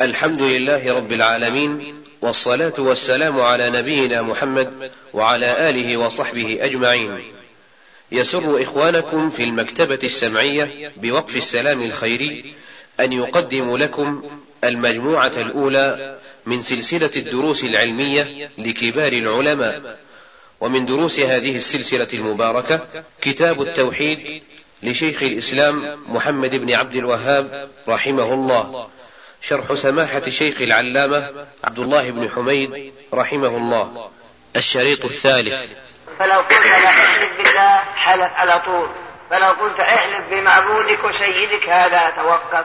[0.00, 7.22] الحمد لله رب العالمين والصلاة والسلام على نبينا محمد وعلى آله وصحبه أجمعين.
[8.12, 12.54] يسر إخوانكم في المكتبة السمعية بوقف السلام الخيري
[13.00, 14.22] أن يقدم لكم
[14.64, 19.98] المجموعة الأولى من سلسلة الدروس العلمية لكبار العلماء.
[20.60, 24.42] ومن دروس هذه السلسلة المباركة كتاب التوحيد
[24.82, 28.88] لشيخ الإسلام محمد بن عبد الوهاب رحمه الله
[29.40, 34.10] شرح سماحة شيخ العلامة عبد الله بن حميد رحمه الله
[34.56, 35.72] الشريط الثالث
[36.18, 38.88] فلو قلت لا احلف بالله حلف على طول
[39.30, 42.64] فلو قلت احلف بمعبودك وسيدك هذا توقف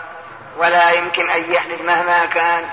[0.58, 2.66] ولا يمكن أن يحلف مهما كان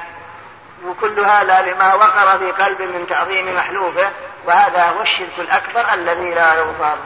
[0.86, 4.10] وكل هذا لما وقر في قلب من تعظيم محلوفه
[4.46, 6.96] وهذا هو الشرك الأكبر الذي لا يغفر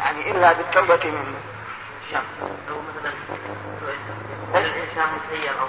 [0.00, 1.34] يعني إلا بالتوبة منه.
[2.12, 5.66] لو مثلا الإنسان مسير أو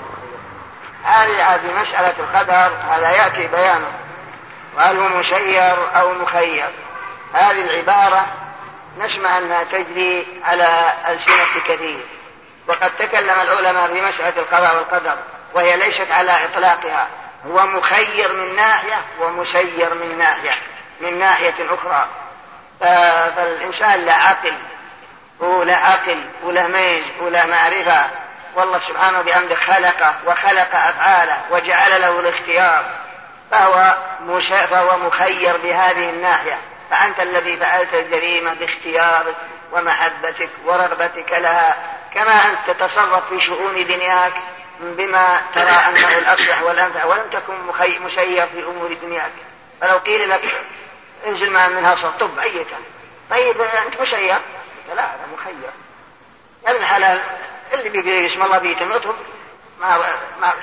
[1.03, 3.87] هذه في مسألة القدر هذا يأتي بيانه
[4.77, 6.69] وهل هو مشير أو مخير
[7.33, 8.25] هذه العبارة
[8.99, 12.05] نسمع أنها تجري على ألسنة كثير
[12.67, 15.15] وقد تكلم العلماء في مسألة القضاء والقدر
[15.53, 17.07] وهي ليست على إطلاقها
[17.47, 20.51] هو مخير من ناحية ومسير من ناحية
[21.01, 22.05] من ناحية أخرى
[23.35, 24.53] فالإنسان لا عقل
[25.39, 28.05] ولا عقل ولا ميز ولا معرفة
[28.55, 32.83] والله سبحانه بأمر خلقه وخلق أفعاله وجعل له الاختيار
[33.51, 33.95] فهو
[34.49, 36.57] فهو مخير بهذه الناحية
[36.91, 39.35] فأنت الذي فعلت الجريمة باختيارك
[39.71, 41.75] ومحبتك ورغبتك لها
[42.13, 44.33] كما أنت تتصرف في شؤون دنياك
[44.79, 47.53] بما ترى أنه الأصلح والأنفع ولم تكن
[48.03, 49.31] مسير في أمور دنياك
[49.81, 50.57] فلو قيل لك
[51.27, 52.65] انزل ما منها طب أية
[53.29, 54.35] طيب أنت مسير
[54.95, 55.53] لا أنا مخير
[56.65, 57.19] يا ابن حلال
[57.79, 59.15] اللي بيجي إيه، اسم الله بيتمتهم
[59.81, 59.97] ما
[60.41, 60.53] ما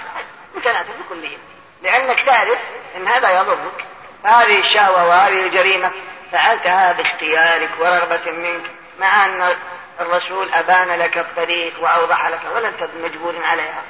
[0.57, 1.39] متناسب بكلهم
[1.83, 2.59] لأنك تعرف
[2.97, 3.85] أن هذا يضرك
[4.25, 5.91] هذه الشهوة وهذه الجريمة
[6.33, 8.65] فعلتها باختيارك ورغبة منك
[9.01, 9.57] مع أن
[10.01, 13.83] الرسول أبان لك الطريق وأوضح لك ولن تكن مجبور عليها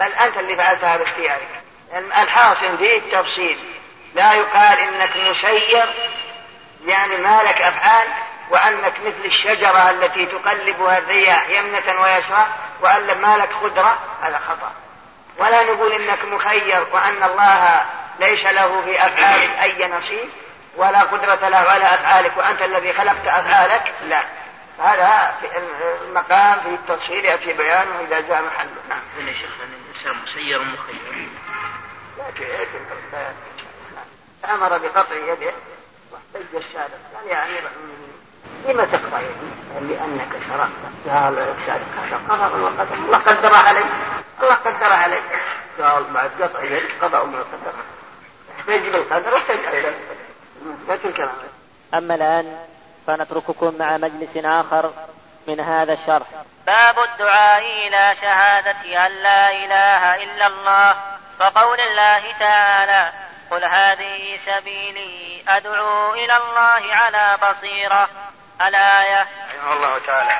[0.00, 1.48] بل أنت اللي فعلتها باختيارك
[1.96, 3.58] الحاصل في التفصيل
[4.14, 5.94] لا يقال إنك مسير
[6.86, 8.08] يعني ما لك أفعال
[8.50, 12.46] وأنك مثل الشجرة التي تقلبها الرياح يمنة ويسرى
[12.80, 14.72] وأن ما لك قدرة هذا خطأ
[15.38, 17.86] ولا نقول إنك مخير وأن الله
[18.20, 20.28] ليس له في أفعالك أي نصيب
[20.76, 24.22] ولا قدرة له على أفعالك وأنت الذي خلقت أفعالك لا
[24.82, 25.46] هذا في
[26.08, 28.98] المقام في التفصيل يأتي بيانه إذا جاء محله نعم.
[29.18, 31.28] هنا شيخنا يعني الإنسان مسير مخير.
[34.54, 35.52] أمر بقطع يده
[36.12, 38.23] واحتج السابق قال يعني أمير المؤمنين
[38.68, 40.68] لما تقطع يدي؟ لأنك شرقت
[41.10, 43.86] قال شارك شرق قضاء وقدر الله قدر عليك
[44.42, 45.22] الله قدر عليك
[45.82, 47.72] قال بعد قطع يدي قضاء ما قدر
[48.58, 49.86] احتج بالقدر واحتج
[50.88, 51.30] لكن كلام
[51.94, 52.58] أما الآن
[53.06, 54.90] فنترككم مع مجلس آخر
[55.48, 56.26] من هذا الشرح
[56.66, 60.96] باب الدعاء إلى شهادة أن لا إله إلا الله
[61.40, 63.12] وقول الله تعالى
[63.50, 68.08] قل هذه سبيلي أدعو إلى الله على بصيرة
[68.62, 69.20] الآية
[69.52, 70.32] رحمه الله تعالى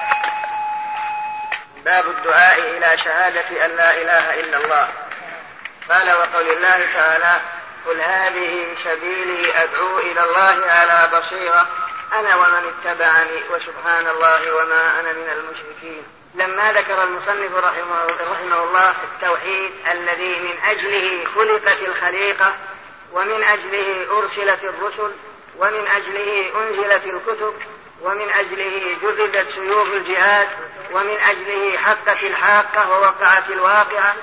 [1.85, 4.89] باب الدعاء إلى شهادة أن لا إله إلا الله
[5.91, 7.41] قال وقول الله تعالى
[7.87, 11.67] قل هذه سبيلي أدعو إلى الله على بصيرة
[12.13, 16.03] أنا ومن اتبعني وسبحان الله وما أنا من المشركين
[16.35, 22.53] لما ذكر المصنف رحمه, رحمه الله التوحيد الذي من أجله خلقت الخليقة
[23.13, 25.13] ومن أجله أرسلت الرسل
[25.59, 27.55] ومن أجله أنزلت الكتب
[28.03, 30.49] ومن أجله جذبت سيوف الجهاد
[30.93, 34.17] ومن أجله حقت الحاقة ووقعت الواقعة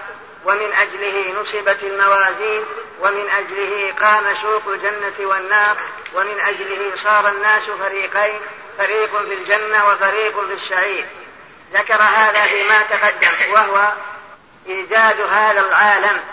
[0.46, 2.66] ومن أجله نصبت الموازين
[3.02, 5.76] ومن أجله قام سوق الجنة والنار
[6.16, 8.40] ومن أجله صار الناس فريقين
[8.78, 11.06] فريق في الجنة وفريق في السعير
[11.74, 13.92] ذكر هذا فيما تقدم وهو
[14.68, 16.24] إيجاد هذا العالم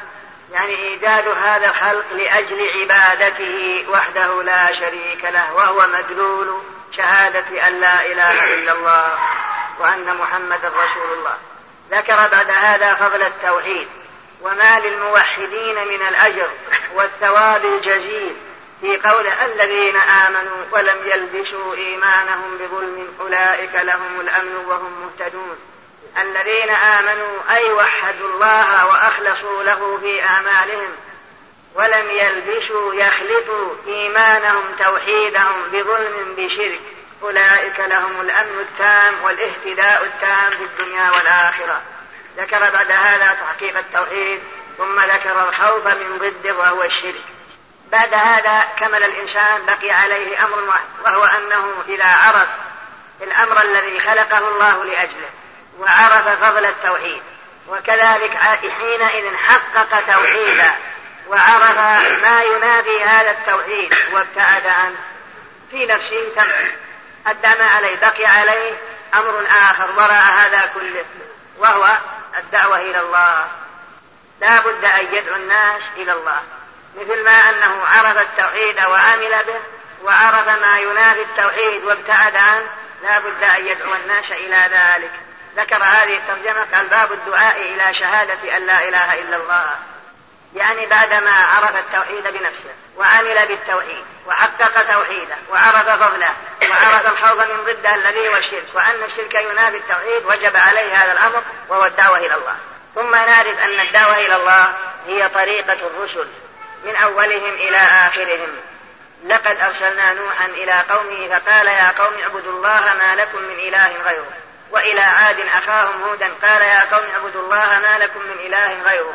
[0.52, 6.56] يعني إيجاد هذا الخلق لأجل عبادته وحده لا شريك له وهو مدلول
[6.98, 9.18] شهادة أن لا إله إلا الله
[9.78, 11.36] وأن محمدا رسول الله
[11.90, 13.88] ذكر بعد هذا فضل التوحيد
[14.42, 16.46] وما للموحدين من الأجر
[16.94, 18.36] والثواب الجزيل
[18.80, 25.58] في قول الذين آمنوا ولم يلبسوا إيمانهم بظلم أولئك لهم الأمن وهم مهتدون
[26.18, 30.88] الذين آمنوا أي وحدوا الله وأخلصوا له في أعمالهم
[31.78, 36.80] ولم يلبسوا يخلطوا إيمانهم توحيدهم بظلم بشرك
[37.22, 41.80] أولئك لهم الأمن التام والاهتداء التام في الدنيا والآخرة
[42.38, 44.38] ذكر بعد هذا تحقيق التوحيد
[44.78, 47.22] ثم ذكر الخوف من ضد وهو الشرك
[47.92, 50.72] بعد هذا كمل الإنسان بقي عليه أمر
[51.04, 52.46] وهو أنه إذا عرف
[53.22, 55.30] الأمر الذي خلقه الله لأجله
[55.78, 57.22] وعرف فضل التوحيد
[57.68, 58.32] وكذلك
[58.80, 60.72] حينئذ حقق توحيدا
[61.28, 61.70] وعرف
[62.22, 64.96] ما ينافي هذا التوحيد وابتعد عنه
[65.70, 66.70] في نفسه تمام
[67.28, 68.72] الدم عليه بقي عليه
[69.14, 71.04] أمر آخر وراء هذا كله
[71.58, 71.86] وهو
[72.38, 73.46] الدعوة إلى الله
[74.40, 76.42] لا بد أن يدعو الناس إلى الله
[77.00, 79.60] مثل ما أنه عرف التوحيد وعمل به
[80.04, 82.66] وعرف ما ينافي التوحيد وابتعد عنه
[83.02, 85.10] لا بد أن يدعو الناس إلى ذلك
[85.56, 89.70] ذكر هذه الترجمة الباب الدعاء إلى شهادة أن لا إله إلا الله
[90.56, 96.30] يعني بعدما عرف التوحيد بنفسه وعمل بالتوحيد وحقق توحيده وعرف فضله
[96.70, 101.42] وعرف الخوف من ضده الذي هو الشرك وأن الشرك ينافي التوحيد وجب عليه هذا الأمر
[101.68, 102.56] وهو الدعوة إلى الله
[102.94, 104.72] ثم نعرف أن الدعوة إلى الله
[105.06, 106.28] هي طريقة الرسل
[106.84, 108.48] من أولهم إلى آخرهم
[109.26, 114.30] لقد أرسلنا نوحا إلى قومه فقال يا قوم اعبدوا الله ما لكم من إله غيره
[114.70, 119.14] وإلى عاد أخاهم هودا قال يا قوم اعبدوا الله ما لكم من إله غيره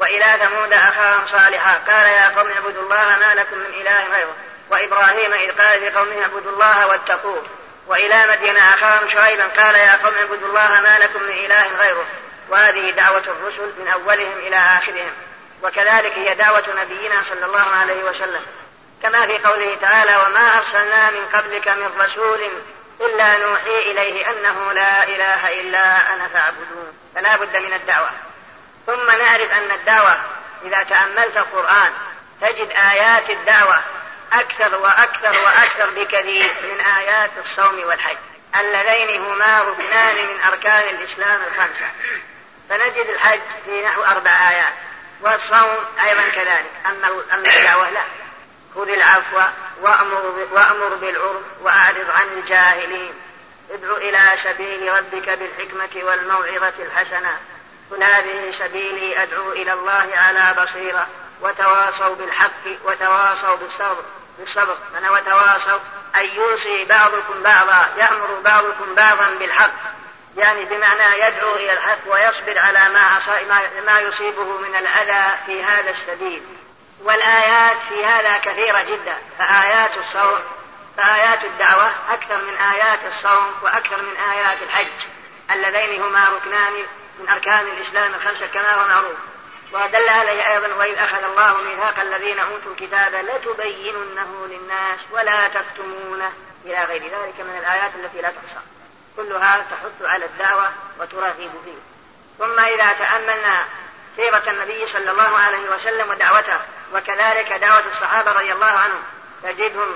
[0.00, 4.34] وإلى ثمود أخاهم صالحا قال يا قوم اعبدوا الله ما لكم من إله غيره
[4.70, 7.42] وإبراهيم إذ قال لقومه اعبدوا الله واتقوه
[7.86, 12.04] وإلى مدين أخاهم شعيبا قال يا قوم اعبدوا الله ما لكم من إله غيره
[12.48, 15.12] وهذه دعوة الرسل من أولهم إلى آخرهم
[15.62, 18.42] وكذلك هي دعوة نبينا صلى الله عليه وسلم
[19.02, 22.38] كما في قوله تعالى وما أرسلنا من قبلك من رسول
[23.00, 28.10] إلا نوحي إليه أنه لا إله إلا أنا فاعبدون فلا بد من الدعوة
[28.86, 30.16] ثم نعرف أن الدعوة
[30.64, 31.92] إذا تأملت القرآن
[32.40, 33.80] تجد آيات الدعوة
[34.32, 38.16] أكثر وأكثر وأكثر بكثير من آيات الصوم والحج
[38.60, 41.88] اللذين هما ركنان من أركان الإسلام الخمسة
[42.68, 44.72] فنجد الحج في نحو أربع آيات
[45.20, 47.08] والصوم أيضا كذلك أما
[47.48, 48.00] الدعوة لا
[48.74, 49.40] خذ العفو
[49.80, 53.12] وأمر, وأمر بالعرف وأعرض عن الجاهلين
[53.70, 57.38] ادع إلى سبيل ربك بالحكمة والموعظة الحسنة
[57.96, 61.06] هذه سبيلي أدعو إلى الله على بصيرة
[61.40, 64.02] وتواصوا بالحق وتواصوا بالصبر
[64.38, 65.78] بالصبر أنا وتواصوا
[66.16, 69.70] أن يوصي بعضكم بعضا يأمر بعضكم بعضا بالحق
[70.36, 73.20] يعني بمعنى يدعو إلى الحق ويصبر على ما,
[73.88, 76.42] ما يصيبه من الأذى في هذا السبيل
[77.02, 80.38] والآيات في هذا كثيرة جدا فآيات الصوم
[80.96, 84.88] فآيات الدعوة أكثر من آيات الصوم وأكثر من آيات الحج
[85.50, 86.82] اللذين هما ركنان
[87.20, 89.18] من أركان الإسلام الخمسة كما هو معروف
[89.72, 96.32] ودل عليه أيضا وإذ أخذ الله ميثاق الذين أوتوا الكتاب لتبيننه للناس ولا تكتمونه
[96.64, 98.62] إلى غير ذلك من الآيات التي لا تحصى
[99.16, 101.74] كلها تحث على الدعوة وترغب فيه
[102.38, 103.64] ثم إذا تأملنا
[104.16, 106.58] سيرة النبي صلى الله عليه وسلم ودعوته
[106.94, 109.02] وكذلك دعوة الصحابة رضي الله عنهم
[109.42, 109.88] تجدهم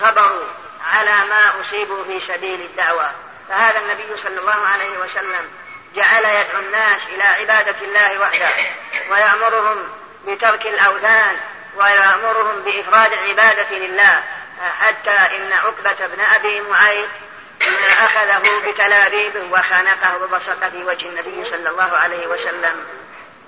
[0.00, 0.44] صبروا
[0.92, 3.10] على ما أصيبوا في سبيل الدعوة
[3.48, 5.48] فهذا النبي صلى الله عليه وسلم
[5.96, 8.52] جعل يدعو الناس إلى عبادة الله وحده
[9.10, 9.84] ويأمرهم
[10.26, 11.36] بترك الأوثان
[11.76, 14.22] ويأمرهم بإفراد العبادة لله
[14.80, 17.08] حتى إن عقبة بن أبي معيط
[18.02, 22.86] أخذه بتلابيبه وخانقه وبصق في وجه النبي صلى الله عليه وسلم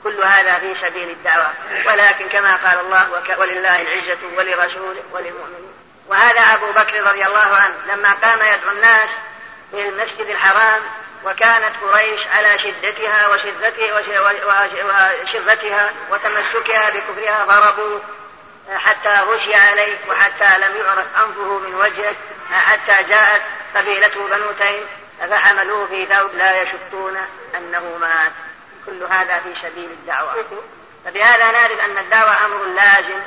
[0.05, 1.49] كل هذا في سبيل الدعوة
[1.87, 3.09] ولكن كما قال الله
[3.39, 5.73] ولله العزة ولرسوله وللمؤمنين
[6.09, 9.09] وهذا أبو بكر رضي الله عنه لما قام يدعو الناس
[9.71, 10.81] في المسجد الحرام
[11.25, 14.01] وكانت قريش على شدتها وشرتها
[15.23, 17.99] وشرذتها وتمسكها بكفرها ضربوا
[18.71, 22.15] آه، حتى غشي عليه وحتى لم يعرف أنفه من وجهه
[22.53, 23.43] آه، حتى جاءت
[23.77, 24.85] قبيلته بنو تيم
[25.31, 27.17] فحملوه في ثوب لا يشكون
[27.59, 28.33] أنه مات
[28.87, 30.35] كل هذا في سبيل الدعوة
[31.05, 33.21] فبهذا نعرف أن الدعوة أمر لازم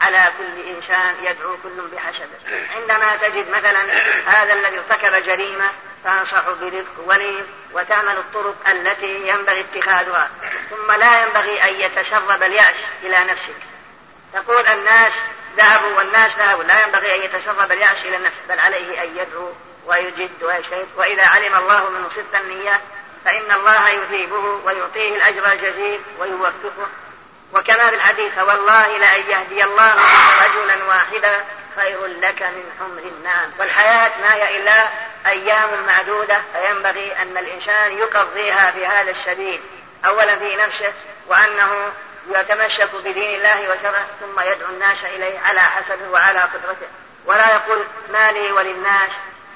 [0.00, 3.80] على كل إنسان يدعو كل بحسبه عندما تجد مثلا
[4.26, 5.64] هذا الذي ارتكب جريمة
[6.04, 10.30] تنصح برفق وليم وتعمل الطرق التي ينبغي اتخاذها
[10.70, 13.56] ثم لا ينبغي أن يتشرب اليأس إلى نفسك
[14.34, 15.12] تقول الناس
[15.56, 19.52] ذهبوا والناس ذهبوا لا ينبغي أن يتشرب اليأس إلى النفس بل عليه أن يدعو
[19.86, 22.80] ويجد ويجتهد وإذا علم الله منه صدق النية
[23.24, 26.86] فإن الله يثيبه ويعطيه الأجر الجزيل ويوفقه
[27.54, 29.94] وكما في الحديث والله لأن يهدي الله
[30.44, 31.44] رجلا واحدا
[31.76, 34.86] خير لك من حمر النعم والحياة ما هي إلا
[35.26, 39.60] أيام معدودة فينبغي أن الإنسان يقضيها بهذا الشديد
[40.06, 40.92] أولا في نفسه
[41.28, 41.92] وأنه
[42.28, 46.86] يتمشك بدين الله وشرعه ثم يدعو الناس إليه على حسبه وعلى قدرته
[47.24, 49.10] ولا يقول ما لي وللناس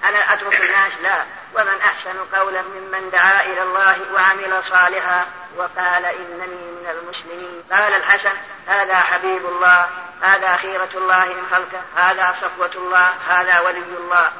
[0.09, 1.25] أنا أترك الناس لا
[1.57, 8.37] ومن أحسن قولا ممن دعا إلى الله وعمل صالحا وقال إنني من المسلمين قال الحسن
[8.69, 9.89] هذا حبيب الله
[10.23, 14.33] هذا خيرة الله من خلقه هذا صفوة الله هذا ولي الله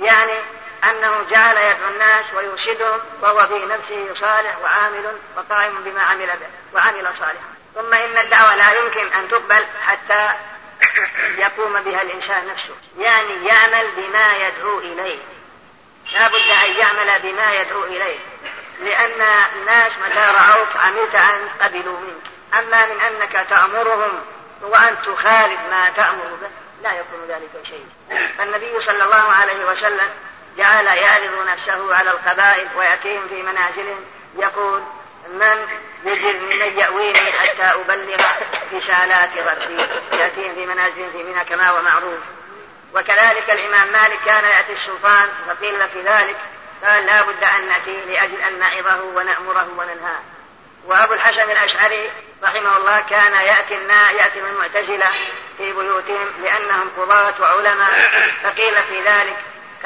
[0.00, 0.32] يعني
[0.84, 6.46] أنه جعل يدعو الناس ويرشدهم وهو في نفسه صالح وعامل وقائم بما عمل به
[6.78, 10.28] وعمل صالحا ثم إن الدعوة لا يمكن أن تقبل حتى
[11.38, 15.18] يقوم بها الإنسان نفسه يعني يعمل بما يدعو إليه
[16.12, 18.18] لا بد أن يعمل بما يدعو إليه
[18.82, 19.22] لأن
[19.56, 24.12] الناس متى رأوك عملت أن قبلوا منك أما من أنك تأمرهم
[24.62, 26.48] وأن تخالف ما تأمر به
[26.82, 27.86] لا يكون ذلك شيء
[28.38, 30.10] فالنبي صلى الله عليه وسلم
[30.58, 34.04] جعل يعرض نفسه على القبائل ويأتيهم في منازلهم
[34.36, 34.82] يقول
[35.32, 35.66] من
[36.04, 38.22] يجر من يأويني حتى أبلغ
[38.72, 42.18] رسالات ربي يأتيهم في منازلهم في منى كما هو معروف
[42.94, 46.36] وكذلك الإمام مالك كان يأتي السلطان فقيل في ذلك
[46.82, 50.20] قال لا بد أن نأتيه لأجل أن نعظه ونأمره وننهاه
[50.84, 52.10] وأبو الحسن الأشعري
[52.42, 55.10] رحمه الله كان يأتي النا يأتي من المعتزلة
[55.58, 58.10] في بيوتهم لأنهم قضاة وعلماء
[58.42, 59.36] فقيل في ذلك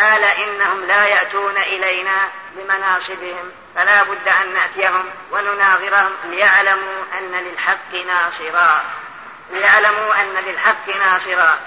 [0.00, 2.12] قال إنهم لا يأتون إلينا
[2.52, 8.84] بمناصبهم فلا بد أن نأتيهم ونناظرهم ليعلموا أن للحق ناصرا
[9.52, 11.58] ليعلموا أن للحق ناصرا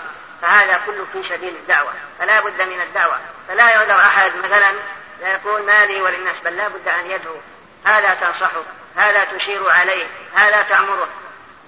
[0.42, 4.70] فهذا كله في سبيل الدعوة فلا بد من الدعوة فلا يعذر أحد مثلا
[5.24, 7.36] فيقول ما لي وللناس بل لا بد أن يدعو
[7.86, 8.64] هذا تنصحه
[8.98, 11.08] هذا تشير عليه هذا تأمره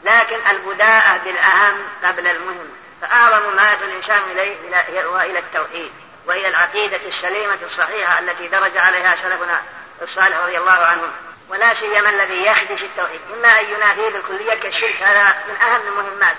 [0.03, 2.67] لكن البداءة بالأهم قبل المهم
[3.01, 4.55] فأعظم ما يدعو الإنسان إليه
[5.03, 5.91] هو إلى التوحيد
[6.25, 9.61] وإلى العقيدة السليمة الصحيحة التي درج عليها سلفنا
[10.01, 11.11] الصالح رضي الله عنهم
[11.49, 16.35] ولا سيما الذي يحدث التوحيد إما أن ينافيه بالكلية كالشرك هذا من أهم المهمات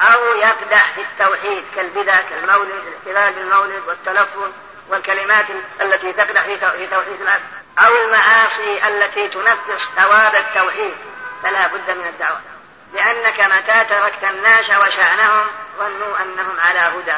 [0.00, 2.72] أو يقدح في التوحيد كالبدع كالمولد
[3.06, 4.52] الاحتفال بالمولد والتلفظ
[4.88, 5.44] والكلمات
[5.80, 7.44] التي تقدح في توحيد العبد
[7.78, 10.94] أو المعاصي التي تنقص ثواب التوحيد
[11.42, 12.40] فلا بد من الدعوة
[12.94, 15.46] لأنك متى تركت الناس وشأنهم
[15.78, 17.16] ظنوا أنهم على هدى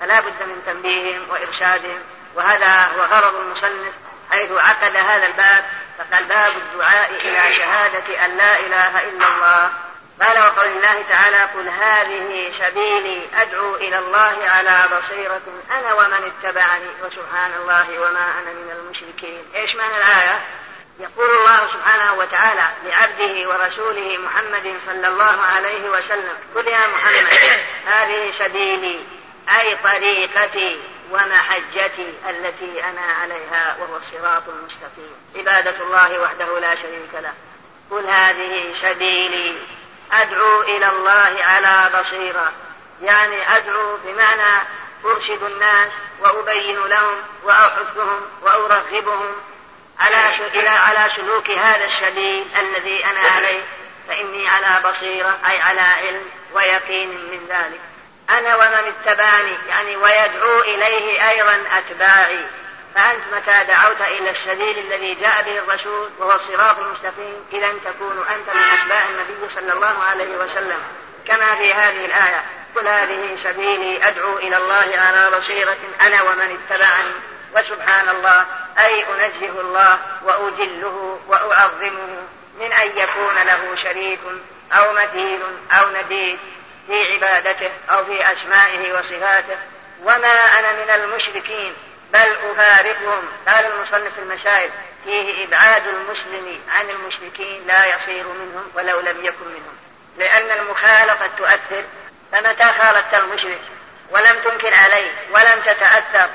[0.00, 1.98] فلا بد من تنبيههم وإرشادهم
[2.34, 3.92] وهذا هو غرض المصنف
[4.30, 5.64] حيث عقد هذا الباب
[5.98, 9.70] فقال باب الدعاء إلى شهادة أن لا إله إلا الله
[10.20, 15.40] قال وقول الله تعالى قل هذه سبيلي أدعو إلى الله على بصيرة
[15.70, 20.40] أنا ومن اتبعني وسبحان الله وما أنا من المشركين إيش معنى الآية
[21.00, 27.26] يقول الله سبحانه وتعالى لعبده ورسوله محمد صلى الله عليه وسلم قل يا محمد
[27.86, 29.00] هذه سبيلي
[29.60, 30.78] أي طريقتي
[31.10, 37.32] ومحجتي التي أنا عليها وهو الصراط المستقيم عبادة الله وحده لا شريك له
[37.90, 39.54] قل هذه سبيلي
[40.22, 42.52] أدعو إلى الله على بصيرة
[43.02, 44.62] يعني أدعو بمعنى
[45.04, 45.88] أرشد الناس
[46.20, 49.32] وأبين لهم وأحثهم وأرغبهم
[50.00, 50.16] على
[50.68, 53.62] على سلوك هذا السبيل الذي أنا عليه
[54.08, 57.80] فإني على بصيرة أي على علم ويقين من ذلك
[58.38, 62.46] أنا ومن اتبعني يعني ويدعو إليه أيضا أتباعي
[62.94, 68.56] فأنت متى دعوت إلى السبيل الذي جاء به الرسول وهو الصراط المستقيم إذا تكون أنت
[68.56, 70.78] من أتباع النبي صلى الله عليه وسلم
[71.28, 72.42] كما في هذه الآية
[72.76, 77.10] قل هذه سبيلي أدعو إلى الله على بصيرة أنا ومن اتبعني
[77.56, 78.46] وسبحان الله
[78.78, 82.16] أي أنزه الله وأجله وأعظمه
[82.60, 84.20] من أن يكون له شريك
[84.72, 85.40] أو مثيل
[85.72, 86.38] أو نديد
[86.86, 89.56] في عبادته أو في أسمائه وصفاته
[90.04, 91.72] وما أنا من المشركين
[92.14, 94.70] بل أفارقهم قال المصنف المشايخ
[95.04, 99.76] فيه إبعاد المسلم عن المشركين لا يصير منهم ولو لم يكن منهم
[100.18, 101.84] لأن المخالفة تؤثر
[102.32, 103.60] فمتى خالفت المشرك
[104.10, 106.28] ولم تنكر عليه ولم تتأثر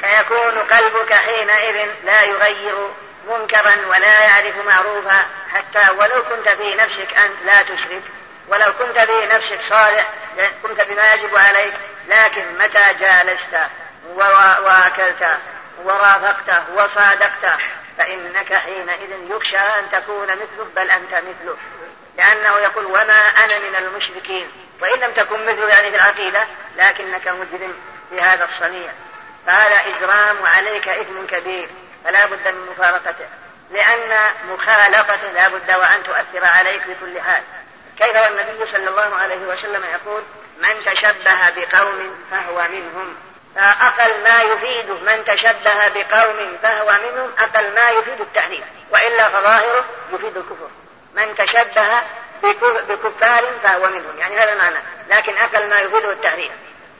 [0.00, 2.90] فيكون قلبك حينئذ لا يغير
[3.28, 8.02] منكرا ولا يعرف معروفا حتى ولو كنت في نفسك أنت لا تشرك
[8.48, 10.06] ولو كنت في نفسك صالح
[10.62, 11.72] كنت بما يجب عليك
[12.08, 13.68] لكن متى جالست
[14.14, 15.38] واكلته
[15.84, 17.52] ورافقته وصادقته
[17.98, 21.56] فإنك حينئذ يخشى أن تكون مثله بل أنت مثله
[22.18, 24.48] لأنه يقول وما أنا من المشركين
[24.82, 26.46] وإن لم تكن مثله يعني في العقيدة
[26.76, 27.74] لكنك مجرم
[28.10, 28.90] في هذا الصنيع
[29.46, 31.68] فهذا إجرام وعليك إثم كبير
[32.04, 33.24] فلا بد من مفارقته
[33.70, 37.42] لأن مخالطته لا بد وأن تؤثر عليك بكل حال
[37.98, 40.22] كيف والنبي صلى الله عليه وسلم يقول
[40.60, 43.16] من تشبه بقوم فهو منهم
[43.60, 50.36] أقل ما يفيده من تشبه بقوم فهو منهم أقل ما يفيد التحذير وإلا فظاهره يفيد
[50.36, 50.70] الكفر
[51.14, 52.00] من تشبه
[52.88, 54.76] بكفار فهو منهم يعني هذا المعنى
[55.08, 56.50] لكن أقل ما يفيده التحذير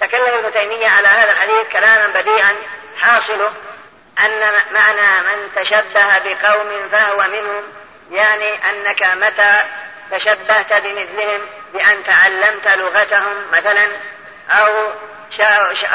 [0.00, 2.54] تكلم ابن تيمية على هذا الحديث كلاما بديعا
[3.00, 3.52] حاصله
[4.24, 4.40] أن
[4.74, 7.62] معنى من تشبه بقوم فهو منهم
[8.12, 9.62] يعني أنك متى
[10.10, 11.40] تشبهت بمثلهم
[11.74, 13.86] بأن تعلمت لغتهم مثلا
[14.50, 14.72] أو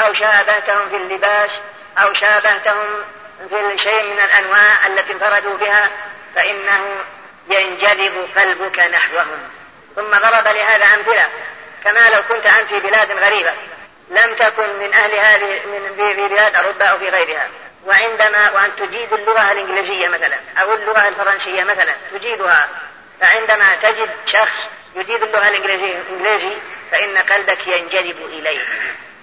[0.06, 1.50] أو شابهتهم في اللباس
[1.98, 2.90] أو شابهتهم
[3.48, 5.90] في شيء من الأنواع التي انفردوا بها
[6.36, 6.96] فإنه
[7.50, 9.48] ينجذب قلبك نحوهم
[9.96, 11.26] ثم ضرب لهذا أمثلة
[11.84, 13.52] كما لو كنت أنت في بلاد غريبة
[14.10, 17.48] لم تكن من أهل هذه من في بلاد أوروبا أو في غيرها
[17.86, 22.68] وعندما وأن تجيد اللغة الإنجليزية مثلا أو اللغة الفرنسية مثلا تجيدها
[23.20, 24.56] فعندما تجد شخص
[24.96, 26.58] يجيد اللغة الإنجليزية
[26.90, 28.60] فإن قلبك ينجذب إليه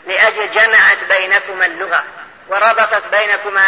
[0.10, 2.04] لأجل جمعت بينكما اللغة
[2.48, 3.66] وربطت بينكما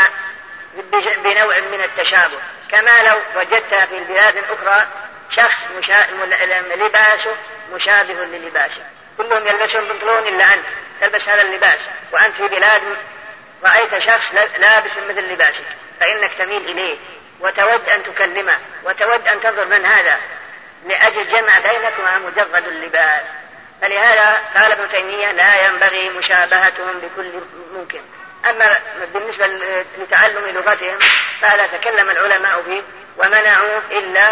[1.23, 2.37] بنوع من التشابه
[2.71, 4.87] كما لو وجدت في البلاد الأخرى
[5.31, 6.07] شخص مشا...
[6.75, 7.35] لباسه
[7.73, 8.83] مشابه للباسه
[9.17, 10.63] كلهم يلبسون بنطلون إلا أنت
[11.01, 11.79] تلبس هذا اللباس
[12.11, 12.81] وأنت في بلاد
[13.63, 14.27] رأيت شخص
[14.59, 15.63] لابس مثل لباسك
[15.99, 16.97] فإنك تميل إليه
[17.39, 20.17] وتود أن تكلمه وتود أن تنظر من هذا
[20.89, 23.21] لأجل جمع بينكما مجرد اللباس
[23.81, 27.31] فلهذا قال ابن تيمية لا ينبغي مشابهتهم بكل
[27.73, 27.99] ممكن
[28.49, 28.65] أما
[29.13, 29.47] بالنسبة
[29.97, 30.97] لتعلم لغتهم
[31.41, 32.83] فهذا تكلم العلماء به
[33.17, 34.29] ومنعوه إلا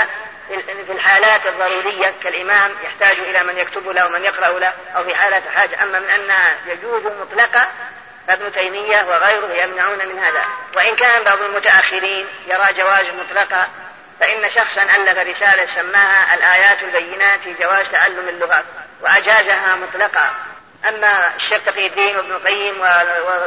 [0.87, 5.41] في الحالات الضرورية كالإمام يحتاج إلى من يكتب له ومن يقرأ له أو في حالة
[5.55, 7.67] حاجة أما من أنها يجوز مطلقة
[8.27, 10.41] فابن تيمية وغيره يمنعون من هذا
[10.75, 13.67] وإن كان بعض المتأخرين يرى جواز مطلقة
[14.19, 18.65] فإن شخصا ألف رسالة سماها الآيات البينات في جواز تعلم اللغات
[19.01, 20.29] وأجازها مطلقا
[20.87, 21.29] أما
[21.75, 22.75] في الدين وابن القيم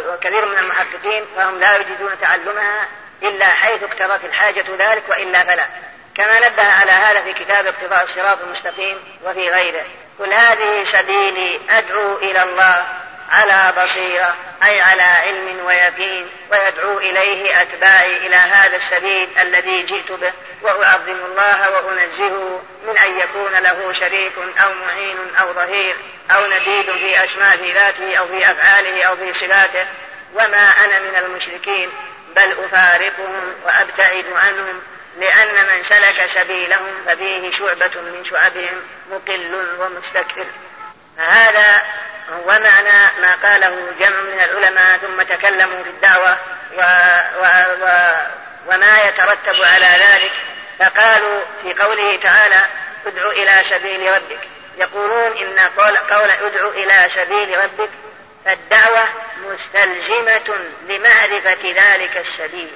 [0.09, 2.88] وكثير من المحققين فهم لا يجدون تعلمها
[3.23, 5.66] إلا حيث اقتضت الحاجة ذلك وإلا فلا
[6.14, 9.85] كما نبه على هذا في كتاب اقتضاء الصراط المستقيم وفي غيره
[10.18, 12.85] قل هذه سبيلي أدعو إلى الله
[13.33, 14.35] على بصيرة
[14.65, 21.71] أي على علم ويقين ويدعو إليه أتباعي إلى هذا السبيل الذي جئت به وأعظم الله
[21.71, 24.33] وأنزهه من أن يكون له شريك
[24.65, 25.95] أو معين أو ظهير
[26.31, 29.87] أو نديد في أسماء في ذاته أو في أفعاله أو في صفاته
[30.35, 31.91] وما أنا من المشركين
[32.37, 34.83] بل أفارقهم وأبتعد عنهم
[35.21, 38.80] لأن من سلك سبيلهم ففيه شعبة من شعبهم
[39.13, 40.47] مقل ومستكثر
[41.19, 41.83] هذا
[42.33, 46.37] هو معنى ما قاله جمع من العلماء ثم تكلموا في الدعوة
[46.79, 46.81] و
[47.41, 47.47] و
[47.85, 48.15] و
[48.67, 50.33] وما يترتب على ذلك
[50.79, 52.61] فقالوا في قوله تعالى
[53.07, 54.39] ادع إلى سبيل ربك
[54.79, 57.91] يقولون إن قول, قول ادع إلى سبيل ربك
[58.45, 59.05] فالدعوة
[59.39, 60.57] مستلزمة
[60.89, 62.71] لمعرفة ذلك السبيل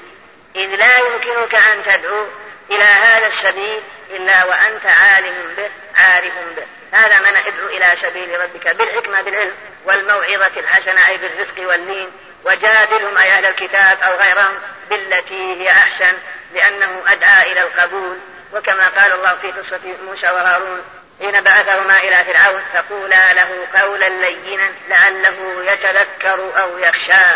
[0.57, 2.27] إذ لا يمكنك أن تدعو
[2.71, 5.71] إلى هذا السبيل إلا وأنت عالم به
[6.05, 6.63] عارف به
[6.99, 9.53] هذا من ادع إلى سبيل ربك بالحكمة بالعلم
[9.85, 12.11] والموعظة الحسنة أي بالرزق واللين
[12.45, 14.55] وجادلهم أي أهل الكتاب أو غيرهم
[14.91, 16.13] بالتي هي أحسن
[16.55, 18.19] لأنه أدعى إلى القبول
[18.53, 20.83] وكما قال الله في قصة موسى وهارون
[21.21, 27.27] حين بعثهما إلى فرعون فقولا له قولا لينا لعله يتذكر أو يخشى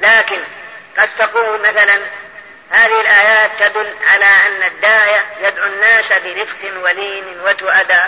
[0.00, 0.38] لكن
[0.98, 1.96] قد تقول مثلا
[2.74, 8.00] هذه الآيات تدل على أن الداعية يدعو الناس برفق ولين وتؤدى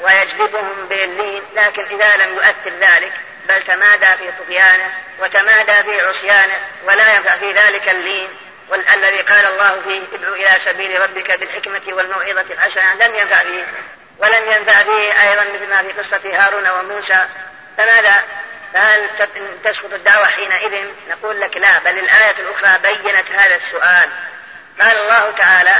[0.00, 3.12] ويجذبهم باللين لكن إذا لم يؤثر ذلك
[3.48, 6.54] بل تمادى في طغيانه وتمادى في عصيانه
[6.84, 8.28] ولا ينفع في ذلك اللين
[8.68, 13.66] والذي قال الله فيه ادعو إلى سبيل ربك بالحكمة والموعظة الحسنة لم ينفع فيه
[14.18, 17.26] ولم ينفع فيه أيضا مثل ما في قصة هارون وموسى
[17.76, 18.24] فماذا
[18.74, 19.06] فهل
[19.64, 20.74] تسقط الدعوة حينئذ
[21.08, 24.08] نقول لك لا بل الآية الأخرى بينت هذا السؤال
[24.80, 25.74] قال الله تعالى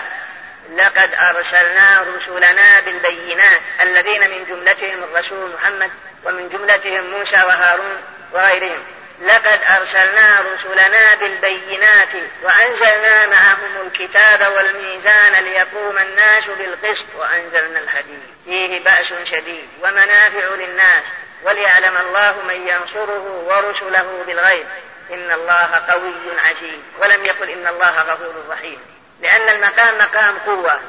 [0.76, 5.90] لقد أرسلنا رسلنا بالبينات الذين من جملتهم الرسول محمد
[6.24, 8.02] ومن جملتهم موسى وهارون
[8.32, 8.84] وغيرهم
[9.22, 12.08] لقد أرسلنا رسلنا بالبينات
[12.42, 21.02] وأنزلنا معهم الكتاب والميزان ليقوم الناس بالقسط وأنزلنا الحديد فيه بأس شديد ومنافع للناس
[21.42, 24.66] وليعلم الله من ينصره ورسله بالغيب
[25.12, 28.78] إن الله قوي عزيز ولم يقل إن الله غفور رحيم
[29.20, 30.80] لأن المقام مقام قوة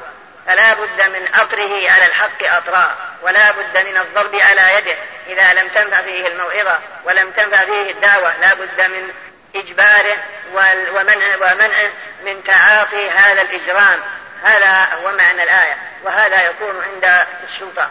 [0.46, 4.94] فلا بد من أطره على الحق أطراء ولا بد من الضرب على يده
[5.28, 9.14] إذا لم تنفع فيه الموعظة ولم تنفع فيه الدعوة لا بد من
[9.56, 10.16] إجباره
[10.54, 11.90] ومنعه, ومنعه
[12.24, 14.00] من تعاطي هذا الإجرام
[14.44, 17.90] هذا هو معنى الآية وهذا يكون عند السلطة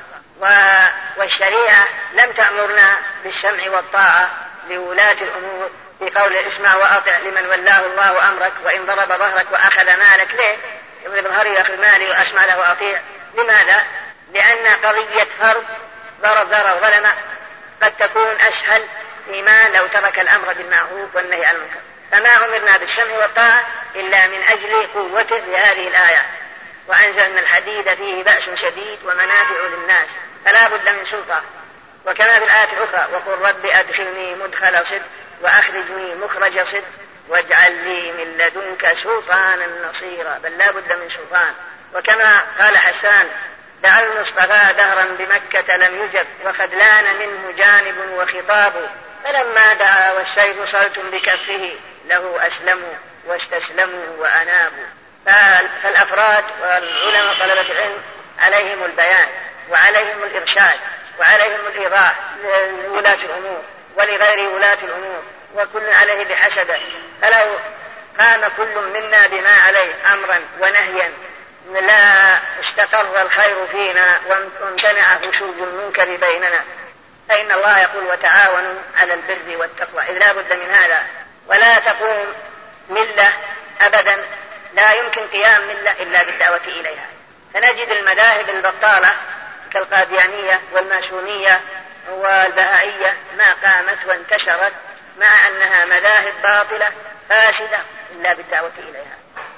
[1.18, 4.30] والشريعة لم تأمرنا بالسمع والطاعة
[4.70, 5.70] لولاة الأمور
[6.02, 10.56] بقول اسمع وأطع لمن ولاه الله أمرك وإن ضرب ظهرك وأخذ مالك ليه؟
[11.06, 13.02] ابن ظهري وأخذ مالي وأسمع له وأطيع
[13.38, 13.84] لماذا؟
[14.34, 15.64] لأن قضية فرض
[16.24, 17.06] ضرب ضرب ظلم
[17.84, 18.84] قد تكون أسهل
[19.32, 21.80] فيما لو ترك الأمر بالمعروف والنهي عن المنكر
[22.12, 23.64] فما أمرنا بالسمع والطاعة
[23.96, 26.26] إلا من أجل قوته لهذه الآيات
[26.88, 30.06] وأنزلنا الحديد فيه بأس شديد ومنافع للناس
[30.46, 31.42] فلا بد من سلطة
[32.06, 35.02] وكما في الآية الأخرى وقل رب أدخلني مدخل صدق
[35.42, 36.84] وأخرجني مخرج صدق
[37.30, 41.54] واجعل لي من لدنك سلطانا نصيرا بل لا بد من سلطان
[41.96, 43.30] وكما قال حسان
[43.84, 48.74] دعا المصطفى دهرا بمكة لم يجب وقد لان منه جانب وخطاب
[49.24, 51.72] فلما دعا والسيف صلت بكفه
[52.10, 52.94] له أسلموا
[53.26, 54.86] واستسلموا وأنابوا
[55.82, 57.98] فالأفراد والعلماء طلبة العلم
[58.40, 59.28] عليهم البيان
[59.70, 60.80] وعليهم الإرشاد
[61.20, 62.14] وعليهم الإيضاح
[62.84, 63.64] لولاة الأمور
[63.96, 65.24] ولغير ولاة الأمور
[65.56, 66.82] وكل عليه بحسبه
[67.22, 67.46] فلو
[68.20, 71.12] قام كل منا بما عليه أمرا ونهيا
[71.88, 76.62] لا استقر الخير فينا وامتنع فشوج المنكر بيننا
[77.30, 81.06] فإن الله يقول وتعاونوا على البر والتقوى إذ لا بد من هذا
[81.48, 82.34] ولا تقوم
[82.90, 83.34] ملة
[83.82, 84.16] أبدا
[84.74, 87.06] لا يمكن قيام ملة إلا بالدعوة إليها
[87.54, 89.12] فنجد المذاهب البطالة
[89.74, 91.62] كالقاديانية والماشونية
[92.10, 94.74] والبهائية ما قامت وانتشرت
[95.20, 96.92] مع أنها مذاهب باطلة
[97.30, 97.80] فاسدة
[98.12, 99.18] إلا بالدعوة إليها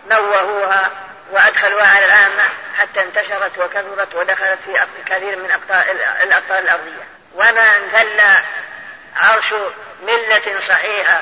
[0.10, 0.90] نوهوها
[1.32, 2.44] وأدخلوها على العامة
[2.78, 5.52] حتى انتشرت وكثرت ودخلت في كثير من
[6.24, 7.04] الأقطار الأرضية
[7.36, 8.22] وما انزل
[9.16, 9.54] عرش
[10.04, 11.22] ملة صحيحة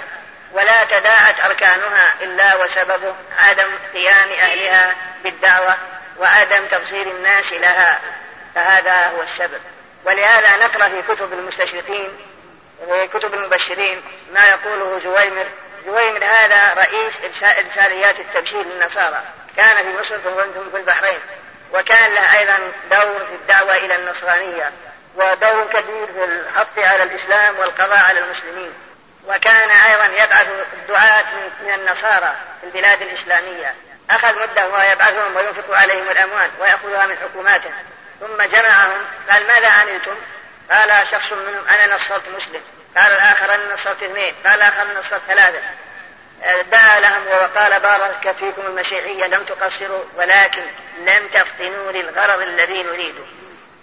[0.52, 5.76] ولا تداعت أركانها إلا وسببه عدم قيام أهلها بالدعوة
[6.20, 8.00] وعدم تبصير الناس لها
[8.56, 9.62] فهذا هو السبب
[10.06, 12.10] ولهذا نقرأ في كتب المستشرقين
[12.88, 14.02] وكتب المبشرين
[14.34, 15.46] ما يقوله زويمر
[15.86, 17.14] زويمر هذا رئيس
[17.68, 19.22] إرساليات التبشير للنصارى
[19.58, 21.20] كان في مصر وأنتم في البحرين
[21.74, 22.60] وكان له أيضا
[22.92, 24.72] دور في الدعوة إلى النصرانية
[25.16, 28.74] ودور كبير في الحث على الإسلام والقضاء على المسلمين
[29.28, 31.24] وكان أيضا يبعث الدعاة
[31.64, 33.74] من النصارى في البلاد الإسلامية
[34.12, 37.70] أخذ مدة وهو يبعثهم وينفق عليهم الأموال ويأخذها من حكوماته
[38.28, 40.16] ثم جمعهم قال ماذا عملتم؟
[40.72, 42.62] قال شخص منهم أنا نصرت مسلم
[42.98, 45.60] قال الآخر أنا نصرت اثنين قال الآخر أنا نصرت ثلاثة
[46.44, 50.62] آه، دعا لهم وقال بارك فيكم المشيعية لم تقصروا ولكن
[51.00, 53.24] لم تفطنوا للغرض الذي نريده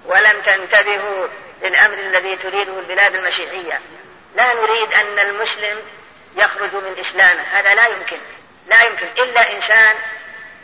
[0.04, 1.26] ولم تنتبهوا
[1.62, 3.80] للأمر الذي تريده البلاد المشيعية
[4.36, 5.82] لا نريد أن المسلم
[6.36, 8.16] يخرج من إسلامه هذا لا يمكن
[8.68, 9.94] لا يمكن إلا إنسان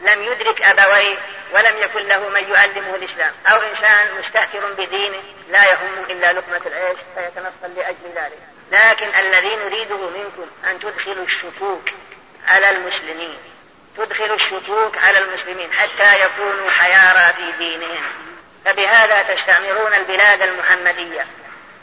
[0.03, 1.19] لم يدرك أبويه
[1.51, 6.97] ولم يكن له من يعلمه الإسلام أو إنسان مستهتر بدينه لا يهم إلا لقمة العيش
[7.15, 8.39] فيتنصل لأجل ذلك
[8.73, 11.91] لكن الذي نريده منكم أن تدخلوا الشكوك
[12.49, 13.39] على المسلمين
[13.97, 18.05] تدخل الشكوك على المسلمين حتى يكونوا حيارى في دينهم
[18.65, 21.27] فبهذا تستعمرون البلاد المحمدية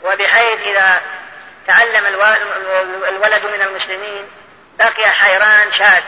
[0.04, 1.00] وبحيث إذا
[1.66, 2.06] تعلم
[3.14, 4.26] الولد من المسلمين
[4.78, 6.02] بقي حيران شاذ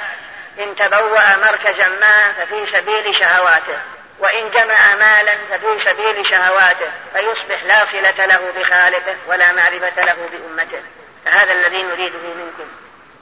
[0.59, 3.79] إن تبوأ مركزا ما ففي سبيل شهواته
[4.19, 10.83] وإن جمع مالا ففي سبيل شهواته فيصبح لا صلة له بخالقه ولا معرفة له بأمته
[11.25, 12.69] فهذا الذي نريده منكم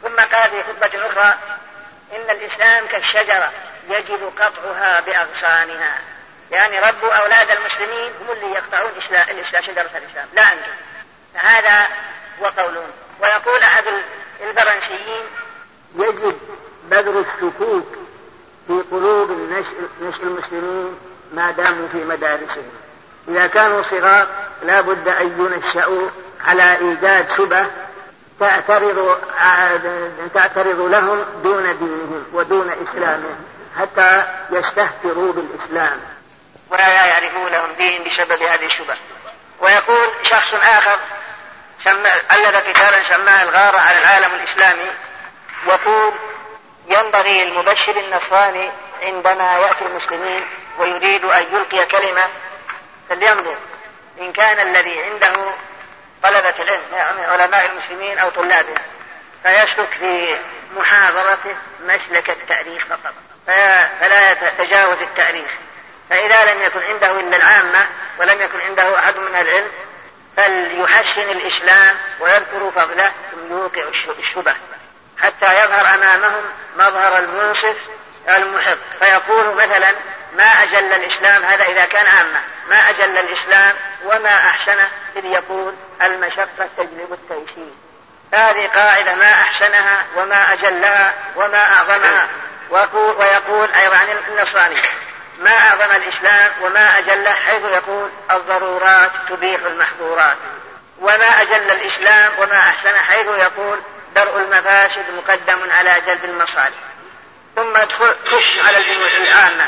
[0.03, 1.35] ثم قال في خطبة أخرى
[2.17, 3.53] إن الإسلام كالشجرة
[3.89, 5.95] يجب قطعها بأغصانها
[6.51, 8.91] يعني ربوا أولاد المسلمين هم اللي يقطعون
[9.31, 10.73] الإسلام شجرة الإسلام لا أنتم
[11.35, 11.87] فهذا
[12.43, 13.85] هو قولهم ويقول أحد
[14.41, 15.27] البرنسيين
[15.97, 16.39] يجب
[16.91, 17.93] بذر الشكوك
[18.67, 20.99] في قلوب نشء المسلمين
[21.35, 22.67] ما داموا في مدارسهم
[23.29, 24.27] إذا كانوا صغار
[24.67, 26.09] لا بد أن ينشأوا
[26.47, 27.67] على إيجاد شبه
[28.41, 29.19] تعترض
[30.35, 33.45] تعترض لهم دون دينهم ودون إسلامهم
[33.81, 36.01] حتى يستهتروا بالإسلام
[36.71, 38.95] ولا يعرفوا لهم دين بسبب هذه الشبه
[39.61, 40.99] ويقول شخص آخر
[41.85, 44.91] سمى ألف كتابا سماه الغارة على العالم الإسلامي
[45.67, 46.13] وقول
[46.89, 48.71] ينبغي المبشر النصراني
[49.03, 50.47] عندما يأتي المسلمين
[50.79, 52.25] ويريد أن يلقي كلمة
[53.09, 53.55] فلينظر
[54.21, 55.35] إن كان الذي عنده
[56.23, 58.75] طلبة العلم يعني علماء المسلمين أو طلابه
[59.43, 60.37] فيسلك في
[60.77, 63.13] محاضرته مسلك التاريخ فقط
[64.01, 65.51] فلا يتجاوز التاريخ
[66.11, 67.87] فإذا لم يكن عنده إلا العامة
[68.21, 69.69] ولم يكن عنده أحد من العلم
[70.37, 73.83] فليحسن الإسلام ويذكر فضله ثم يوقع
[74.21, 74.55] الشبه
[75.23, 76.43] حتى يظهر أمامهم
[76.79, 77.77] مظهر المنصف
[78.29, 79.93] المحب فيقول مثلا
[80.37, 83.75] ما أجل الإسلام هذا إذا كان عامة ما أجل الإسلام
[84.05, 87.73] وما أحسنه إذ يقول المشقة تجلب التيسير
[88.35, 92.29] هذه قاعدة ما أحسنها وما أجلها وما أعظمها
[93.19, 94.77] ويقول أيضا عن النصراني
[95.41, 100.37] ما أعظم الإسلام وما أجله حيث يقول الضرورات تبيح المحظورات
[100.99, 103.81] وما أجل الإسلام وما أحسنه حيث يقول
[104.15, 106.77] درء المفاسد مقدم على جلب المصالح
[107.57, 107.73] ثم
[108.31, 109.67] تخش على الجموع العامة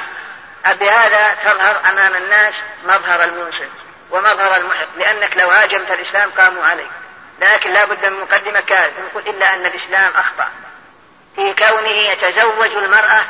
[0.80, 2.54] بهذا تظهر أمام الناس
[2.84, 3.68] مظهر المنصف
[4.10, 6.90] ومظهر المحق لأنك لو هاجمت الإسلام قاموا عليك
[7.42, 10.48] لكن لا بد من مقدمة كاذبة نقول إلا أن الإسلام أخطأ
[11.36, 13.22] في كونه يتزوج المرأة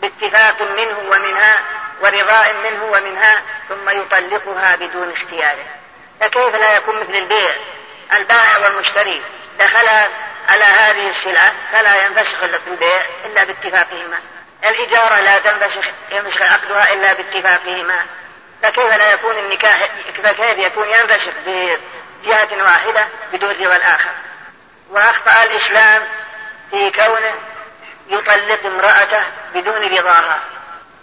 [0.00, 1.60] باتفاق منه ومنها
[2.02, 5.64] ورضاء منه ومنها ثم يطلقها بدون اختياره
[6.20, 7.50] فكيف لا يكون مثل البيع
[8.12, 9.22] البائع والمشتري
[9.58, 10.08] دخلها
[10.48, 14.18] على هذه السلعة فلا ينفسخ البيع إلا باتفاقهما
[14.64, 17.96] الإجارة لا تنفسخ ينفسخ عقدها إلا باتفاقهما
[18.62, 19.88] فكيف لا يكون النكاح
[20.24, 24.10] فكيف يكون ينفسخ بجهة واحدة بدون رضا الآخر
[24.90, 26.02] وأخطأ الإسلام
[26.70, 27.34] في كونه
[28.08, 29.22] يطلق امرأته
[29.54, 30.38] بدون رضاها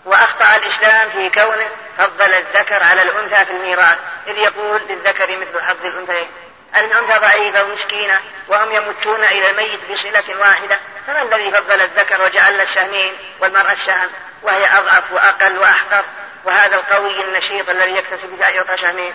[0.05, 3.97] وأخطأ الإسلام في كونه فضل الذكر على الأنثى في الميراث
[4.27, 6.27] إذ يقول للذكر مثل حظ الأنثيين
[6.75, 10.77] الأنثى ضعيفة مسكينة وهم يمتون إلى الميت بصلة واحدة
[11.07, 14.09] فما الذي فضل الذكر وجعل الشهمين والمرأة الشهم
[14.41, 16.03] وهي أضعف وأقل وأحقر
[16.45, 19.13] وهذا القوي النشيط الذي يكتسب يعطى شهمين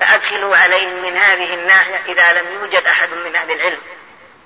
[0.00, 3.78] فأدخلوا عليهم من هذه الناحية إذا لم يوجد أحد من أهل العلم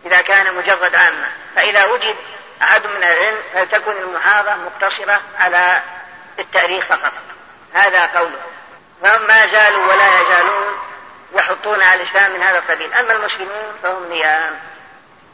[0.07, 2.16] إذا كان مجرد عامة فإذا وجد
[2.62, 5.81] أحد من العلم فلتكن المحاضرة مقتصرة على
[6.38, 7.12] التاريخ فقط
[7.75, 8.40] هذا قوله
[9.03, 10.79] فهم ما زالوا ولا يزالون
[11.34, 14.58] يحطون على الإسلام من هذا القبيل أما المسلمون فهم نيام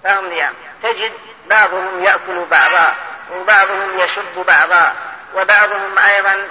[0.05, 0.53] فهم نيام
[0.83, 1.13] تجد
[1.47, 2.95] بعضهم يأكل بعضا
[3.37, 4.95] وبعضهم يسب بعضا
[5.35, 6.49] وبعضهم أيضا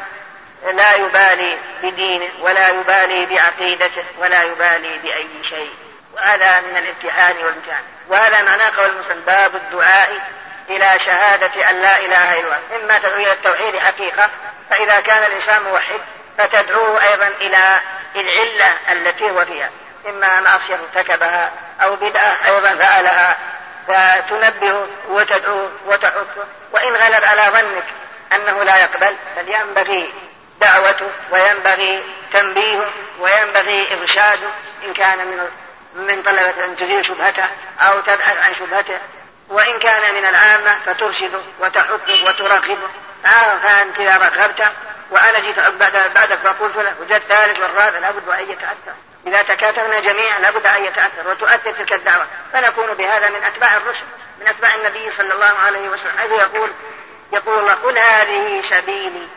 [0.74, 5.74] لا يبالي بدينه ولا يبالي بعقيدته ولا يبالي بأي شيء
[6.14, 10.30] وهذا من الامتحان والامتحان وهذا معناه قول المسلم باب الدعاء
[10.70, 14.30] إلى شهادة أن لا إله إلا الله إما تدعو إلى التوحيد حقيقة
[14.70, 16.00] فإذا كان الإنسان موحد
[16.42, 17.76] فتدعوه أيضا إلى
[18.16, 19.70] العلة التي هو فيها
[20.10, 21.52] إما معصية ارتكبها
[21.84, 23.38] أو بدعة أيضا فعلها
[23.88, 27.84] فتنبهه وتدعوه وتحثه وإن غلب على ظنك
[28.36, 30.14] أنه لا يقبل فلينبغي
[30.62, 34.50] دعوته وينبغي تنبيهه وينبغي إرشاده
[34.84, 35.50] إن كان من
[35.96, 37.44] من طلبة أن تزيل شبهته
[37.82, 39.00] أو تبحث عن شبهته
[39.50, 42.88] وإن كان من العامة فترشده وتحثه وترغبه
[43.26, 44.68] آه فلان كذا رغبته
[45.12, 48.94] وأنا جيت بعد بعدك فقلت له وجدت الثالث والرابع لابد ان يتأثر
[49.28, 54.04] إذا تكاتفنا جميعا لابد أن يتأثر وتؤثر تلك الدعوة فنكون بهذا من أتباع الرسل
[54.42, 56.70] من أتباع النبي صلى الله عليه وسلم حيث يقول
[57.34, 59.28] يقول الله قل هذه سبيلي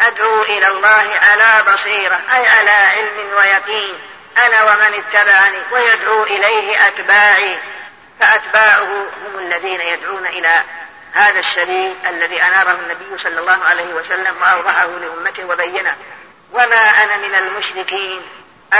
[0.00, 3.94] أدعو إلى الله على بصيرة أي على علم ويقين
[4.38, 7.58] أنا ومن اتبعني ويدعو إليه أتباعي
[8.20, 10.60] فأتباعه هم الذين يدعون إلى
[11.12, 15.96] هذا الشريك الذي أناره النبي صلى الله عليه وسلم وأوضحه لأمته وبينه
[16.52, 18.22] وما أنا من المشركين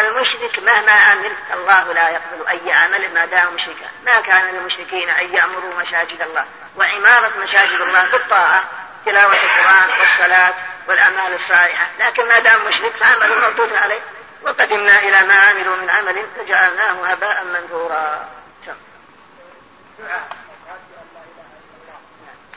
[0.01, 5.35] المشرك مهما عمل الله لا يقبل أي عمل ما دام مشركا ما كان للمشركين أن
[5.35, 6.45] يعمروا مساجد الله
[6.79, 8.65] وعمارة مساجد الله بالطاعة
[9.07, 10.53] تلاوة القرآن والصلاة
[10.89, 14.01] والأعمال الصالحة لكن ما دام مشرك فعمله مردود عليه
[14.43, 18.25] وقدمنا إلى ما عملوا من عمل فجعلناه هباء منثورا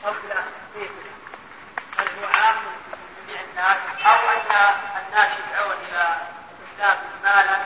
[0.08, 0.84] أو فيه
[1.98, 2.56] هل هو عام
[3.28, 4.76] لجميع الناس أو أن
[5.08, 6.16] الناس يدعون إلى
[6.60, 7.58] الإسلام إجمالا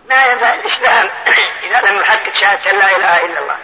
[0.09, 1.09] لا ينفع الإسلام
[1.67, 3.59] إذا لم يحقق شهادة لا إله إلا الله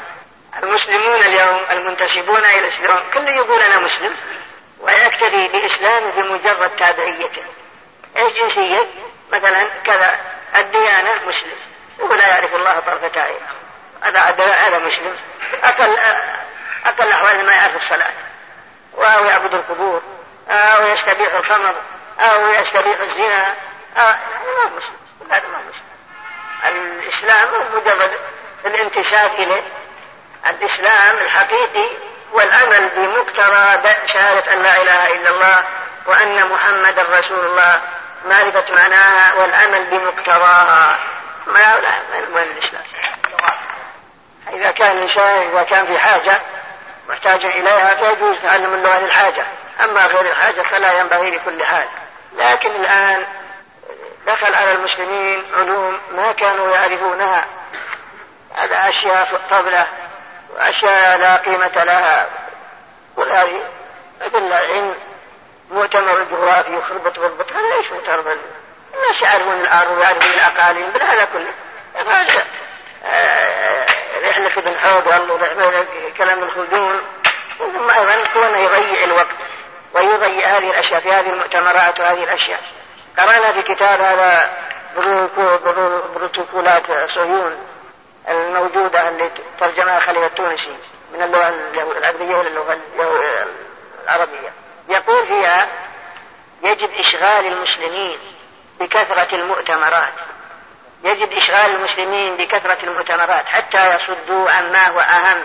[0.62, 4.16] المسلمون اليوم المنتسبون إلى الإسلام كل يقول أنا مسلم
[4.80, 7.44] ويكتفي بإسلامه بمجرد تابعيته
[8.16, 8.88] إيش جنسية
[9.32, 10.18] مثلا كذا
[10.56, 11.56] الديانة مسلم
[11.98, 13.40] ولا يعرف الله طرفة عين
[14.02, 15.16] هذا هذا مسلم
[15.64, 15.96] أكل
[16.86, 18.12] أكل أحوال ما يعرف الصلاة
[18.98, 20.02] أو يعبد القبور
[20.50, 21.74] أو يستبيح الخمر
[22.20, 23.54] أو يستبيح الزنا
[23.94, 24.96] هذا ما هو مسلم
[25.30, 28.10] هذا ما هو مسلم الإسلام مو مجرد
[28.64, 29.62] الانتساب إليه
[30.50, 31.88] الإسلام الحقيقي
[32.32, 35.64] والعمل بمقتضى شهادة أن لا إله إلا الله
[36.06, 37.80] وأن محمدا رسول الله
[38.28, 40.98] معرفة معناها والعمل بمقتضاها
[41.46, 41.90] ما لا
[42.34, 42.82] من الإسلام
[44.52, 46.40] إذا كان الإنسان إذا كان في حاجة
[47.08, 49.42] محتاج إليها فيجوز تعلم اللغة للحاجة
[49.84, 51.84] أما غير الحاجة فلا ينبغي لكل حال
[52.38, 53.22] لكن الآن
[54.26, 57.46] دخل على المسلمين علوم ما كانوا يعرفونها
[58.54, 59.86] هذا أشياء فضلة
[60.50, 62.26] وأشياء لا قيمة لها
[63.16, 63.62] وهذه
[64.26, 64.94] مثل علم
[65.72, 71.52] مؤتمر الجغرافي يخربط بربط هذا ايش مؤتمر الناس يعرفون الارض ويعرفون الاقاليم بل هذا كله
[74.24, 75.40] رحلة ابن حوض
[76.18, 77.00] كلام الخلدون
[77.58, 78.14] ثم أيضا
[78.48, 79.26] انه يضيع الوقت
[79.94, 82.60] ويضيع هذه الأشياء في هذه المؤتمرات وهذه الأشياء
[83.18, 84.52] قرأنا في كتاب هذا
[86.16, 86.82] بروتوكولات
[87.14, 87.66] صهيون
[88.28, 89.30] الموجودة اللي
[89.60, 90.76] ترجمها خليل التونسي
[91.14, 91.54] من اللغة
[91.98, 92.76] العربية إلى اللغة
[94.04, 94.52] العربية
[94.88, 95.66] يقول فيها
[96.62, 98.18] يجب إشغال المسلمين
[98.80, 100.12] بكثرة المؤتمرات
[101.04, 105.38] يجب إشغال المسلمين بكثرة المؤتمرات حتى يصدوا عما هو أهم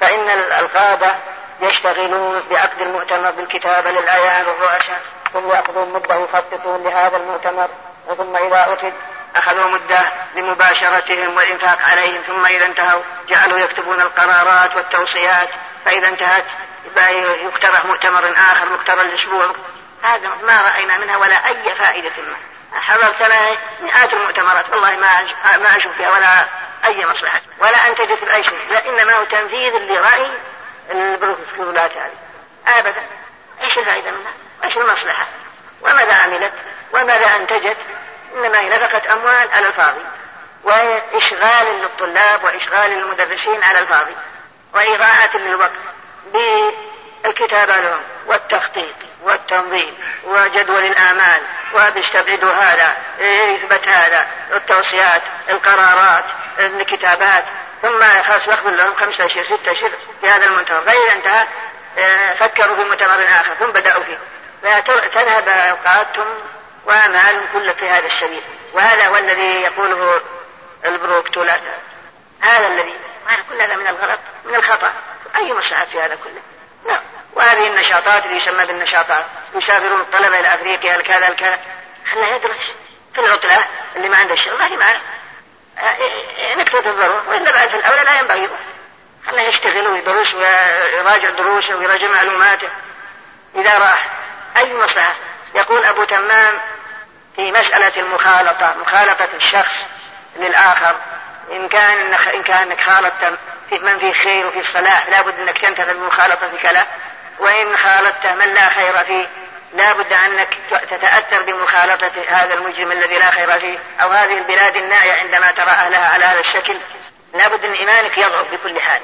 [0.00, 0.28] فإن
[0.60, 1.14] القادة
[1.60, 5.00] يشتغلون بعقد المؤتمر بالكتابة للأيام الرؤساء
[5.32, 7.68] ثم يأخذون مدة يخططون لهذا المؤتمر
[8.06, 8.92] وثم إذا أتد
[9.36, 9.98] أخذوا مدة
[10.34, 15.48] لمباشرتهم والإنفاق عليهم ثم إذا انتهوا جعلوا يكتبون القرارات والتوصيات
[15.84, 16.44] فإذا انتهت
[17.42, 19.44] يقترح مؤتمر آخر مقترح الأسبوع
[20.02, 22.36] هذا ما رأينا منها ولا أي فائدة منه
[22.74, 23.40] حضرت أنا
[23.82, 25.08] مئات المؤتمرات والله ما
[25.56, 26.34] ما أشوف فيها ولا
[26.84, 30.26] أي مصلحة ولا أنتج في أي شيء إنما هو تنفيذ لرأي
[30.90, 32.12] البروفيسورات هذه
[32.78, 33.02] أبدا
[33.64, 34.32] إيش الفائدة منها؟
[34.64, 35.26] إيش المصلحة؟
[35.82, 36.52] وماذا عملت؟
[36.92, 37.76] وماذا أنتجت؟
[38.36, 40.04] إنما هي نفقت أموال على الفاضي
[40.64, 44.12] وإشغال للطلاب وإشغال للمدرسين على الفاضي
[44.74, 45.70] وإضاعة للوقت
[46.32, 51.40] بالكتابة لهم والتخطيط والتنظيم وجدول الآمال
[51.74, 52.96] وهذا استبعد هذا
[53.52, 56.24] يثبت هذا التوصيات القرارات
[56.58, 57.44] الكتابات
[57.82, 61.46] ثم خلاص نخبر لهم خمسة أشهر ستة أشهر في هذا المنتظر فإذا انتهى
[61.98, 64.18] آه، فكروا في متمر آخر ثم بدأوا فيه
[64.80, 66.26] فتذهب أوقاتهم
[66.84, 70.20] وأمالهم كلها في هذا السبيل وهذا هو الذي يقوله
[70.86, 72.94] البروك هذا الذي
[73.50, 74.90] كل هذا من الغلط من الخطأ
[75.36, 76.42] أي مصلحة في هذا كله
[76.92, 77.02] نعم
[77.34, 81.58] وهذه النشاطات اللي يسمى بالنشاطات يسافرون الطلبة إلى أفريقيا الكذا الكذا
[82.12, 82.72] خلنا يدرس
[83.14, 83.64] في العطلة
[83.96, 85.00] اللي ما عنده شغل هذه معنا
[86.58, 88.48] نكتة الضرورة وإن بعد في الأولى لا ينبغي
[89.30, 92.68] خلنا يشتغل ويدرس ويراجع دروسه ويراجع معلوماته
[93.56, 94.06] إذا راح
[94.56, 95.14] أي مصلحة
[95.54, 96.54] يقول أبو تمام
[97.36, 99.74] في مسألة المخالطة مخالطة الشخص
[100.36, 100.96] للآخر
[101.52, 103.38] إن كان إن كانك خالطت
[103.70, 106.86] في من فيه خير وفيه صلاح لابد أنك تنتبه بالمخالطة في كلام
[107.38, 109.26] وإن خالطت من لا خير فيه
[109.74, 110.48] لا بد أنك
[110.90, 116.12] تتأثر بمخالطة هذا المجرم الذي لا خير فيه أو هذه البلاد النائية عندما ترى أهلها
[116.14, 116.78] على هذا الشكل
[117.34, 119.00] لا بد أن إيمانك يضعف بكل حال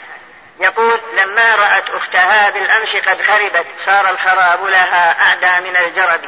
[0.61, 6.21] يقول لما رأت أختها بالأمس قد خربت صار الخراب لها أعدى من الجرب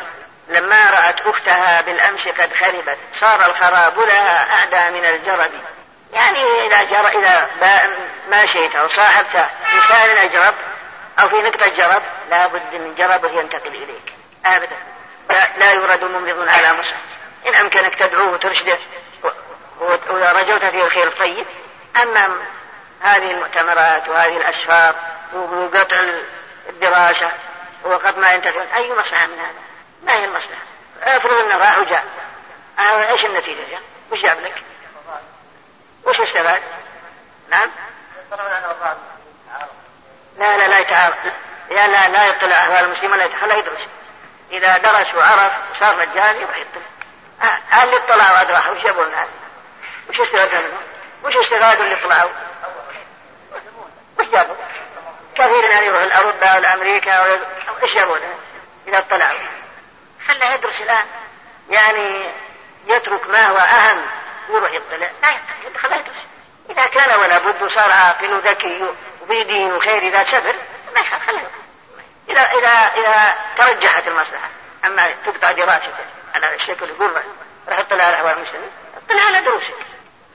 [0.49, 5.51] لما رأت أختها بالأمس قد خربت صار الخراب لها أعدى من الجرب
[6.12, 7.49] يعني إذا جرى إذا
[8.53, 10.55] شئت أو صاحبت إنسان أجرب
[11.20, 14.12] أو في نقطة جرب لا بد من جربه ينتقل إليك
[14.44, 14.77] أبدا
[15.59, 16.94] لا يرد ممرض على مصر
[17.46, 18.79] إن أمكنك تدعوه وترشده
[20.11, 21.46] ورجوت فيه الخير الطيب
[22.03, 22.29] أما
[23.01, 24.94] هذه المؤتمرات وهذه الأسفار
[25.35, 25.96] وقطع
[26.68, 27.31] الدراسة
[27.85, 29.61] وقد ما ينتقل أي مصلحة من هذا
[30.05, 30.62] ما هي المصلحة
[31.03, 32.05] افرض أنه راح وجاء
[32.79, 33.81] آه، ايش النتيجة جاء
[34.12, 34.62] وش جاب لك
[36.05, 36.62] وش استفاد
[37.51, 37.68] نعم
[40.43, 41.15] لا لا لا يتعارض
[41.71, 43.81] لا لا لا يطلع على المسلمين لا يتخلى يدرس
[44.51, 46.83] إذا درس وعرف وصار مجاني يروح يطلع
[47.43, 49.29] آه، هل اللي اطلعوا أدراح وش يبون هذا
[50.11, 50.83] وش استفادوا منهم
[51.25, 52.31] وش استفادوا اللي طلعوا
[54.21, 54.57] وش يبون
[55.39, 57.39] كثير يعني يروحوا لأوروبا والأمريكا
[57.83, 58.21] ايش يبون
[58.89, 59.39] إذا اطلعوا
[60.29, 61.05] خله يدرس الآن
[61.71, 62.23] يعني
[62.89, 64.01] يترك ما هو أهم
[64.49, 65.29] ويروح يطلع لا
[65.67, 66.25] يطلع خله يدرس
[66.71, 68.83] إذا كان ولا بد وصار عاقل وذكي
[69.23, 70.55] وفي دين وخير إذا شبر
[70.95, 71.49] ما خليه
[72.29, 74.49] إذا إذا إذا ترجحت المصلحة
[74.85, 75.91] أما تقطع دراسته
[76.35, 77.11] على الشكل يقول
[77.69, 78.71] راح اطلع على أحوال المسلمين
[79.11, 79.75] اطلع على دروسك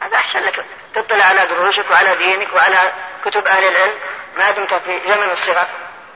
[0.01, 2.91] هذا أحسن لك تطلع على دروسك وعلى دينك وعلى
[3.25, 3.93] كتب أهل العلم
[4.37, 5.67] ما دمت في زمن الصغر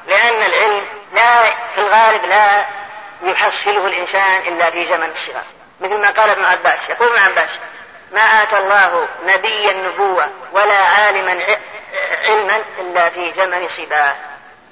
[0.07, 1.43] لأن العلم لا
[1.75, 2.65] في الغالب لا
[3.23, 5.43] يحصله الإنسان إلا في زمن الصغر
[5.81, 7.49] مثل ما قال ابن عباس يقول ابن عباس
[8.13, 11.33] ما آتى الله نبيا نبوة ولا عالما
[12.27, 14.13] علما إلا في زمن صباه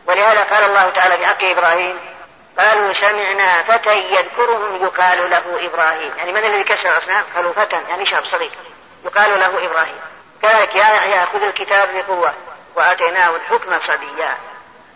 [0.08, 2.00] ولهذا قال الله تعالى في حق إبراهيم
[2.60, 8.06] قالوا سمعنا فتى يذكرهم يقال له إبراهيم يعني من الذي كسر الأصنام قالوا فتى يعني
[8.06, 8.52] شاب صغير
[9.06, 10.00] يقال له إبراهيم
[10.42, 12.34] كذلك يا يحيى خذ الكتاب بقوة
[12.76, 14.36] وآتيناه الحكم صبيا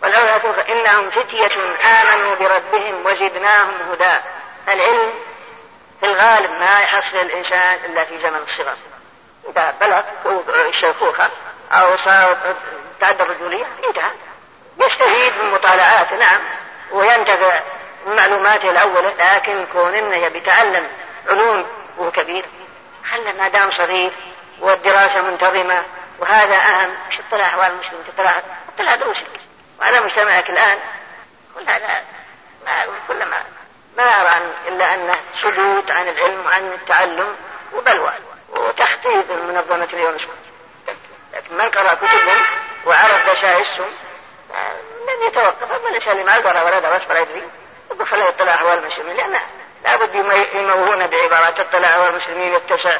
[0.02, 0.36] والأولى
[0.72, 1.50] إنهم فتية
[1.84, 4.20] آمنوا بربهم وزدناهم هدى
[4.68, 5.10] العلم
[6.00, 8.74] في الغالب ما يحصل الإنسان إلا في زمن الصغر
[9.48, 10.00] إذا بلغ
[10.68, 11.28] الشيخوخة
[11.72, 11.96] أو
[13.00, 14.10] تعدى الرجولية انتهى
[14.78, 16.40] يستفيد من مطالعاته نعم
[16.90, 17.60] وينتفع
[18.06, 20.88] من معلوماته الأولى لكن كون إنه يبي يتعلم
[21.28, 21.66] علوم
[21.98, 22.44] وهو كبير
[23.10, 24.12] خله ما دام صغير
[24.60, 25.82] والدراسة منتظمة
[26.18, 28.32] وهذا أهم مش اطلاع أحوال المسلمين تطلع
[28.76, 29.26] اطلاع دروسك
[29.80, 30.78] وعلى مجتمعك الآن
[31.54, 31.88] كل هذا
[32.66, 32.72] ما
[33.08, 33.42] كل ما
[33.96, 34.34] ما أرى
[34.68, 37.36] إلا أنه سدود عن العلم وعن التعلم
[37.76, 38.12] وبلوى
[38.50, 40.30] وتخطيط منظمة اليونسكو
[41.34, 42.42] لكن من قرأ كتبهم
[42.86, 43.88] وعرف بشائشهم
[44.54, 44.74] آه،
[45.10, 47.42] لن يتوقف أما الإنسان اللي ما قرأ ولا درس ولا يدري
[47.90, 49.34] يضيف يطلع اطلاع أحوال المسلمين لأن
[49.84, 50.14] لابد
[50.54, 52.96] يموهون بعبارات تطلع أحوال المسلمين يتسع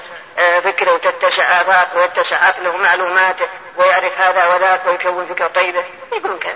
[0.65, 6.55] فكره آه، وتتسع آفاقه ويتسع عقله ومعلوماته ويعرف هذا وذاك ويكون فكرة طيبة يقولون كذا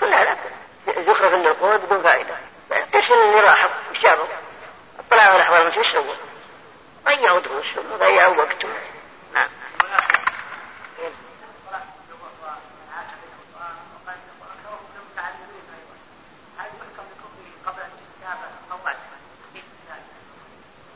[0.00, 0.36] كل هذا
[1.06, 2.34] زخرف النقود بدون فائدة
[2.94, 4.24] ايش اللي راحوا؟ ايش جابوا؟
[5.10, 6.14] طلعوا الأحوال المسلمين ايش سووا؟
[7.06, 8.72] ضيعوا دروسهم وضيعوا وقتهم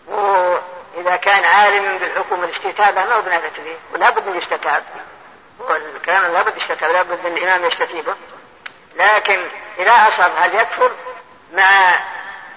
[0.07, 4.83] وإذا كان عالما بالحكم الاستتابة ما بنا فيه ولا بد من يستتاب
[5.59, 8.15] والكلام لا بد يستتاب لا بد أن الإمام يستتيبه
[8.97, 9.41] لكن
[9.79, 10.91] إذا أصاب هل يكفر
[11.53, 11.71] مع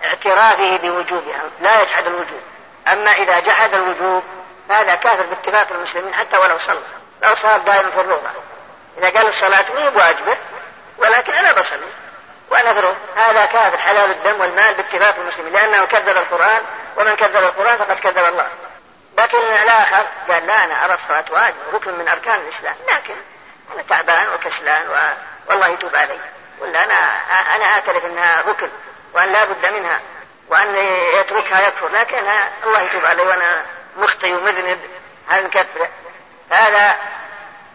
[0.05, 2.41] اعترافه بوجوبها يعني لا يجحد الوجوب
[2.87, 4.23] أما إذا جحد الوجوب
[4.69, 6.79] فهذا كافر باتفاق المسلمين حتى ولو صلى
[7.23, 8.29] لو صار دائما في الروضة
[8.97, 10.37] إذا قال الصلاة مو بواجبة
[10.97, 11.85] ولكن أنا بصلي
[12.51, 16.61] ونذره هذا كافر حلال الدم والمال باتفاق المسلمين لأنه كذب القرآن
[16.97, 18.47] ومن كذب القرآن فقد كذب الله
[19.17, 23.13] لكن الآخر قال لا أنا أرى الصلاة واجب ركن من أركان الإسلام لكن
[23.73, 24.93] أنا تعبان وكسلان و...
[25.49, 26.19] والله يتوب علي
[26.59, 26.95] ولا أنا
[27.55, 28.69] أنا أعترف أنها ركن
[29.13, 29.99] وأن لا بد منها
[30.49, 30.75] وأن
[31.19, 32.17] يتركها يكفر لكن
[32.67, 33.61] الله يتوب علي وأنا
[33.97, 34.79] مخطئ ومذنب
[35.29, 35.87] هل نكفر
[36.49, 36.95] هذا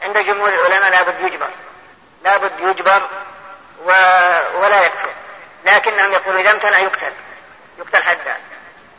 [0.03, 1.49] عند جمهور العلماء لابد يجبر
[2.25, 3.03] لابد يجبر
[3.87, 3.91] و...
[4.59, 5.11] ولا يكفر
[5.64, 7.12] لكنهم يقولون إذا امتنع يقتل
[7.78, 8.35] يقتل حدا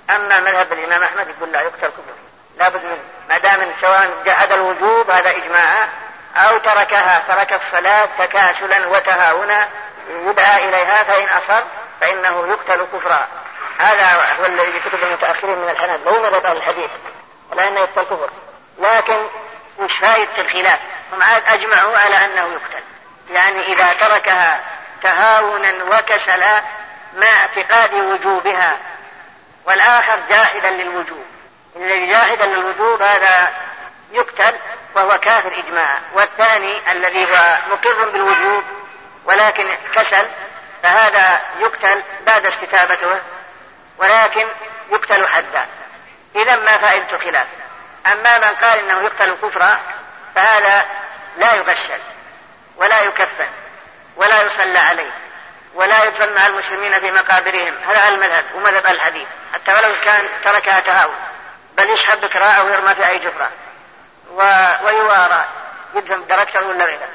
[0.10, 2.16] أما مذهب الإمام أحمد يقول لا يقتل كله
[2.58, 2.98] لابد منه
[3.30, 5.90] ما دام سواء جحد الوجوب هذا إجماعا
[6.38, 9.68] أو تركها ترك الصلاة تكاسلا وتهاونا
[10.10, 11.64] يدعى إليها فإن أصر
[12.02, 13.28] فإنه يقتل كفرا
[13.80, 16.90] هذا هو الذي كتب المتأخرين من الحنف لو نبط الحديث
[17.52, 18.30] على انه يقتل كفر
[18.80, 19.18] لكن
[19.80, 20.80] مش فائدة الخلاف
[21.14, 22.84] هم عاد أجمعوا على أنه يقتل
[23.32, 24.60] يعني إذا تركها
[25.06, 26.62] تهاونا وكسلا
[27.18, 28.78] مع اعتقاد وجوبها
[29.66, 31.26] والآخر جاحدا للوجوب
[31.76, 33.54] الذي جاحدا للوجوب هذا
[34.12, 34.54] يقتل
[34.96, 38.64] وهو كافر إجماعا والثاني الذي هو مقر بالوجوب
[39.26, 40.26] ولكن كسل
[40.84, 43.20] فهذا يقتل بعد استتابته
[43.98, 44.46] ولكن
[44.92, 45.66] يقتل حدا
[46.36, 47.46] إذا ما فائدة خلاف
[48.06, 49.80] أما من قال إنه يقتل كفرا
[50.36, 50.86] فهذا
[51.38, 52.00] لا يغشل
[52.76, 53.48] ولا يكفن
[54.16, 55.12] ولا يصلى عليه
[55.74, 55.96] ولا
[56.38, 61.16] مع المسلمين في مقابرهم هذا المذهب ومذهب الحديث حتى ولو كان تركها تهاون
[61.78, 63.50] بل يسحب بكراء ويرمى في أي جفرة
[64.32, 64.38] و...
[64.84, 65.46] ويوارى
[65.96, 67.08] يدفن بدركته ولا غيره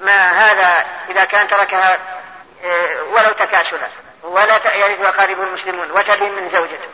[0.00, 1.98] ما هذا إذا كان تركها
[2.64, 3.78] إيه، ولو تكاسلا
[4.22, 6.88] ولا يرث يعني اقارب المسلمون وتبين من زوجته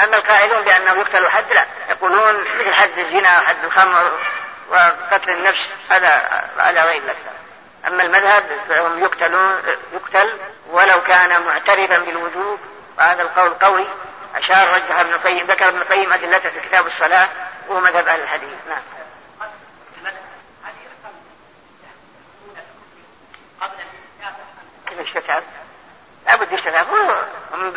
[0.00, 4.12] أما القائلون بأنه يقتل حد لا يقولون مثل حد الزنا وحد الخمر
[4.70, 6.22] وقتل النفس هذا
[6.58, 7.30] على غير الاكثر
[7.86, 9.52] أما المذهب فهم يقتلون
[9.94, 10.38] يقتل
[10.70, 12.58] ولو كان معترفا بالوجوب
[12.98, 13.86] وهذا القول قوي
[14.36, 17.28] أشار رجح ابن القيم ذكر ابن القيم أدلته في كتاب الصلاة
[17.68, 18.80] وهو مذهب أهل الحديث نعم
[24.86, 25.42] كيف يشتتاب؟
[26.26, 26.86] لابد يشتتاب
[27.52, 27.72] هم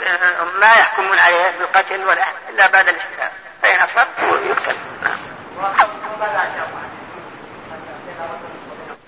[0.59, 3.31] ما يحكمون عليه بالقتل ولا إلا بعد الاشتتاب
[3.61, 4.07] فإن أصاب
[4.45, 4.75] يقتل
[5.61, 6.61] نعم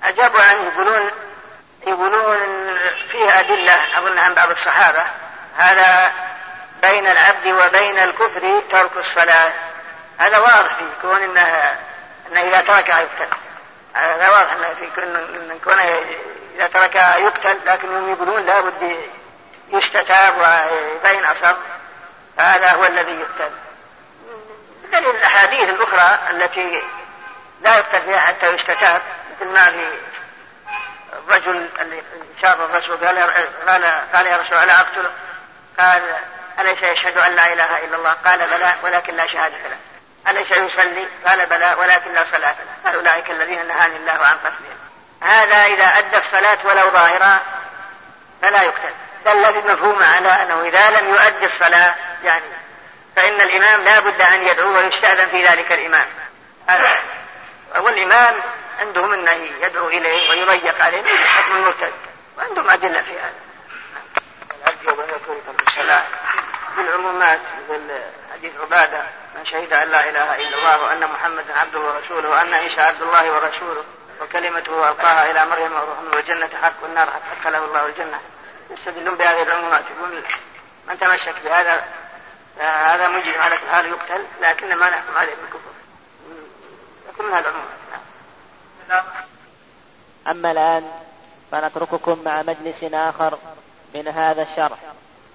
[0.04, 1.12] أجابوا عنه يقولون
[1.88, 2.70] يقولون
[3.12, 5.04] فيه أدلة أظن عن بعض الصحابة
[5.58, 6.12] هذا
[6.82, 9.52] بين العبد وبين الكفر ترك الصلاة
[10.18, 11.62] هذا واضح في كون إنه,
[12.32, 13.28] إنه إذا تركها يقتل
[13.94, 15.96] هذا واضح إنه في كون كونه
[16.56, 18.98] إذا تركها يقتل لكنهم يقولون لا بد
[19.74, 21.56] يستتاب وبين أصب
[22.38, 23.52] هذا هو الذي يقتل
[24.94, 26.84] من الأحاديث الأخرى التي
[27.62, 29.02] لا يقتل فيها حتى يستتاب
[29.40, 29.92] مثل ما في
[31.28, 32.02] الرجل اللي
[32.42, 33.20] شاف الرسول قال
[33.70, 35.12] قال قال يا رسول الله اقتله
[35.80, 36.02] قال
[36.60, 39.78] اليس يشهد ان لا اله الا الله قال بلى ولكن لا شهاده له
[40.32, 44.78] اليس يصلي قال بلى ولكن لا صلاه له قال اولئك الذين نهاني الله عن قتلهم
[45.22, 47.40] هذا اذا ادى الصلاه ولو ظاهرا
[48.42, 48.90] فلا يقتل
[49.26, 52.44] دلت مفهوم على انه اذا لم يؤد الصلاه يعني
[53.16, 56.06] فان الامام لا بد ان يدعو ويستاذن في ذلك الامام
[57.80, 58.34] والامام
[58.80, 61.94] عندهم النهي يدعو إليه ويضيق عليه حكم المرتد
[62.38, 63.34] وعندهم أدلة في هذا
[66.78, 67.80] بالعمومات يقول
[68.34, 69.02] حديث عبادة
[69.36, 73.32] من شهد أن لا إله إلا الله وأن محمدا عبده ورسوله وأن عيسى عبد الله
[73.32, 73.84] ورسوله
[74.22, 78.20] وكلمته ألقاها إلى مريم وروح من والجنة حق والنار حق له الله الجنة
[78.72, 80.24] يستدلون بهذه العمومات يقول
[80.88, 81.86] من تمسك بهذا
[82.66, 85.74] هذا مجرم على كل حال يقتل لكن ما نحكم عليه بالكفر
[87.10, 87.74] يكون هذا العمومات
[90.28, 90.92] أما الآن
[91.52, 93.40] فنترككم مع مجلس آخر
[93.94, 94.78] من هذا الشرح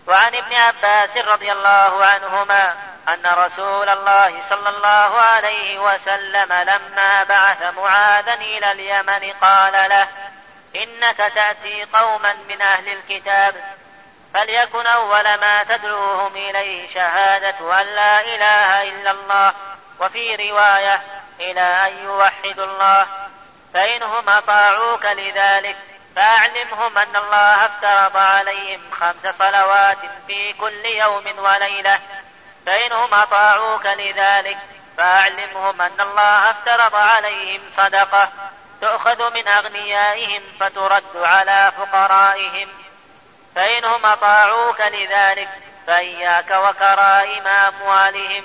[0.08, 2.74] وعن ابن عباس رضي الله عنهما
[3.08, 10.08] أن رسول الله صلى الله عليه وسلم لما بعث معاذا إلى اليمن قال له
[10.76, 13.54] إنك تأتي قوما من أهل الكتاب
[14.34, 19.52] فليكن أول ما تدعوهم إليه شهادة أن لا إله إلا الله
[20.00, 21.00] وفي رواية
[21.40, 23.06] إلى أن يوحدوا الله
[23.74, 25.76] فإنهم أطاعوك لذلك
[26.16, 31.98] فأعلمهم أن الله افترض عليهم خمس صلوات في كل يوم وليلة
[32.66, 34.58] فإنهم أطاعوك لذلك
[34.96, 38.28] فأعلمهم أن الله افترض عليهم صدقة
[38.80, 42.68] تؤخذ من أغنيائهم فترد على فقرائهم
[43.54, 45.48] فإنهم أطاعوك لذلك
[45.86, 48.44] فإياك وكرائم أموالهم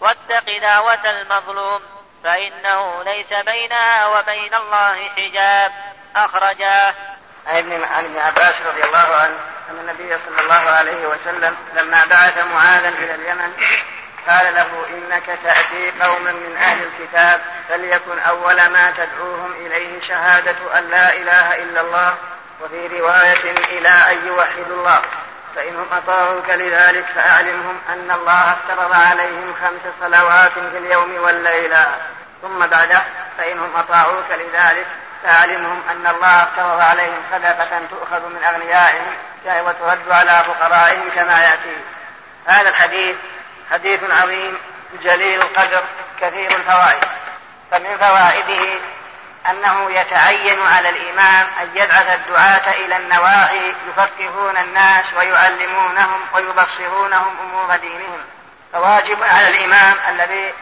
[0.00, 1.80] واتق دعوة المظلوم
[2.24, 5.72] فإنه ليس بينها وبين الله حجاب
[6.16, 6.94] أخرجاه
[7.46, 9.34] عن ابن عن ابن عباس رضي الله عنه
[9.70, 13.56] أن النبي صلى الله عليه وسلم لما بعث معاذا إلى اليمن
[14.28, 20.90] قال له إنك تأتي قوما من أهل الكتاب فليكن أول ما تدعوهم إليه شهادة أن
[20.90, 22.14] لا إله إلا الله
[22.60, 25.00] وفي رواية إلى أن يوحدوا الله
[25.54, 31.86] فإنهم أطاعوك لذلك فأعلمهم أن الله افترض عليهم خمس صلوات في اليوم والليلة
[32.42, 33.02] ثم بعده
[33.38, 34.86] فإنهم أطاعوك لذلك
[35.22, 39.06] فأعلمهم أن الله افترض عليهم صدقة تؤخذ من أغنيائهم
[39.46, 41.76] وترد على فقرائهم كما يأتي
[42.46, 43.16] هذا الحديث
[43.72, 44.58] حديث عظيم
[45.02, 45.82] جليل القدر
[46.20, 47.02] كثير الفوائد
[47.70, 48.80] فمن فوائده
[49.50, 58.18] أنه يتعين على الإمام أن يبعث الدعاة إلى النواحي يفقهون الناس ويعلمونهم ويبصرونهم أمور دينهم
[58.72, 60.52] فواجب على الإمام الذي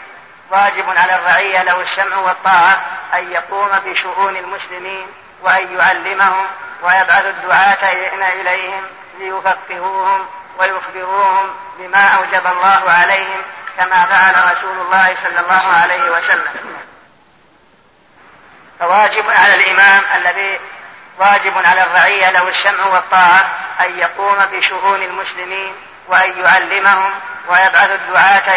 [0.51, 2.81] واجب على الرعية له السمع والطاعة
[3.15, 5.07] أن يقوم بشؤون المسلمين
[5.43, 6.47] وأن يعلمهم
[6.83, 7.93] ويبعث الدعاة
[8.33, 8.83] إليهم
[9.19, 10.27] ليفقهوهم
[10.59, 13.43] ويخبروهم بما أوجب الله عليهم
[13.77, 16.81] كما فعل رسول الله صلى الله عليه وسلم
[18.81, 20.61] فواجب على الإمام الذي
[21.19, 23.49] واجب على الرعية له الشمع والطاعة
[23.81, 25.75] أن يقوم بشؤون المسلمين
[26.09, 27.11] وأن يعلمهم
[27.49, 28.57] ويبعث الدعاة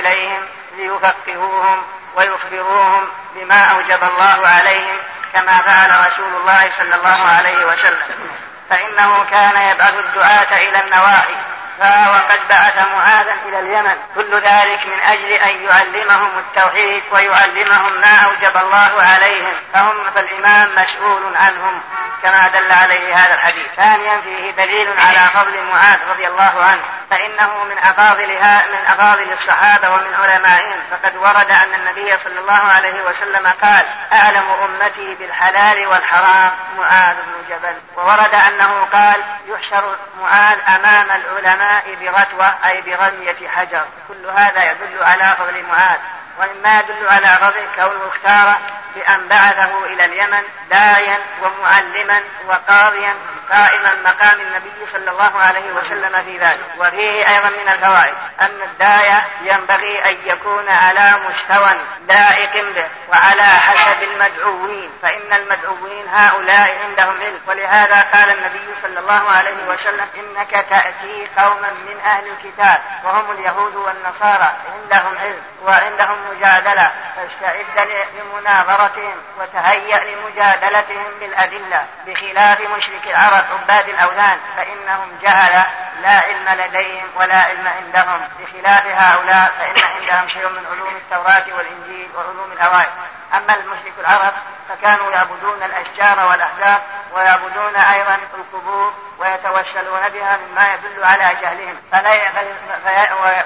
[0.00, 0.42] إليهم
[0.76, 1.82] ليفقهوهم
[2.16, 3.04] ويخبروهم
[3.34, 4.96] بما أوجب الله عليهم
[5.32, 8.26] كما فعل رسول الله صلى الله عليه وسلم
[8.70, 11.34] فإنه كان يبعث الدعاة إلى النواحي
[11.78, 18.16] موسى وقد بعث معاذا إلى اليمن كل ذلك من أجل أن يعلمهم التوحيد ويعلمهم ما
[18.24, 21.80] أوجب الله عليهم فهم فالإمام مسؤول عنهم
[22.22, 27.64] كما دل عليه هذا الحديث ثانيا فيه دليل على فضل معاذ رضي الله عنه فإنه
[27.64, 33.46] من أفاضلها من أفاضل الصحابة ومن علمائهم فقد ورد أن النبي صلى الله عليه وسلم
[33.62, 39.16] قال أعلم أمتي بالحلال والحرام معاذ بن جبل وورد أنه قال
[39.48, 45.98] يحشر معاذ أمام العلماء الماء بغتوة أي برمية حجر كل هذا يدل على فضل معاذ
[46.38, 48.54] ومما يدل على غضب كونه اختار
[48.94, 53.14] بأن بعثه إلى اليمن داعيا ومعلما وقاضيا
[53.52, 59.14] قائما مقام النبي صلى الله عليه وسلم في ذلك وفيه أيضا من الفوائد أن الداعي
[59.42, 61.70] ينبغي أن يكون على مستوى
[62.08, 69.30] لائق به وعلى حسب المدعوين فإن المدعوين هؤلاء عندهم علم ولهذا قال النبي صلى الله
[69.30, 76.90] عليه وسلم إنك تأتي قوما من أهل الكتاب وهم اليهود والنصارى عندهم علم وعندهم المجادلة
[77.16, 77.88] فاستعد
[78.20, 85.62] لمناظرتهم وتهيأ لمجادلتهم بالأدلة بخلاف مشرك العرب عباد الأوثان فإنهم جهل
[86.02, 92.08] لا علم لديهم ولا علم عندهم بخلاف هؤلاء فإن عندهم شيء من علوم التوراة والإنجيل
[92.16, 92.86] وعلوم الهوائي
[93.34, 94.32] أما المشرك العرب
[94.68, 96.80] فكانوا يعبدون الأشجار والأحجار
[97.12, 101.76] ويعبدون أيضا القبور ويتوسلون بها مما يدل على جهلهم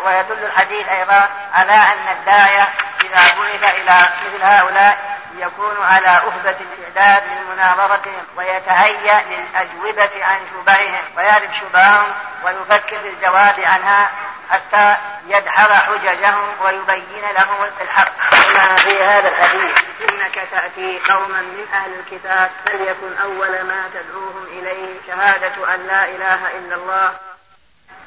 [0.07, 2.68] ويدل الحديث أيضا على أن الداعية
[3.05, 11.51] إذا بعث إلى مثل هؤلاء يكون على أهبة الاستعداد لمناظرتهم ويتهيأ للأجوبة عن شبههم ويعرف
[11.61, 12.07] شبههم
[12.45, 14.11] ويفكر في الجواب عنها
[14.51, 14.97] حتى
[15.29, 18.13] يدحر حججهم ويبين لهم الحق
[18.55, 19.77] كما في هذا الحديث
[20.09, 26.59] إنك تأتي قوما من أهل الكتاب فليكن أول ما تدعوهم إليه شهادة أن لا إله
[26.59, 27.13] إلا الله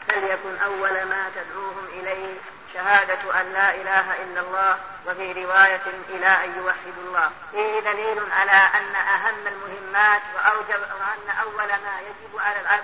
[0.10, 2.34] فليكن أول ما تدعوهم إليه
[2.74, 4.76] شهادة أن لا إله إلا الله
[5.08, 11.68] وفي رواية إلى أن يوحد الله فيه دليل على أن أهم المهمات وأوجب وأن أول
[11.70, 12.84] ما يجب على العبد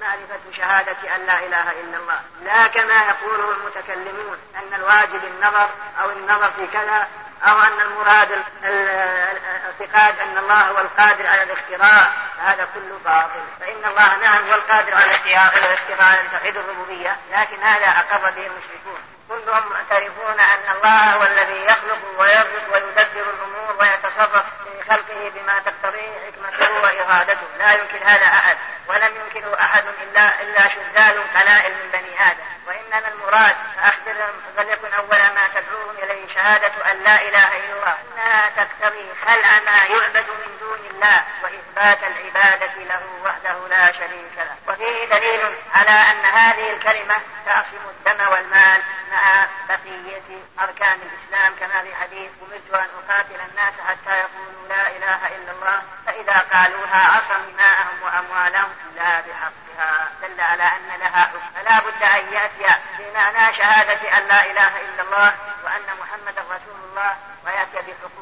[0.00, 5.68] معرفة شهادة أن لا إله إلا الله لا كما يقوله المتكلمون أن الواجب النظر
[6.02, 7.08] أو النظر في كذا
[7.48, 8.30] أو أن المراد
[8.64, 14.94] الاعتقاد أن الله هو القادر على الاختراع فهذا كله باطل فإن الله نعم هو القادر
[14.94, 21.22] على استيعاب واستيعاب لتوحيد الربوبية لكن هذا أقر به المشركون كلهم معترفون أن الله هو
[21.22, 28.26] الذي يخلق ويرزق ويدبر الأمور ويتصرف في خلقه بما تقتضيه حكمته وإرادته لا يمكن هذا
[28.26, 28.56] أحد
[28.88, 35.34] ولم يمكنه أحد إلا إلا شذال قلائل من بني آدم وإنما المراد فأخبرهم فليكن أول
[35.34, 40.58] ما تدعوهم إليه شهادة أن لا إله إلا الله إنها تقتضي خلع ما يعبد من
[41.02, 47.14] لله وإثبات العبادة له وحده لا شريك له وفيه دليل على أن هذه الكلمة
[47.46, 48.80] تعصم الدم والمال
[49.12, 55.26] مع بقية أركان الإسلام كما في حديث أمرت أن أقاتل الناس حتى يقولوا لا إله
[55.36, 61.78] إلا الله فإذا قالوها عصم دماءهم وأموالهم لا بحقها دل على أن لها حكم فلا
[61.80, 65.34] بد أن يأتي بمعنى شهادة أن لا إله إلا الله
[65.64, 68.21] وأن محمدا رسول الله ويأتي بحكم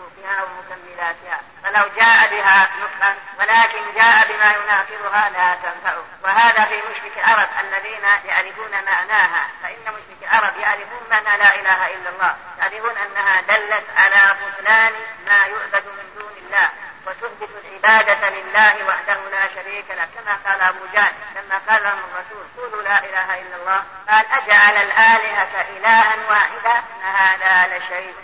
[1.75, 8.05] فلو جاء بها نطقا ولكن جاء بما يناقضها لا تنفعه وهذا في مشرك العرب الذين
[8.29, 14.37] يعرفون معناها فإن مشرك العرب يعرفون معنى لا إله إلا الله يعرفون أنها دلت على
[14.43, 14.93] بطلان
[15.27, 16.69] ما يعبد من دون الله
[17.07, 22.45] وتثبت العبادة لله وحده لا شريك له كما قال أبو جهل لما قال لهم الرسول
[22.57, 28.15] قولوا لا إله إلا الله قال أجعل الآلهة إلها واحدا إن هذا لشيء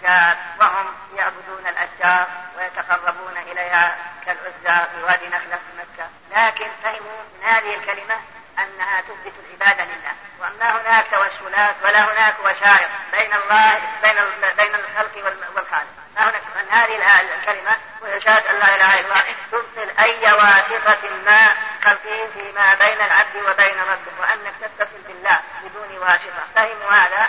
[0.60, 0.86] وهم
[1.16, 2.26] يعبدون الأشجار
[2.66, 3.96] ويتقربون إليها
[4.26, 8.16] كالعزى في وادي نخلة في مكة لكن فهموا من هذه الكلمة
[8.58, 14.16] أنها تثبت العبادة لله وأما هناك توسلات ولا هناك وشائط بين الله بين
[14.56, 15.86] بين الخلق والخالق
[16.16, 21.46] ما هناك من هذه الكلمة وشهادة أن لا إله إلا الله تبطل أي واثقة ما
[21.84, 27.28] خلقه فيما بين العبد وبين ربه وأنك تتصل بالله بدون واثقة فهموا هذا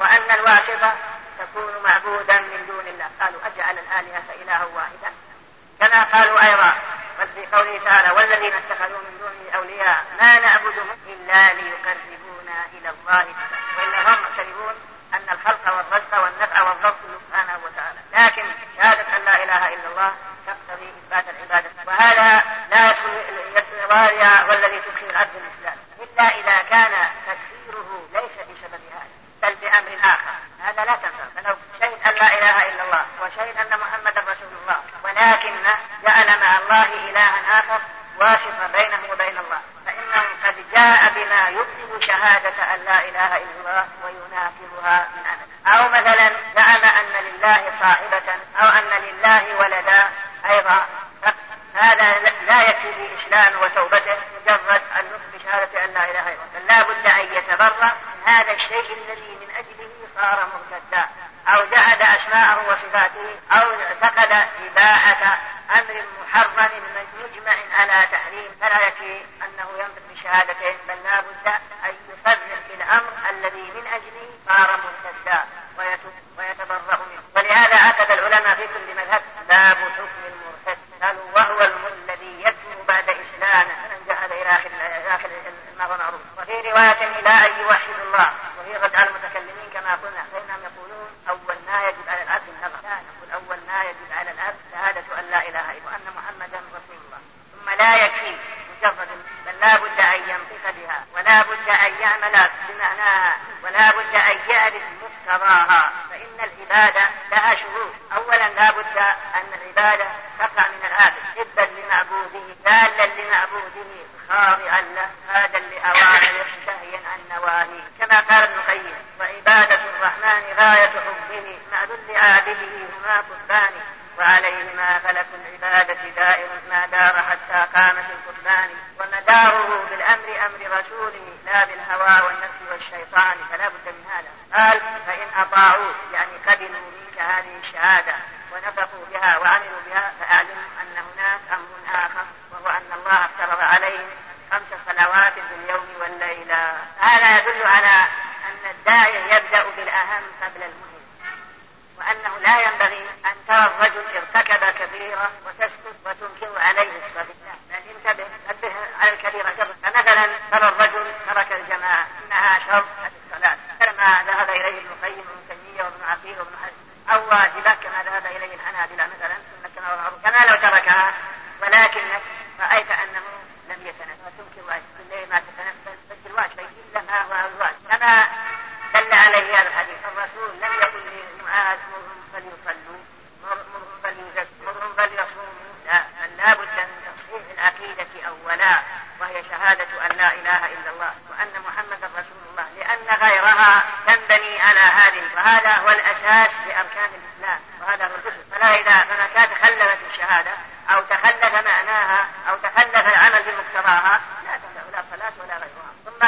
[0.00, 0.92] وأن الواثقة
[1.56, 5.10] يكون معبودا من دون الله قالوا أجعل الآلهة إلها واحدا
[5.80, 6.72] كما قالوا أيضا
[7.18, 13.24] بل في قوله تعالى والذين اتخذوا من دونه أولياء ما نعبدهم إلا ليقربونا إلى الله
[13.78, 14.74] وإلا هم معترفون
[15.14, 16.96] أن الخلق والرزق والنفع والضبط
[17.30, 18.42] سبحانه وتعالى لكن
[18.76, 20.12] شهادة أن لا إله إلا الله
[20.46, 26.92] تقتضي إثبات العبادة وهذا لا يدخل الضارع والذي تكفي العبد الإسلام إلا إذا كان
[27.26, 29.08] تكفيره ليس بسبب هذا
[29.42, 30.36] بل بأمر آخر
[30.68, 31.15] هذا لا تنفع
[36.70, 37.80] الله إلها آخر
[38.20, 43.84] واشف بينه وبين الله فإنه قد جاء بما يبطل شهادة أن لا إله إلا الله
[44.04, 45.46] وينافرها من أبدا
[45.78, 50.10] أو مثلا زعم أن لله صاحبة أو أن لله ولدا
[50.48, 50.84] أيضا
[51.74, 52.12] هذا
[52.46, 57.00] لا يكفي بإسلام وتوبته مجرد أن يثبت شهادة أن لا إله إلا الله بل لا
[57.12, 59.35] بد أن يتبرأ من هذا الشيء الذي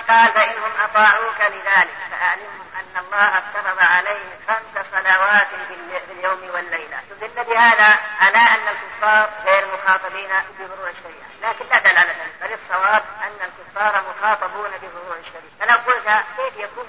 [0.08, 7.44] قال فإنهم أطاعوك لذلك فأعلمهم أن الله افترض عليهم خمس صلوات في اليوم والليلة تدل
[7.44, 10.30] بهذا على أن الكفار غير مخاطبين
[10.60, 16.64] بفروع الشريعة لكن لا دلالة بل الصواب أن الكفار مخاطبون بفروع الشريعة فلو قلت كيف
[16.64, 16.86] يكون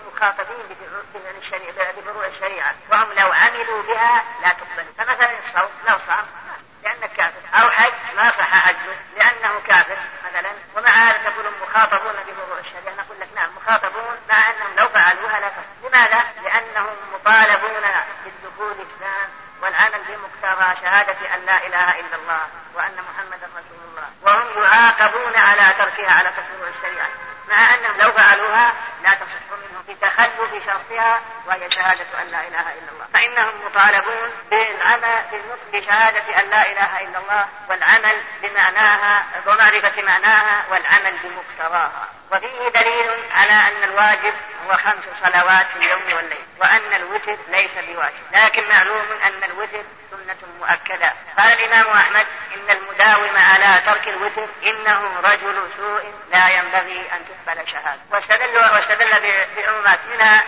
[37.30, 44.34] الله والعمل بمعناها ومعرفة معناها والعمل بمقتضاها وفيه دليل على أن الواجب
[44.68, 50.38] هو خمس صلوات في اليوم والليل وأن الوتر ليس بواجب لكن معلوم أن الوتر سنة
[50.60, 52.26] مؤكدة قال الإمام أحمد
[52.56, 59.34] إن المداوم على ترك الوتر إنه رجل سوء لا ينبغي أن تقبل شهادة واستدل واستدل
[59.58, 60.44] بعمومات منها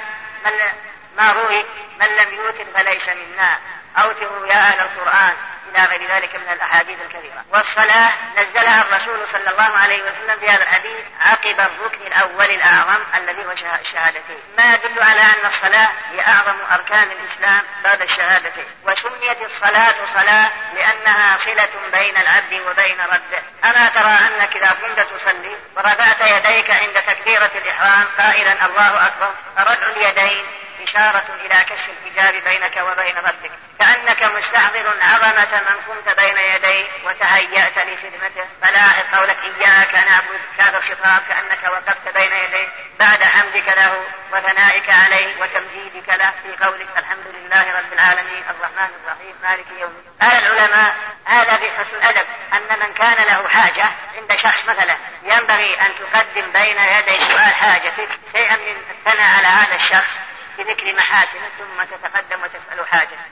[1.18, 1.66] ما روي
[2.00, 3.41] من لم يوتر فليس منا
[6.02, 11.60] بذلك من الأحاديث الكثيرة والصلاة نزلها الرسول صلى الله عليه وسلم في هذا الحديث عقب
[11.60, 17.62] الركن الأول الأعظم الذي هو الشهادتين ما يدل على أن الصلاة هي أعظم أركان الإسلام
[17.84, 24.72] بعد الشهادتين وسميت الصلاة صلاة لأنها صلة بين العبد وبين ربه أما ترى أنك إذا
[24.82, 30.45] كنت تصلي ورفعت يديك عند تكبيرة الإحرام قائلا الله أكبر فردع اليدين
[30.84, 33.52] إشارة إلى كشف الحجاب بينك وبين ربك
[34.52, 41.72] وتعظم عظمة من كنت بين يديه وتهيأت لخدمته فلا قولك إياك نعبد هذا الخطاب كأنك
[41.74, 42.68] وقفت بين يديه
[42.99, 49.36] بعد حمدك له وثنائك عليه وتمجيدك له في قولك الحمد لله رب العالمين الرحمن الرحيم
[49.43, 50.95] مالك يوم الدين قال العلماء
[51.26, 53.86] هذا في حسن الأدب أن من كان له حاجة
[54.18, 59.76] عند شخص مثلا ينبغي أن تقدم بين يدي سؤال حاجتك شيئا من الثناء على هذا
[59.76, 60.10] الشخص
[60.58, 63.31] بذكر محاسنه ثم تتقدم وتسأل حاجتك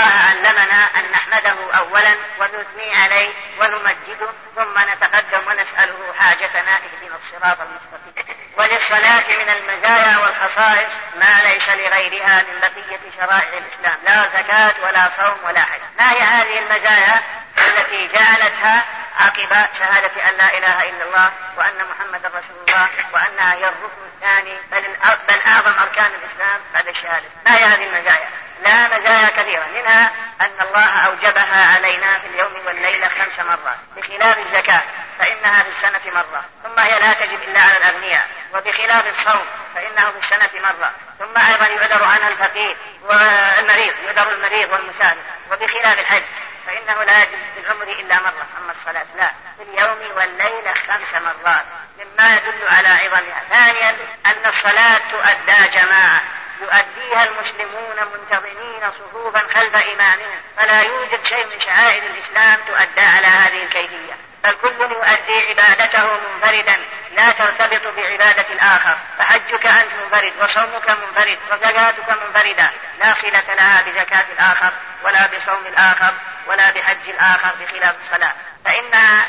[0.00, 3.28] الله علمنا أن نحمده أولا ونثني عليه
[3.60, 10.88] ونمجده ثم نتقدم ونسأله حاجتنا اهدنا الصراط المستقيم وللصلاة من المزايا والخصائص
[11.20, 16.20] ما ليس لغيرها من بقية شرائع الإسلام لا زكاة ولا صوم ولا حج ما هي
[16.20, 17.22] هذه المزايا
[17.58, 18.82] التي جعلتها
[19.20, 24.56] عقب شهادة أن لا إله إلا الله وأن محمد رسول الله وأنها هي الركن الثاني
[24.72, 24.82] بل,
[25.28, 28.28] بل أعظم أركان الإسلام بعد الشهادة ما هي هذه المزايا
[28.60, 34.80] لا مزايا كثيرة منها أن الله أوجبها علينا في اليوم والليلة خمس مرات بخلاف الزكاة
[35.18, 40.18] فإنها في السنة مرة ثم هي لا تجب إلا على الأغنياء وبخلاف الصوم فإنه في
[40.24, 45.16] السنة مرة ثم أيضا يعذر عنها الفقير والمريض يعذر المريض والمسافر
[45.52, 46.22] وبخلاف الحج
[46.66, 51.64] فإنه لا يجب في العمر إلا مرة أما الصلاة لا في اليوم والليلة خمس مرات
[52.00, 53.90] مما يدل على عظمها ثانيا
[54.26, 56.20] أن الصلاة تؤدى جماعة
[56.62, 63.62] يؤديها المسلمون منتظمين صفوفا خلف إمامهم فلا يوجد شيء من شعائر الإسلام تؤدى على هذه
[63.62, 66.76] الكيفية بل كل يؤدي عبادته منفردا
[67.16, 74.24] لا ترتبط بعبادة الآخر فحجك أنت منفرد وصومك منفرد وزكاتك منفردة لا صلة لها بزكاة
[74.38, 74.70] الآخر
[75.02, 76.14] ولا بصوم الآخر
[76.46, 78.32] ولا بحج الآخر بخلاف الصلاة
[78.64, 79.20] فإن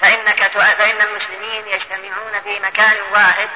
[0.00, 0.46] فإنك
[0.78, 3.48] فإن المسلمين يجتمعون في مكان واحد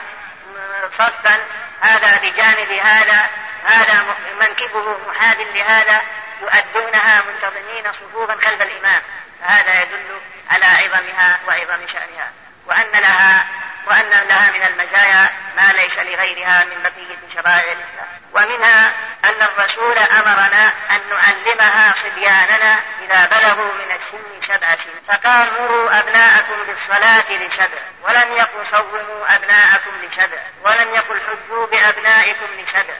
[0.98, 1.36] صفا
[1.80, 3.26] هذا بجانب هذا
[3.64, 4.04] هذا
[4.40, 6.00] منكبه محاد لهذا
[6.40, 9.02] يؤدونها منتظمين صفوفا خلف الإمام
[9.42, 10.20] فهذا يدل
[10.50, 12.32] على عظمها وعظم شأنها
[12.66, 13.46] وأن لها
[13.86, 18.92] وأن لها من المزايا ما ليس لغيرها من بقية شرائع الإسلام ومنها
[19.24, 26.56] أن الرسول أمرنا أن نعلمها صبياننا إذا بلغوا من السن سبع سنين فقال مروا أبناءكم
[26.66, 32.94] بالصلاة لسبع ولم يقل صوموا أبناءكم لسبع ولم يقل حجوا بأبنائكم لسبع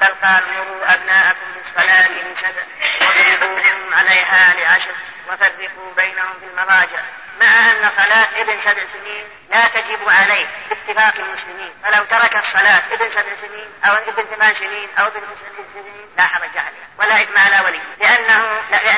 [0.00, 2.62] بل قال مروا أبناءكم بالصلاة لسبع
[3.00, 4.94] واضربوهم عليها لعشر
[5.30, 7.00] وفرقوا بينهم في المضاجع
[7.40, 13.10] مع أن صلاة ابن سبع سنين لا تجب عليه باتفاق المسلمين فلو ترك الصلاة ابن
[13.10, 17.38] سبع سنين أو ابن ثمان سنين أو ابن سبع سنين لا حرج عليه ولا إثم
[17.38, 18.46] على ولي لأنه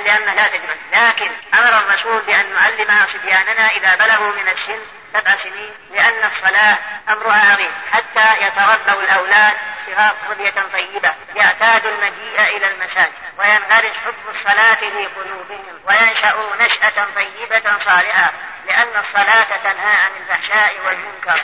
[0.05, 4.81] لأنه لا تجب لكن أمر الرسول بأن نعلم صبياننا إذا بلغوا من السن
[5.19, 6.77] سبع سنين لأن الصلاة
[7.09, 9.53] أمرها عظيم حتى يتربوا الأولاد
[9.87, 17.85] صغار تربية طيبة يعتاد المجيء إلى المساجد وينغرس حب الصلاة في قلوبهم وينشأوا نشأة طيبة
[17.85, 18.33] صالحة
[18.67, 21.41] لأن الصلاة تنهى عن الفحشاء والمنكر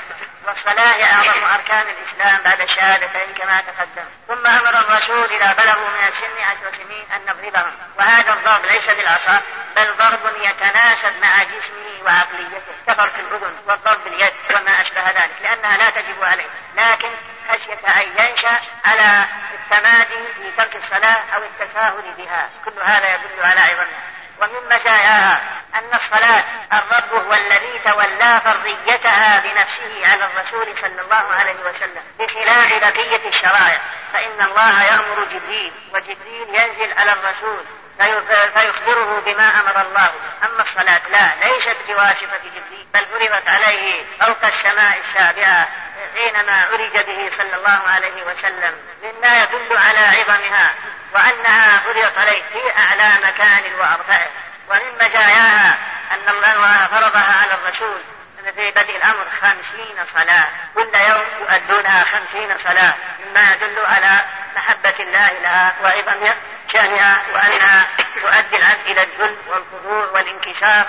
[0.47, 6.39] والصلاة أعظم أركان الإسلام بعد الشهادتين كما تقدم ثم أمر الرسول إذا بلغوا من السن
[6.45, 9.41] عشر سنين أن نضربهم وهذا الضرب ليس بالعصا
[9.77, 15.77] بل ضرب يتناسب مع جسمه وعقليته كفر في الأذن والضرب باليد وما أشبه ذلك لأنها
[15.77, 17.09] لا تجب عليه لكن
[17.49, 23.61] خشية أن ينشأ على التمادي في ترك الصلاة أو التساهل بها كل هذا يدل على
[23.61, 24.12] عظمها
[24.43, 25.40] ومن مزاياها
[25.74, 32.78] أن الصلاة الرب هو الذي تولى فرضيتها بنفسه على الرسول صلى الله عليه وسلم بخلاف
[32.80, 33.80] بقية الشرائع
[34.12, 37.64] فإن الله يأمر جبريل وجبريل ينزل على الرسول
[38.55, 40.11] فيخبره بما أمر الله
[40.45, 45.68] أما الصلاة لا ليست بواسطة جبريل بل فرضت عليه فوق السماء السابعة
[46.18, 50.72] حينما عرج به صلى الله عليه وسلم مما يدل على عظمها
[51.13, 54.27] وأنها فرضت عليه في أعلى مكان وأرفعه
[54.71, 55.79] ومن مزاياها
[56.13, 58.01] أن الله فرضها على الرسول
[58.41, 62.95] أن في بدء الأمر خمسين صلاة كل يوم يؤدونها خمسين صلاة
[63.27, 64.15] مما يدل على
[64.57, 66.29] محبة الله لها وعظم
[66.73, 70.85] شأنها وأنها تؤدي العبد إلى الذل والخضوع والانكسار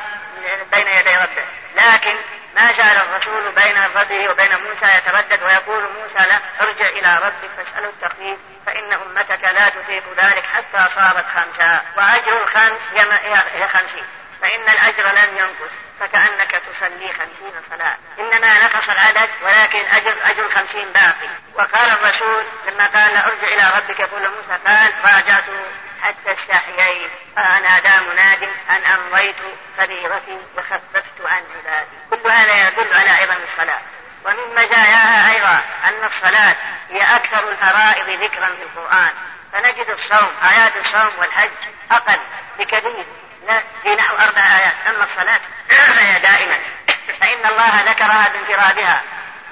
[0.71, 1.45] بين يدي ربه
[1.75, 2.15] لكن
[2.55, 7.89] ما زال الرسول بين ربه وبين موسى يتردد ويقول موسى له ارجع إلى ربك فاسأله
[7.89, 13.09] التخفيف فإن أمتك لا تطيق ذلك حتى صارت خمسا وأجر الخمس
[13.53, 14.05] هي خمسين
[14.41, 20.89] فإن الأجر لن ينقص فكأنك تصلي خمسين صلاة إنما نقص العدد ولكن أجر أجر خمسين
[20.93, 25.43] باقي وقال الرسول لما قال ارجع إلى ربك قل موسى قال راجعت
[26.01, 27.09] حتى الشاحيين
[27.83, 29.35] دام مناد أن أمضيت
[29.77, 33.79] فريضتي وخففت عن عبادي كل هذا يدل على عظم الصلاة
[34.25, 36.55] ومن مزاياها أيضا أن الصلاة
[36.91, 39.09] هي أكثر الفرائض ذكرا في القرآن
[39.53, 41.49] فنجد الصوم آيات الصوم والحج
[41.91, 42.19] أقل
[42.59, 43.05] بكثير
[43.83, 45.39] في نحو أربع آيات أما الصلاة
[45.95, 46.55] فهي دائما
[47.21, 49.01] فإن الله ذكرها بانفرادها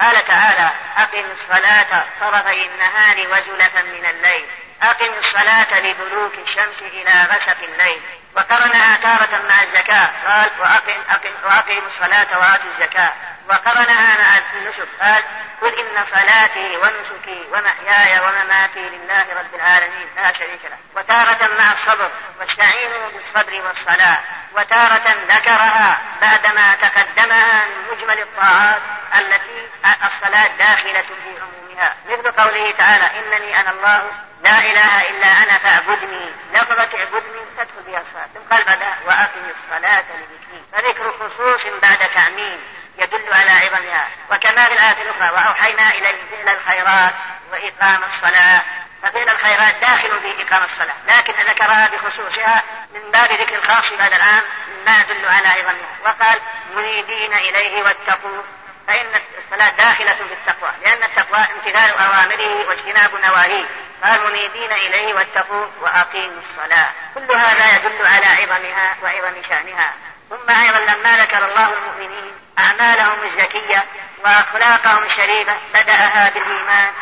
[0.02, 4.46] قال تعالى أقم الصلاة طرفي النهار وزلفا من الليل
[4.84, 8.02] أقم الصلاة لدلوك الشمس إلى غسق الليل
[8.36, 13.14] وقرنها تارة مع الزكاة قال وأقم أقم وأقم الصلاة وآتوا الزكاة
[13.50, 15.24] وقرنها مع النسك قال
[15.62, 22.10] قل إن صلاتي ونسكي ومحياي ومماتي لله رب العالمين لا شريك له وتارة مع الصبر
[22.40, 24.18] واستعينوا بالصبر والصلاة
[24.56, 28.82] وتارة ذكرها بعدما تقدمها من مجمل الطاعات
[29.20, 34.04] التي الصلاة داخلة في عمومها مثل قوله تعالى إنني أنا الله
[34.44, 40.04] لا إله إلا أنا فاعبدني لفظة اعبدني فتح بها الصلاة ثم قال بعدها وأقم الصلاة
[40.20, 42.60] لذكري فذكر خصوص بعد تعميم
[42.98, 47.14] يدل على عظمها وكما في الآية الأخرى وأوحينا إليه فعل الخيرات
[47.52, 48.62] وإقام الصلاة
[49.02, 52.64] ففعل الخيرات داخل في إقام الصلاة لكن ذكرها بخصوصها
[52.94, 54.44] من باب ذكر الخاص بعد العام
[54.86, 56.40] ما يدل على عظمها وقال
[56.76, 58.44] منيبين إليه واتقوه
[58.88, 63.66] فإن الصلاة داخلة في التقوى لأن التقوى امتثال أوامره واجتناب نواهيه
[64.04, 69.94] قال منيبين إليه واتقوا وأقيموا الصلاة كل هذا يدل على عظمها وعظم شأنها
[70.30, 73.84] ثم أيضا لما ذكر الله المؤمنين أعمالهم الزكية
[74.24, 76.94] وأخلاقهم شريفة بدأها بالإيمان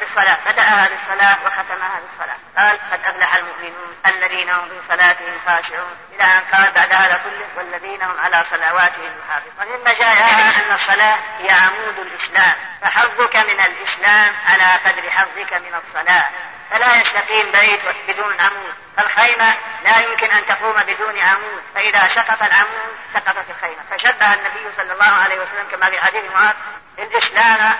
[0.00, 6.24] بالصلاة بدأها بالصلاة وختمها بالصلاة قال قد أفلح المؤمنون الذين هم في صلاتهم خاشعون إلى
[6.24, 11.50] أن قال بعد هذا كله والذين هم على صلواتهم يحافظون ومما جاء أن الصلاة هي
[11.50, 12.52] عمود الإسلام
[12.82, 16.24] فحظك من الإسلام على قدر حظك من الصلاة
[16.70, 19.54] فلا يستقيم بيت بدون عمود فالخيمة
[19.84, 25.12] لا يمكن أن تقوم بدون عمود فإذا سقط العمود سقطت الخيمة فشبه النبي صلى الله
[25.24, 26.54] عليه وسلم كما في حديث معاذ
[26.98, 27.70] الإسلام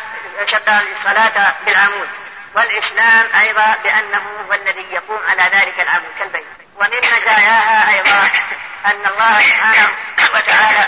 [0.47, 2.09] شبه الصلاة بالعمود
[2.55, 6.45] والإسلام أيضا بأنه هو الذي يقوم على ذلك العمود كالبيت
[6.76, 8.30] ومن مزاياها أيضا
[8.87, 9.89] أن الله سبحانه
[10.35, 10.87] وتعالى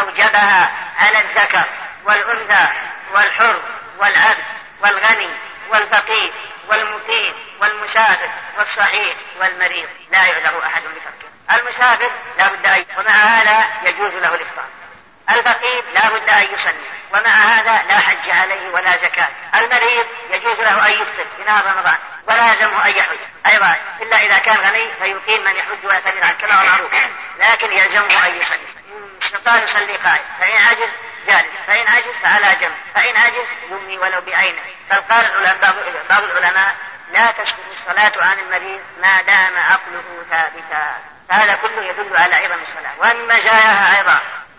[0.00, 0.70] أوجبها
[1.00, 1.62] على الذكر
[2.04, 2.66] والأنثى
[3.14, 3.62] والحر
[4.00, 4.44] والعبد
[4.80, 5.30] والغني
[5.70, 6.32] والفقير
[6.70, 13.58] والمقيم والمشاهد والصحيح والمريض لا يعذر أحد بتركه المشاهد لا بد أن ومع هذا
[13.88, 14.64] يجوز له الإفطار
[15.30, 20.86] الفقير لا بد أن يصلي ومع هذا لا حج عليه ولا زكاة المريض يجوز له
[20.86, 21.94] أن يفطر في نهار رمضان
[22.26, 26.52] ولا يلزمه أن يحج أيضا إلا إذا كان غني فيقيم من يحج ويعتمد على كما
[26.62, 26.90] معروف
[27.38, 28.70] لكن يلزمه أن يصلي
[29.22, 30.90] استطاع يصلي قائم فإن عجز
[31.28, 34.60] جالس فإن عجز فعلى جنب فإن عجز يمي ولو بعينه
[34.90, 35.74] بل قال العلماء
[36.10, 36.76] بعض العلماء
[37.12, 40.86] لا تسقط الصلاة عن المريض ما دام عقله ثابتا
[41.30, 44.18] هذا كله يدل على عظم الصلاة ومما جاءها أيضا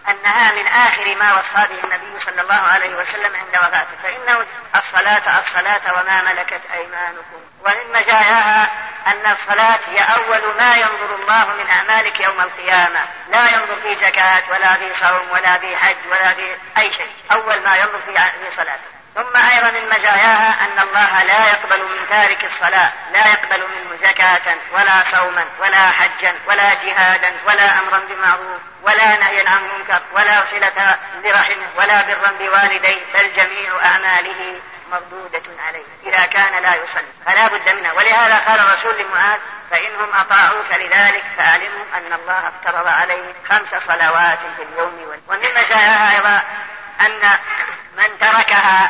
[0.10, 5.40] أنها من آخر ما وصى به النبي صلى الله عليه وسلم عند وفاته فإنه الصلاة
[5.46, 8.70] الصلاة وما ملكت أيمانكم ومن مجاياها
[9.08, 14.44] أن الصلاة هي أول ما ينظر الله من أعمالك يوم القيامة لا ينظر في زكاة
[14.52, 18.91] ولا في صوم ولا في حج ولا في أي شيء أول ما ينظر في صلاتك
[19.16, 24.56] ثم أيضا من مزاياها أن الله لا يقبل من تارك الصلاة لا يقبل منه زكاة
[24.74, 30.96] ولا صوما ولا حجا ولا جهادا ولا أمرا بمعروف ولا نهيا عن منكر ولا صلة
[31.24, 34.56] برحمه ولا برا بوالديه بل جميع أعماله
[34.92, 39.40] مردودة عليه إذا كان لا يصلي فلا بد منها ولهذا قال الرسول لمعاذ
[39.72, 46.16] فإنهم أطاعوك لذلك فاعلموا أن الله افترض عليهم خمس صلوات في اليوم والليل ومن مزاياها
[46.16, 46.42] أيضا
[47.02, 47.40] أن
[47.98, 48.90] من تركها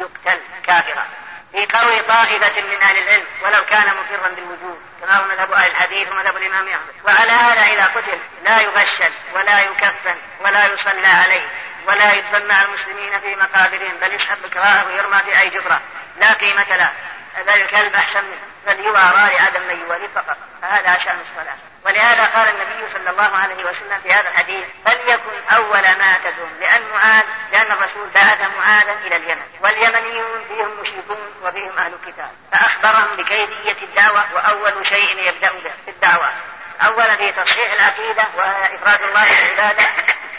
[0.00, 1.06] يقتل كافرا
[1.52, 6.12] في قول طائفة من أهل العلم ولو كان مقرا بالوجود كما هو مذهب أهل الحديث
[6.12, 11.46] ومذهب الإمام أحمد وعلى هذا إذا قتل لا يغشل ولا يكفن ولا يصلى عليه
[11.86, 15.80] ولا يدفن مع المسلمين في مقابرهم بل يسحب بكراهه ويرمى في أي جبرة
[16.20, 16.90] لا قيمة له
[17.46, 21.54] بل الكلب أحسن منه بل يوارى لعدم من يوالي فقط فهذا شأن الصلاة
[21.86, 26.80] ولهذا قال النبي صلى الله عليه وسلم في هذا الحديث فليكن أول ما تزوم لأن
[26.94, 27.22] معاذ
[27.52, 34.22] لأن الرسول بعث معاذا إلى اليمن واليمنيون فيهم مشركون وبهم أهل كتاب فأخبرهم بكيفية الدعوة
[34.34, 36.28] وأول شيء يبدأ به في الدعوة
[36.86, 39.86] أولا في تصحيح العقيدة وافراد الله بالعبادة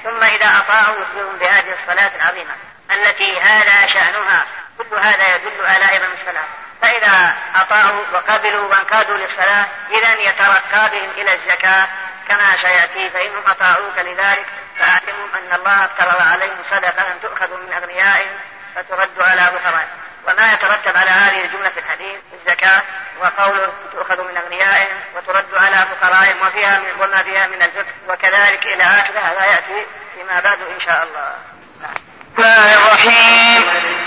[0.04, 2.56] ثم إذا أطاعوا يخبرهم بهذه الصلاة العظيمة
[2.91, 4.45] التي هذا شأنها
[4.78, 6.43] كل هذا يدل على عظم الصلاة
[6.88, 11.88] فإذا أطاعوا وقبلوا وانقادوا للصلاة إذا يترقى بهم إلى الزكاة
[12.28, 14.46] كما سيأتي فإنهم أطاعوك لذلك
[14.80, 18.38] فأعلموا أن الله افترض عليهم صدقة تؤخذ من أغنيائهم
[18.76, 19.88] فترد على فقرائهم
[20.28, 22.82] وما يترتب على هذه الجملة في الحديث الزكاة
[23.22, 28.84] وقوله تؤخذ من أغنيائهم وترد على فقرائهم وفيها من وما فيها من الفقه وكذلك إلى
[28.84, 29.86] آخره هذا يأتي
[30.16, 31.34] فيما بعد إن شاء الله.
[31.36, 32.52] بسم نعم.
[32.56, 34.07] الله الرحمن الرحيم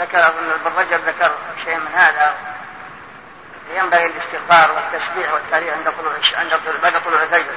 [0.00, 1.30] ذكر ابن رجب ذكر
[1.64, 2.34] شيء من هذا
[3.74, 6.50] ينبغي الاستغفار والتسبيح والتهليل عند طلوع عند
[6.82, 7.52] بعد طلوع الفجر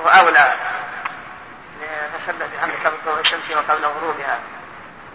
[0.00, 0.54] هو أولى
[2.14, 4.38] فسبح بحمد قبل طلوع الشمس وقبل غروبها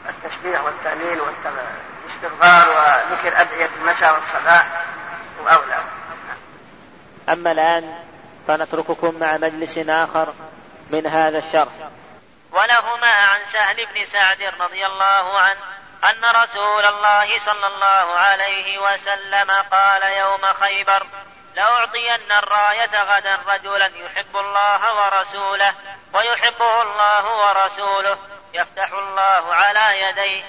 [0.10, 4.68] التسبيح والتأمين والاستغفار وذكر أدعية المساء والصباح
[5.42, 5.76] هو أولى
[7.30, 7.94] أما الآن
[8.48, 10.34] فنترككم مع مجلس آخر
[10.90, 11.72] من هذا الشرح
[12.52, 15.60] ولهما عن سهل بن سعد رضي الله عنه
[16.04, 21.08] أن رسول الله صلى الله عليه وسلم قال يوم خيبر
[21.56, 25.74] لأعطين الراية غدا رجلا يحب الله ورسوله
[26.14, 28.18] ويحبه الله ورسوله
[28.54, 30.44] يفتح الله على يديه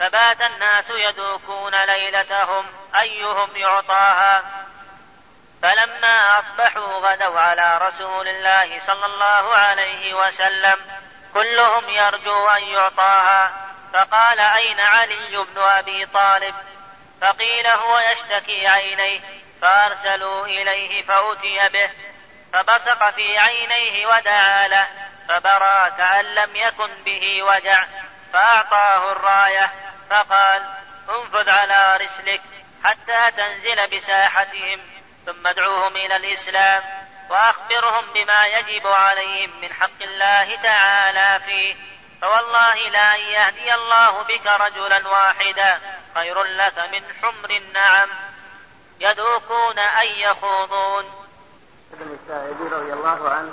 [0.00, 2.64] فبات الناس يدوكون ليلتهم
[3.00, 4.42] أيهم يعطاها
[5.62, 10.76] فلما أصبحوا غدوا على رسول الله صلى الله عليه وسلم
[11.34, 13.52] كلهم يرجو أن يعطاها
[13.96, 16.54] فقال أين علي بن أبي طالب
[17.20, 19.20] فقيل هو يشتكي عينيه
[19.62, 21.90] فأرسلوا إليه فأتي به
[22.52, 24.86] فبصق في عينيه ودعا له
[25.28, 27.84] فبرا كأن لم يكن به وجع
[28.32, 29.72] فأعطاه الراية
[30.10, 30.62] فقال
[31.10, 32.40] انفذ على رسلك
[32.84, 34.80] حتى تنزل بساحتهم
[35.26, 36.82] ثم ادعوهم إلى الإسلام
[37.28, 41.76] وأخبرهم بما يجب عليهم من حق الله تعالى فيه
[42.20, 45.78] فوالله لأن يهدي الله بك رجلا واحدا
[46.14, 48.08] خير لك من حمر النعم
[49.00, 51.04] يذوقون أن يخوضون
[51.92, 53.52] ابن الساعدي رضي الله عنه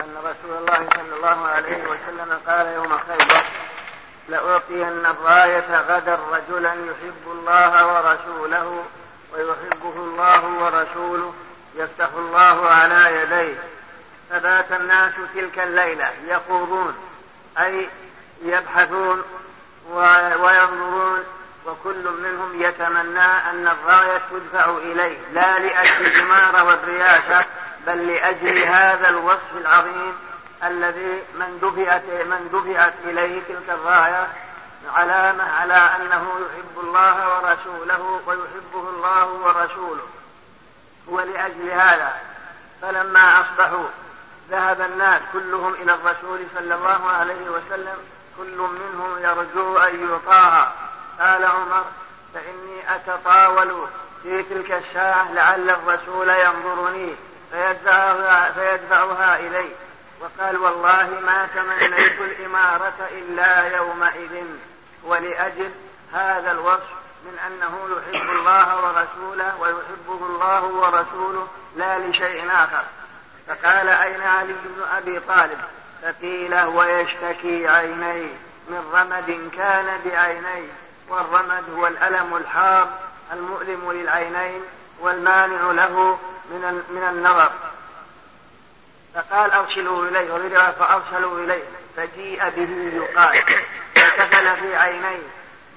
[0.00, 3.44] أن رسول الله صلى الله عليه وسلم قال يوم خيبر
[4.28, 8.84] لأعطين الراية غدا رجلا يحب الله ورسوله
[9.32, 11.34] ويحبه الله ورسوله
[11.74, 13.56] يفتح الله على يديه
[14.30, 17.11] فبات الناس تلك الليلة يخوضون
[17.58, 17.88] أي
[18.42, 19.22] يبحثون
[20.40, 21.24] وينظرون
[21.66, 27.44] وكل منهم يتمنى أن الراية تدفع إليه لا لأجل الإمارة والرئاسة
[27.86, 30.14] بل لأجل هذا الوصف العظيم
[30.64, 34.28] الذي من دفعت من دفعت إليه تلك الراية
[34.94, 40.06] علامة على أنه يحب الله ورسوله ويحبه الله ورسوله
[41.06, 42.12] ولأجل هذا
[42.82, 43.86] فلما أصبحوا
[44.52, 47.96] ذهب الناس كلهم إلى الرسول صلى الله عليه وسلم
[48.38, 50.72] كل منهم يرجو أن يعطاها
[51.20, 51.84] قال عمر
[52.34, 53.86] فإني أتطاول
[54.22, 57.16] في تلك الساعة لعل الرسول ينظرني
[57.52, 59.70] فيدفعها, فيدفعها إلي
[60.20, 64.42] وقال والله ما تمنيت الإمارة إلا يومئذ
[65.04, 65.70] ولأجل
[66.12, 66.92] هذا الوصف
[67.24, 72.84] من أنه يحب الله ورسوله ويحبه الله ورسوله لا لشيء آخر
[73.54, 75.58] فقال أين علي بن أبي طالب
[76.02, 78.32] فقيل هو يشتكي عينيه
[78.68, 80.68] من رمد كان بعينيه
[81.08, 82.88] والرمد هو الألم الحار
[83.32, 84.62] المؤلم للعينين
[85.00, 86.18] والمانع له
[86.50, 87.50] من من النظر
[89.14, 91.62] فقال أرسلوا إليه ورجع فأرسلوا إليه
[91.96, 93.42] فجيء به يقال
[93.94, 95.18] فتفل في عينيه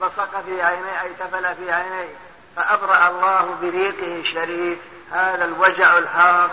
[0.02, 2.10] بصق في عينيه أي تفل في عينيه
[2.56, 4.78] فأبرأ الله بريقه الشريف
[5.12, 6.50] هذا الوجع الحار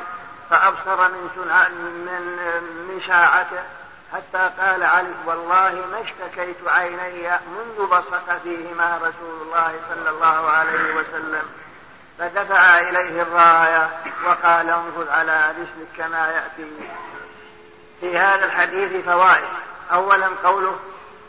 [0.53, 2.26] فأبصر من سنع من
[2.88, 3.62] من شاعته
[4.12, 10.94] حتى قال علي والله ما اشتكيت عيني منذ بصق فيهما رسول الله صلى الله عليه
[10.94, 11.42] وسلم
[12.18, 13.90] فدفع إليه الراية
[14.26, 16.70] وقال انظر على رسلك كما يأتي
[18.00, 19.48] في هذا الحديث فوائد
[19.92, 20.76] أولا قوله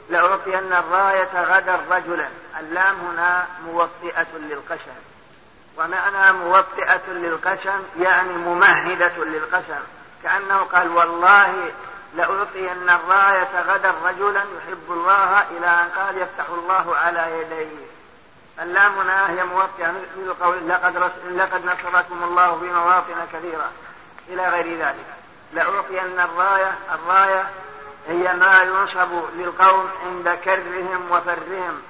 [0.10, 2.28] لأعطين الراية غدا رجلا
[2.60, 4.92] اللام هنا موطئة للقشر
[5.78, 9.82] ومعنى موطئة للقسم يعني ممهدة للقسم
[10.24, 11.72] كأنه قال والله
[12.16, 17.76] لأعطين الراية غدا رجلا يحب الله إلى أن قال يفتح الله على يديه
[18.62, 23.70] اللامنا هي موطئة مثل قول لقد, لقد نصركم الله في مواطن كثيرة
[24.30, 25.06] إلى غير ذلك
[25.54, 27.50] لأعطين الراية الراية
[28.08, 31.82] هي ما ينصب للقوم عند كرهم وفرهم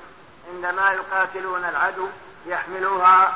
[0.52, 2.08] عندما يقاتلون العدو
[2.48, 3.34] يحملوها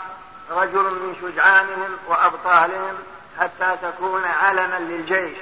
[0.51, 2.97] رجل من شجعانهم وأبطالهم
[3.39, 5.37] حتى تكون علما للجيش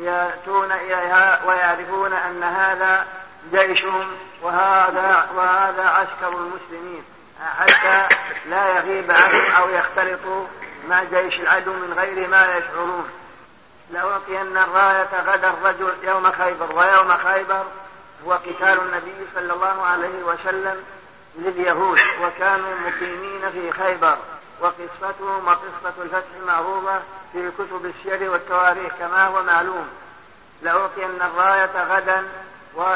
[0.00, 3.06] يأتون إليها ويعرفون أن هذا
[3.52, 7.04] جيشهم وهذا وهذا عسكر المسلمين
[7.58, 8.14] حتى
[8.50, 10.46] لا يغيب عنهم أو يختلطوا
[10.88, 13.08] مع جيش العدو من غير ما يشعرون
[13.90, 17.64] لوقين الراية غدا الرجل يوم خيبر ويوم خيبر
[18.26, 20.84] هو قتال النبي صلى الله عليه وسلم
[21.36, 24.16] لليهود وكانوا مقيمين في خيبر
[24.62, 27.00] وقصتهم وقصة الفتح معروفة
[27.32, 29.88] في كتب الشعر والتواريخ كما هو معلوم
[30.62, 32.22] لأعطين الراية غدا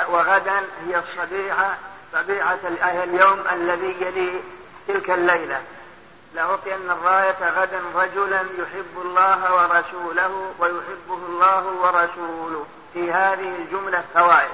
[0.09, 1.77] وغدا هي الصبيحة
[2.13, 2.59] صبيحة
[3.05, 4.41] اليوم الذي يلي
[4.89, 5.63] تلك الليلة
[6.35, 14.53] لأعطين الراية غدا رجلا يحب الله ورسوله ويحبه الله ورسوله في هذه الجملة فوائد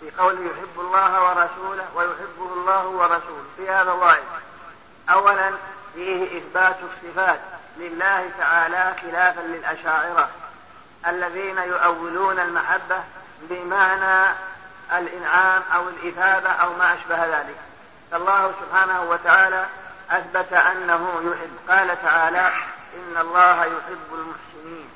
[0.00, 4.22] في قوله يحب الله ورسوله ويحبه الله ورسوله في هذا واحد
[5.10, 5.50] أولا
[5.94, 7.40] فيه إثبات الصفات
[7.78, 10.28] لله تعالى خلافا للأشاعرة
[11.06, 13.00] الذين يؤولون المحبة
[13.42, 14.34] بمعنى
[14.98, 17.56] الإنعام أو الإثابة أو ما أشبه ذلك
[18.12, 19.66] فالله سبحانه وتعالى
[20.10, 22.52] أثبت أنه يحب قال تعالى
[22.94, 24.88] إن الله يحب المحسنين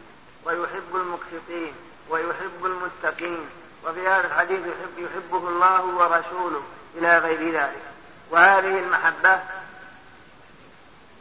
[0.46, 1.74] ويحب المقسطين
[2.08, 3.50] ويحب المتقين
[3.86, 6.62] وفي هذا الحديث يحب يحبه الله ورسوله
[6.98, 7.82] إلى غير ذلك
[8.30, 9.40] وهذه المحبة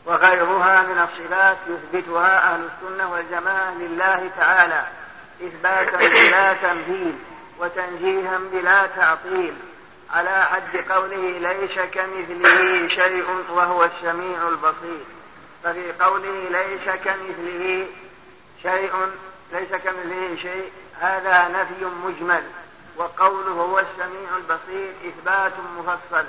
[0.06, 4.84] وغيرها من الصفات يثبتها أهل السنة والجماعة لله تعالى
[5.42, 7.16] إثباتا بلا تمثيل
[7.60, 9.54] وتنزيها بلا تعطيل
[10.14, 15.06] على حد قوله ليس كمثله شيء وهو السميع البصير
[15.64, 17.88] ففي قوله ليس كمثله
[18.64, 18.92] شيء
[19.52, 22.44] ليس كمثله شيء هذا نفي مجمل
[22.96, 26.26] وقوله هو السميع البصير إثبات مفصل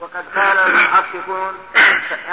[0.00, 1.54] وقد قال المحققون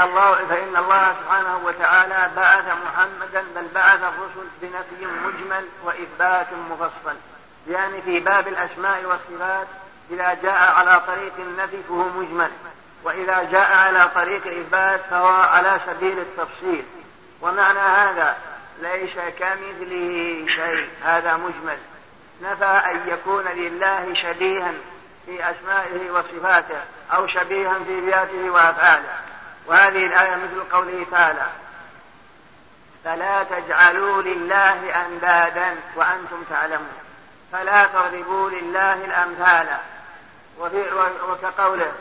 [0.04, 7.16] الله فإن الله سبحانه وتعالى بعث محمدا بل بعث الرسل بنفي مجمل وإثبات مفصل
[7.70, 9.68] يعني في باب الأسماء والصفات
[10.12, 12.52] إذا جاء على طريق النفي فهو مجمل
[13.04, 16.86] وإذا جاء على طريق الإثبات فهو على سبيل التفصيل
[17.42, 18.38] ومعنى هذا
[18.82, 21.78] ليس كمثله شيء هذا مجمل
[22.42, 24.74] نفى أن يكون لله شبيها
[25.28, 26.78] في أسمائه وصفاته
[27.14, 29.16] أو شبيها في ذاته وأفعاله
[29.66, 31.46] وهذه الآية مثل قوله تعالى
[33.04, 36.98] فلا تجعلوا لله أندادا وأنتم تعلمون
[37.54, 39.68] فلا تضربوا لله الأمثال
[40.60, 40.84] وفي
[41.30, 41.92] وكقوله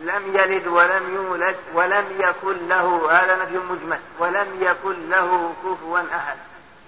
[0.00, 6.36] لم يلد ولم يولد ولم يكن له هذا نفي مجمل ولم يكن له كفوا أحد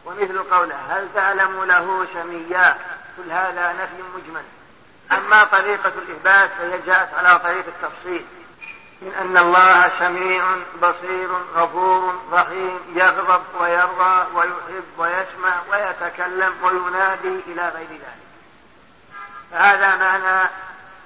[0.05, 2.79] ومثل قوله هل تعلم له سميا
[3.17, 4.43] كل هذا نفي مجمل
[5.13, 8.25] أما طريقة الإثبات فهي جاءت على طريق التفصيل
[9.03, 10.45] من أن الله سميع
[10.83, 18.15] بصير غفور رحيم يغضب ويرضى ويحب ويسمع ويتكلم وينادي إلى غير ذلك
[19.53, 20.49] فهذا معنى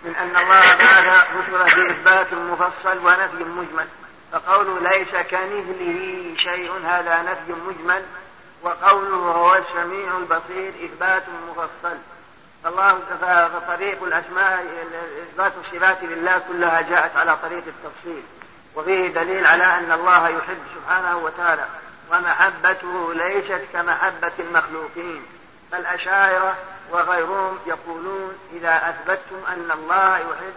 [0.04, 3.88] من أن الله بعث رسله بإثبات مفصل ونفي مجمل
[4.32, 8.04] فقوله ليس كمثله شيء هذا نفي مجمل
[8.62, 11.98] وقوله هو السميع البصير إثبات مفصل
[12.66, 13.00] الله
[13.48, 14.66] فطريق الأسماء
[15.30, 18.22] إثبات الصفات لله كلها جاءت على طريق التفصيل
[18.74, 21.64] وفيه دليل على أن الله يحب سبحانه وتعالى
[22.12, 25.22] ومحبته ليست كمحبة المخلوقين
[25.72, 26.54] فالأشاعرة
[26.90, 30.54] وغيرهم يقولون إذا أثبتتم أن الله يحب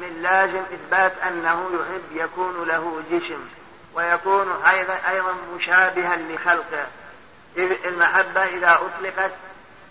[0.00, 3.40] من لازم إثبات أنه يحب يكون له جسم
[3.94, 4.48] ويكون
[5.10, 6.86] أيضا مشابها لخلقه
[7.56, 9.30] المحبة إذا أطلقت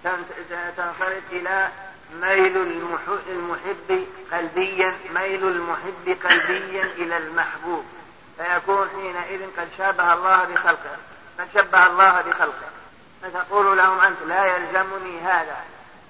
[0.03, 1.67] تنفرد إلى
[2.21, 2.57] ميل
[3.29, 7.85] المحب قلبيا ميل المحب قلبيا إلى المحبوب
[8.37, 10.97] فيكون حينئذ قد شابه الله بخلقه
[11.39, 12.69] قد شبه الله بخلقه
[13.23, 15.55] فتقول لهم أنت لا يلزمني هذا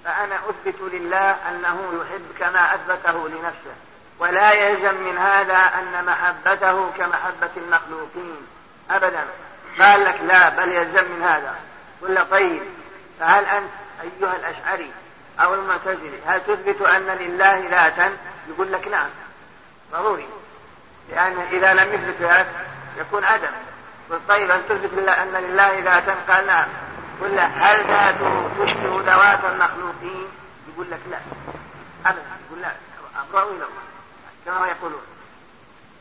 [0.04, 3.74] فأنا أثبت لله أنه يحب كما أثبته لنفسه
[4.18, 8.36] ولا يلزم من هذا أن محبته كمحبة المخلوقين
[8.90, 9.24] أبدا
[9.80, 11.54] قال لك لا بل يلزم من هذا
[12.02, 12.62] قل طيب
[13.20, 14.92] فهل أنت أيها الأشعري
[15.40, 18.12] أو المعتزلي هل تثبت أن لله ذاتا؟
[18.48, 19.10] يقول لك نعم
[19.92, 20.26] ضروري
[21.10, 22.46] لأن إذا لم يثبت ذات
[22.98, 23.50] يكون عدم
[24.10, 26.66] قل طيب هل تثبت أن لله ذاتا؟ قال نعم
[27.20, 30.28] قل له هل ذاته تشبه ذوات المخلوقين؟
[30.74, 31.18] يقول لك لا
[32.10, 32.72] أبدا يقول لا
[33.20, 33.92] أبرأ إلى الله
[34.46, 35.02] كما يقولون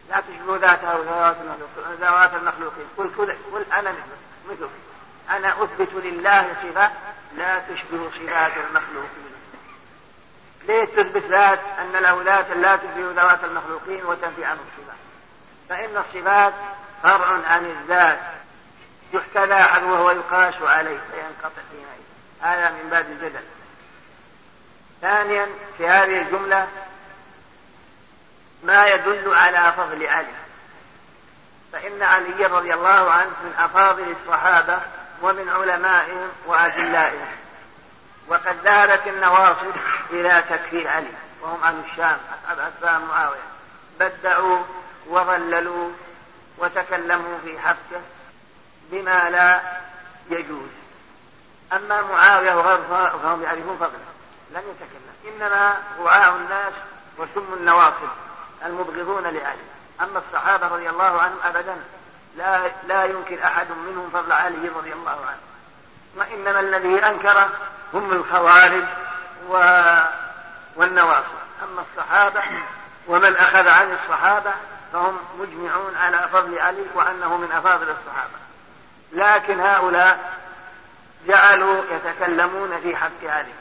[0.10, 3.12] لا تشبه ذاته المخلوقين ذوات المخلوقين قل
[3.54, 3.94] قل أنا
[4.50, 4.70] مثلك
[5.30, 6.90] أنا أثبت لله صفة
[7.38, 9.32] لا تشبه صفات المخلوقين
[10.68, 14.96] ليه تثبت ذات أن الأولاد لا تشبه ذوات المخلوقين وتنفي عنهم الصفات
[15.70, 16.54] فإن الصفات
[17.04, 18.20] فرع عن الذات
[19.14, 22.06] يحتذى عنه وهو يقاس عليه فينقطع حينئذ
[22.42, 23.44] هذا من باب الجدل
[25.02, 25.48] ثانيا
[25.78, 26.68] في هذه الجملة
[28.64, 30.34] ما يدل على فضل علي
[31.74, 34.80] فإن علي رضي الله عنه من أفاضل الصحابة
[35.22, 37.28] ومن علمائهم وأدلائهم
[38.28, 39.72] وقد ذهبت النواصب
[40.10, 41.10] إلى تكفير علي
[41.42, 43.40] وهم أهل الشام أصحاب أتباع معاوية
[44.00, 44.58] بدعوا
[45.10, 45.92] وضللوا
[46.58, 48.02] وتكلموا في حقه
[48.92, 49.62] بما لا
[50.38, 50.70] يجوز
[51.74, 54.08] أما معاوية وغيرهم فهم يعرفون فضله
[54.52, 56.74] لم يتكلم إنما وعاء الناس
[57.18, 58.10] وسم النواصب
[58.66, 59.66] المبغضون لعلي
[60.02, 61.76] أما الصحابة رضي الله عنهم أبدا
[62.38, 65.42] لا لا ينكر أحد منهم فضل علي رضي الله عنه
[66.16, 67.50] وإنما الذي أنكره
[67.94, 68.84] هم الخوارج
[69.50, 69.56] و...
[70.76, 72.44] والنواصب أما الصحابة
[73.08, 74.52] ومن أخذ عن الصحابة
[74.94, 78.40] فهم مجمعون على فضل علي وأنه من أفاضل الصحابة
[79.14, 80.34] لكن هؤلاء
[81.28, 83.54] جعلوا يتكلمون في حق علي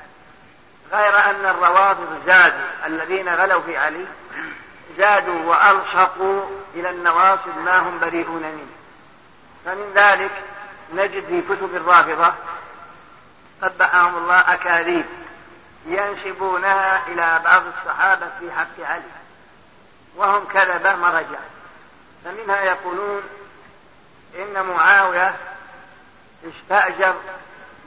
[0.92, 4.06] غير أن الروافض زادوا الذين غلوا في علي
[4.96, 8.72] زادوا وألصقوا إلى النواصب ما هم بريئون منه
[9.64, 10.30] فمن ذلك
[10.94, 12.32] نجد في كتب الرافضة
[13.62, 15.04] قبعهم الله أكاذيب
[15.86, 19.02] ينسبونها إلى بعض الصحابة في حق علي
[20.16, 21.38] وهم كذبة مرجع
[22.24, 23.22] فمنها يقولون
[24.38, 25.34] إن معاوية
[26.44, 27.14] استأجر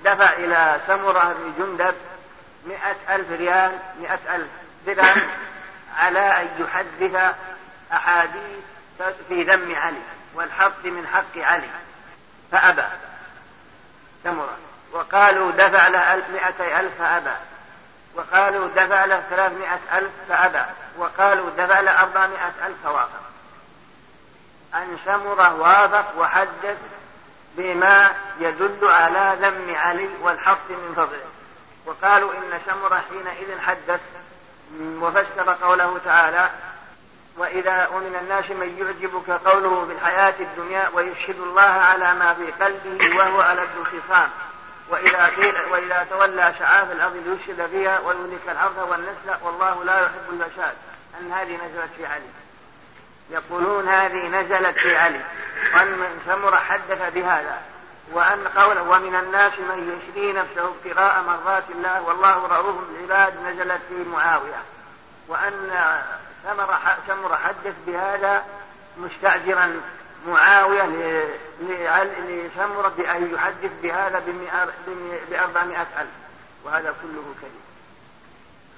[0.06, 1.96] دفع إلى سمرة بن جندب
[2.68, 4.48] مئة ألف ريال مئة ألف
[4.88, 5.28] درهم
[5.98, 7.36] على أن يحدث
[7.92, 8.64] أحاديث
[9.28, 9.98] في ذم علي
[10.36, 11.68] والحق من حق علي
[12.52, 12.84] فأبى
[14.24, 14.58] تمرا
[14.92, 17.36] وقالوا دفع له ألف مئتي ألف فأبى
[18.16, 20.62] وقالوا دفع له ثلاثمائة ألف فأبى
[20.98, 23.22] وقالوا دفع له أربعمائة ألف فوافق
[24.76, 26.78] أن شمر وافق وحدث
[27.58, 31.26] بما يدل على ذم علي والحق من فضله
[31.86, 34.00] وقالوا إن شمر حينئذ حدث
[34.80, 36.50] وفسر قوله تعالى
[37.38, 43.18] وإذا ومن الناس من يعجبك قوله في الحياة الدنيا ويشهد الله على ما في قلبه
[43.18, 44.30] وهو على الخصام خصام
[44.90, 50.28] وإذا قيل وإذا تولى سعى في الأرض ليشهد فيها ويملك الأرض والنسل والله لا يحب
[50.42, 50.76] الفساد
[51.20, 52.30] أن هذه نزلت في علي
[53.30, 55.22] يقولون هذه نزلت في علي
[55.76, 57.58] وأن من سمر حدث بهذا
[58.12, 64.04] وأن قوله ومن الناس من يشري نفسه ابتغاء مرضات الله والله رؤوف العباد نزلت في
[64.14, 64.62] معاوية
[65.28, 65.70] وأن
[67.08, 68.44] ثمر حدث بهذا
[68.98, 69.82] مستاجرا
[70.28, 70.84] معاوية
[72.28, 74.22] لثمرة بأن يحدث بهذا
[75.30, 76.10] بأربعمائة ألف
[76.64, 77.64] وهذا كله كذب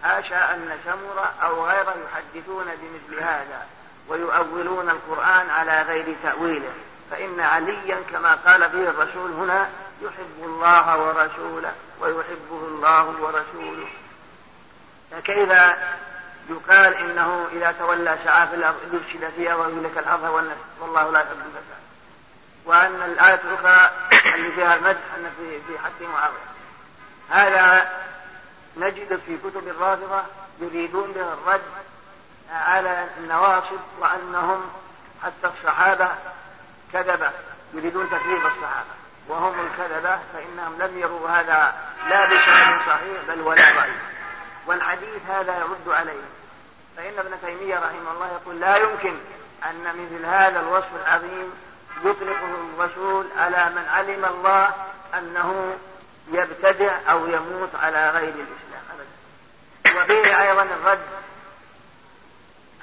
[0.04, 3.66] حاشا أن ثمرة أو غيره يحدثون بمثل هذا
[4.08, 6.70] ويؤولون القرآن على غير تأويله
[7.12, 9.70] فإن عليا كما قال به الرسول هنا
[10.02, 11.72] يحب الله ورسوله
[12.02, 13.88] ويحبه الله ورسوله
[15.12, 15.52] فكيف
[16.50, 20.50] يقال إنه إذا تولى شعاف الأرض يفسد فيها ويهلك الأرض
[20.82, 21.86] والله لا يحب الفساد
[22.66, 23.90] وأن الآية الأخرى
[24.36, 26.56] اللي فيها المدح أن في في حق معاوية
[27.30, 27.92] هذا
[28.78, 30.22] نجد في كتب الرافضة
[30.62, 31.62] يريدون به الرد
[32.54, 34.70] على النواصب وأنهم
[35.24, 36.08] حتى الصحابة
[36.94, 37.32] كذبة
[37.74, 38.96] يريدون تكذيب الصحابة
[39.28, 41.74] وهم الكذبة فإنهم لم يروا هذا
[42.10, 44.02] لا بشكل صحيح بل ولا ضعيف
[44.68, 46.22] والحديث هذا يرد عليه
[46.98, 49.14] فإن ابن تيمية رحمه الله يقول لا يمكن
[49.70, 51.54] أن مثل هذا الوصف العظيم
[52.06, 52.46] يطلقه
[52.80, 54.70] الرسول على من علم الله
[55.18, 55.74] أنه
[56.32, 61.00] يبتدع أو يموت على غير الإسلام أبدا وفيه أيضا الرد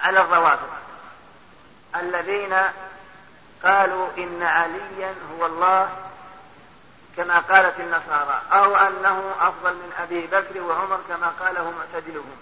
[0.02, 0.68] على الروافض
[1.96, 2.54] الذين
[3.64, 5.88] قالوا إن عليا هو الله
[7.16, 12.36] كما قالت النصارى أو أنه أفضل من أبي بكر وعمر كما قاله معتدلهم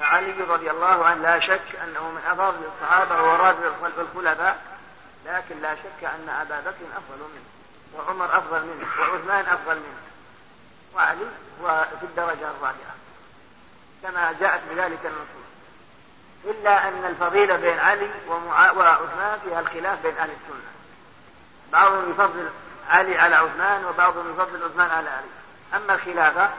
[0.00, 4.62] فعلي رضي الله عنه لا شك أنه من افضل الصحابة وراجل الخلفاء
[5.26, 7.50] لكن لا شك أن أبا بكر أفضل منه
[7.96, 10.02] وعمر أفضل منه وعثمان أفضل منه
[10.96, 11.26] وعلي
[11.62, 12.94] هو في الدرجة الرابعة
[14.02, 15.44] كما جاءت بذلك النصوص
[16.44, 18.10] إلا أن الفضيلة بين علي
[18.76, 20.70] وعثمان فيها الخلاف بين أهل السنة
[21.72, 22.48] بعضهم يفضل
[22.90, 25.28] علي على عثمان وبعضهم يفضل عثمان على علي
[25.84, 26.50] أما الخلافة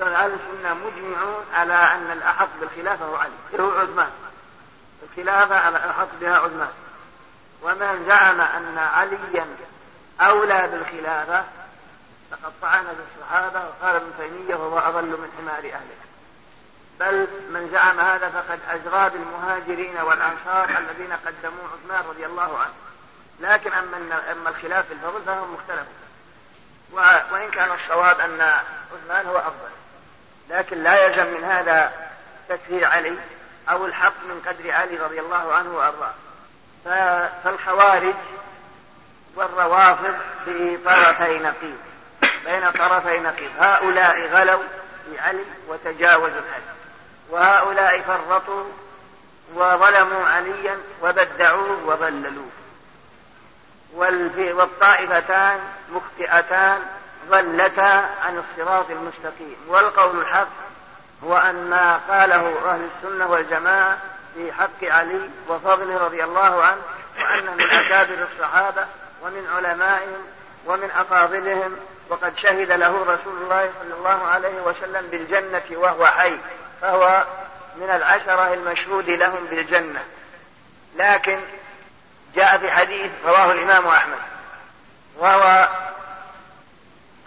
[0.00, 4.10] قال أهل السنة مجمعون على أن الأحق بالخلافة هو علي إيه هو عثمان
[5.10, 6.72] الخلافة على الأحق بها عثمان
[7.62, 9.46] ومن زعم أن عليا
[10.20, 11.44] أولى بالخلافة
[12.30, 15.96] فقد طعن بالصحابة وقال ابن تيمية وهو أضل من حمار أهله
[17.00, 22.72] بل من زعم هذا فقد أجرى بالمهاجرين والأنصار الذين قدموا عثمان رضي الله عنه
[23.40, 25.94] لكن أما أما الخلاف في الفضل فهم مختلفون
[27.32, 28.40] وإن كان الصواب أن
[28.92, 29.70] عثمان هو أفضل
[30.50, 31.92] لكن لا يلزم من هذا
[32.48, 33.14] تكفير علي
[33.70, 36.14] أو الحق من قدر علي رضي الله عنه وأرضاه
[37.44, 38.14] فالخوارج
[39.36, 40.14] والروافض
[40.44, 41.76] في طرفي نقيض
[42.44, 44.62] بين طرفي نقيض هؤلاء غلوا
[45.06, 46.74] في علي وتجاوزوا علي
[47.30, 48.64] وهؤلاء فرطوا
[49.54, 52.48] وظلموا عليا وبدعوه وظللوه
[54.56, 55.60] والطائفتان
[55.90, 56.84] مخطئتان
[57.30, 60.48] ضلتا عن الصراط المستقيم والقول الحق
[61.24, 63.98] هو أن ما قاله أهل السنة والجماعة
[64.34, 66.80] في حق علي وفضله رضي الله عنه
[67.22, 68.86] وأن من أكابر الصحابة
[69.22, 70.26] ومن علمائهم
[70.66, 71.76] ومن أفاضلهم
[72.08, 76.36] وقد شهد له رسول الله صلى الله عليه وسلم بالجنة وهو حي
[76.82, 77.24] فهو
[77.76, 80.04] من العشرة المشهود لهم بالجنة
[80.96, 81.40] لكن
[82.36, 84.18] جاء في حديث رواه الإمام أحمد
[85.18, 85.68] وهو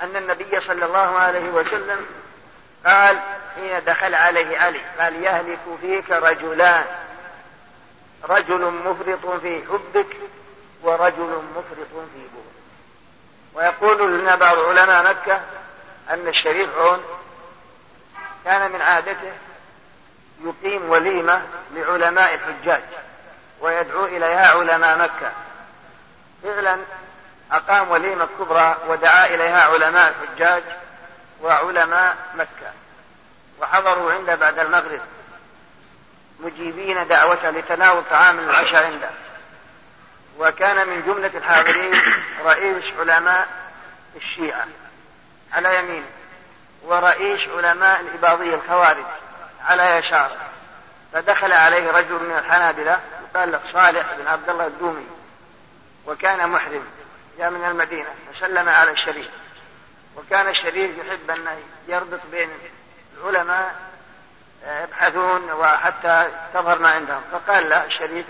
[0.01, 2.05] أن النبي صلى الله عليه وسلم
[2.85, 3.17] قال
[3.55, 6.85] حين دخل عليه علي قال يهلك فيك رجلان
[8.29, 10.17] رجل مفرط في حبك
[10.81, 12.57] ورجل مفرط في بغضك
[13.53, 15.41] ويقول لنا بعض علماء مكة
[16.09, 17.03] أن الشريف عون
[18.45, 19.31] كان من عادته
[20.43, 21.41] يقيم وليمة
[21.73, 22.81] لعلماء الحجاج
[23.61, 25.31] ويدعو إليها علماء مكة
[26.43, 26.77] فعلا
[27.51, 30.63] أقام وليمة كبرى ودعا إليها علماء الحجاج
[31.41, 32.71] وعلماء مكة
[33.61, 34.99] وحضروا عنده بعد المغرب
[36.39, 39.09] مجيبين دعوته لتناول طعام العشاء عنده
[40.39, 42.01] وكان من جملة الحاضرين
[42.45, 43.47] رئيس علماء
[44.15, 44.65] الشيعة
[45.53, 46.05] على يمينه
[46.83, 49.05] ورئيس علماء الإباضية الخوارج
[49.65, 50.37] على يساره
[51.13, 52.99] فدخل عليه رجل من الحنابلة
[53.33, 55.07] يقال له صالح بن عبد الله الدومي
[56.05, 56.87] وكان محرم
[57.37, 59.29] جاء من المدينة فسلم على الشريف
[60.15, 61.45] وكان الشريف يحب أن
[61.87, 62.49] يربط بين
[63.17, 63.75] العلماء
[64.65, 68.25] آه، يبحثون وحتى تظهر ما عندهم فقال لا الشريف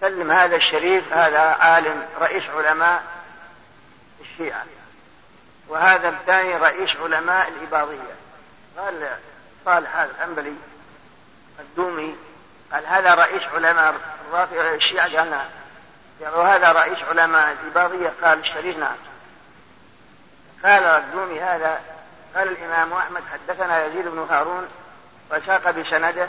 [0.00, 3.02] سلم هذا الشريف هذا عالم رئيس علماء
[4.20, 4.64] الشيعة
[5.68, 8.14] وهذا الثاني رئيس علماء الإباضية
[8.76, 9.08] قال
[9.64, 10.52] صالح هذا الحنبلي
[11.60, 12.16] الدومي
[12.72, 13.94] قال هذا رئيس علماء
[14.74, 15.48] الشيعة قال نعم.
[16.20, 18.94] يعني هذا رئيس علماء الإباضية قال الشريف نعم
[20.64, 21.80] قال الرجومي هذا
[22.36, 24.66] قال الإمام أحمد حدثنا يزيد بن هارون
[25.32, 26.28] وساق بسنده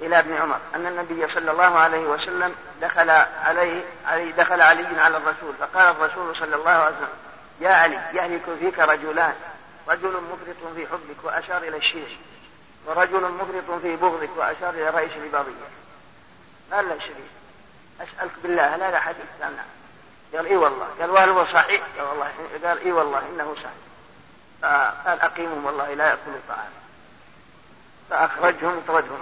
[0.00, 3.10] إلى ابن عمر أن النبي صلى الله عليه وسلم دخل
[3.44, 7.08] عليه, علي دخل علي على الرسول فقال الرسول صلى الله عليه وسلم
[7.60, 9.34] يا علي يهلك فيك رجلان
[9.88, 12.12] رجل مفرط في حبك وأشار إلى الشيخ
[12.86, 15.50] ورجل مفرط في بغضك وأشار إلى رئيس الإباضية
[16.72, 17.30] قال لا الشريف
[18.00, 19.64] أسألك بالله هل هذا حديث؟ قال نعم
[20.34, 22.30] قال إي والله قال وهل هو صحيح؟ قال والله
[22.64, 23.84] قال إي والله إنه صحيح
[24.62, 26.82] فقال أقيمهم والله لا يأكلوا طعاما.
[28.10, 29.20] فأخرجهم طردهم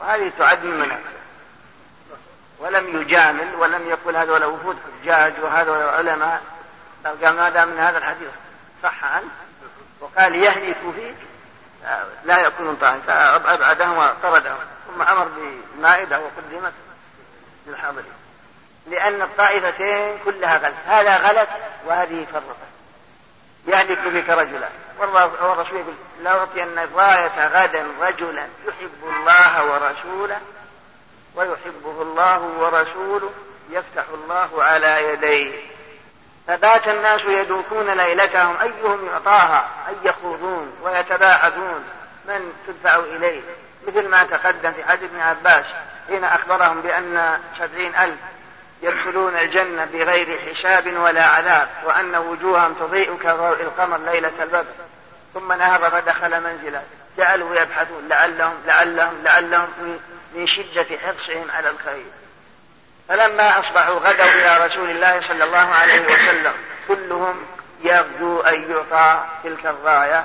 [0.00, 1.08] وهذه تعد من منافع
[2.58, 6.42] ولم يجامل ولم يقل هذول وفود حجاج وهذول علماء
[7.04, 8.28] بل قال ما دام من هذا الحديث
[8.82, 9.28] صح عنه
[10.00, 11.14] وقال يهلك فيه
[12.24, 14.56] لا يأكلون طعام فأبعدهم وطردهم
[14.88, 15.28] ثم أمر
[15.76, 16.72] بمائدة وقدمت
[17.66, 18.12] للحاضرين
[18.86, 21.48] لأن الطائفتين كلها غلط هذا غلط
[21.86, 22.56] وهذه فرطت
[23.68, 24.68] يعني بك رجلا
[24.98, 30.38] والرسول يقول لا لأعطين الراية غدا رجلا يحب الله ورسوله
[31.34, 33.30] ويحبه الله ورسوله
[33.70, 35.60] يفتح الله على يديه
[36.46, 41.84] فبات الناس يدوكون ليلتهم أيهم يعطاها أن يخوضون ويتباعدون
[42.28, 43.40] من تدفع إليه
[43.88, 45.66] مثل ما تقدم في حديث ابن عباس
[46.12, 48.18] حين أخبرهم بأن سبعين ألف
[48.82, 54.72] يدخلون الجنة بغير حساب ولا عذاب وأن وجوههم تضيء كضوء القمر ليلة البدر
[55.34, 56.82] ثم نهض فدخل منزله
[57.18, 59.68] جعلوا يبحثون لعلهم لعلهم لعلهم
[60.34, 62.04] من شدة حرصهم على الخير
[63.08, 66.52] فلما أصبحوا غدوا إلى رسول الله صلى الله عليه وسلم
[66.88, 67.46] كلهم
[67.80, 70.24] يرجو أن يعطى تلك الراية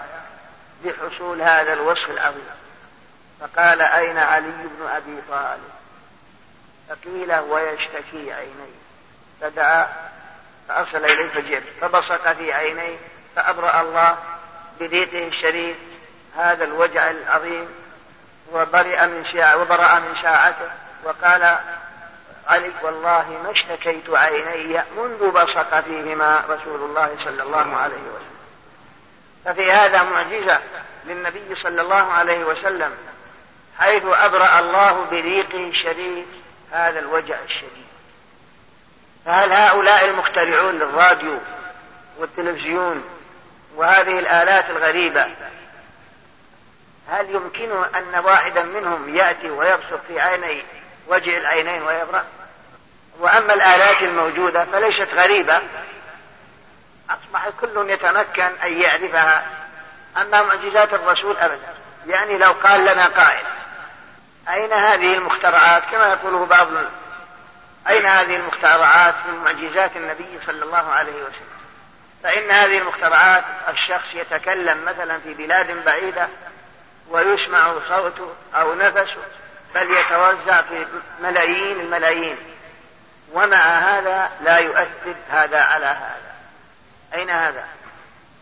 [0.86, 2.48] لحصول هذا الوصف العظيم
[3.42, 5.77] فقال أين علي بن أبي طالب
[6.90, 8.76] ثقيلة ويشتكي عينيه
[9.42, 9.88] فدعا
[10.70, 12.98] فأرسل إليه فجر فبصق في عينيه
[13.36, 14.18] فأبرأ الله
[14.80, 15.76] بذيقه الشريف
[16.38, 17.68] هذا الوجع العظيم
[18.54, 20.70] وبرئ من شاع وبرأ من شاعته
[21.04, 21.56] وقال
[22.48, 28.28] علي والله ما اشتكيت عيني منذ بصق فيهما رسول الله صلى الله عليه وسلم
[29.46, 30.60] ففي هذا معجزة
[31.06, 32.92] للنبي صلى الله عليه وسلم
[33.80, 36.26] حيث أبرأ الله بريقه الشريف
[36.72, 37.88] هذا الوجع الشديد
[39.26, 41.38] فهل هؤلاء المخترعون للراديو
[42.18, 43.04] والتلفزيون
[43.76, 45.26] وهذه الآلات الغريبة
[47.12, 50.64] هل يمكنه أن واحدا منهم يأتي ويبصق في عيني
[51.08, 52.26] وجه العينين ويبرأ
[53.20, 55.62] وأما الآلات الموجودة فليست غريبة
[57.10, 59.46] أصبح كل يتمكن أن يعرفها
[60.18, 61.74] أما معجزات الرسول أبدا
[62.08, 63.46] يعني لو قال لنا قائل
[64.50, 66.68] أين هذه المخترعات كما يقوله بعض
[67.90, 71.48] أين هذه المخترعات من معجزات النبي صلى الله عليه وسلم
[72.24, 76.28] فإن هذه المخترعات الشخص يتكلم مثلا في بلاد بعيدة
[77.10, 79.18] ويسمع صوته أو نفسه
[79.76, 80.86] بل يتوزع في
[81.22, 82.38] ملايين الملايين
[83.32, 86.14] ومع هذا لا يؤثر هذا على هذا
[87.14, 87.64] أين هذا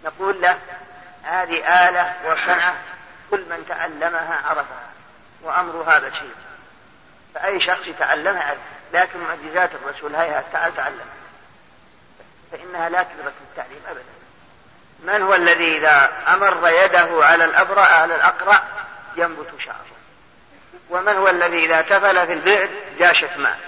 [0.06, 0.58] نقول له
[1.24, 1.60] هذه
[1.90, 2.74] آلة وصنعة
[3.32, 4.95] كل من تعلمها عرفها
[5.46, 6.34] وأمر هذا شيء
[7.36, 8.58] فأي شخص يتعلمها يعرف
[8.94, 11.06] لكن معجزات الرسول هيها تعال تعلمها
[12.52, 14.04] فإنها لا تدرك التعليم أبدا
[15.00, 18.64] من هو الذي إذا أمر يده على الأبرع على الأقرع
[19.18, 19.86] ينبت شعره
[20.90, 22.70] ومن هو الذي إذا تفل في البئر
[23.00, 23.60] جاشت ماء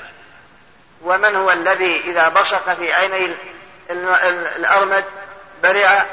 [1.01, 3.35] ومن هو الذي إذا بصق في عيني
[4.57, 5.03] الأرمد
[5.63, 6.05] برع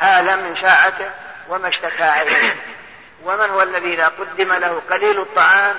[0.00, 1.10] حالا من شاعته
[1.48, 2.54] وما اشتكى عليه
[3.26, 5.76] ومن هو الذي إذا قدم له قليل الطعام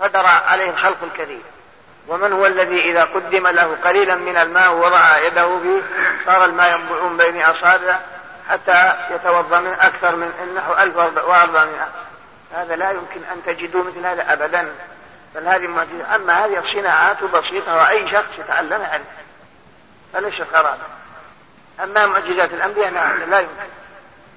[0.00, 1.42] فدر عليه الخلق الكثير
[2.08, 5.80] ومن هو الذي إذا قدم له قليلا من الماء وضع يده فيه
[6.26, 8.00] صار الماء ينبع من بين أصابعه
[8.48, 11.66] حتى يتوضأ من أكثر من نحو 1400
[12.54, 14.74] هذا لا يمكن أن تجدوا مثل هذا أبدا
[15.34, 19.02] بل هذه معجزة أما هذه الصناعات بسيطة وأي شخص يتعلمها عنها
[20.12, 20.78] فليس خرابا
[21.84, 23.52] أما معجزات الأنبياء نعم، لا, يمكن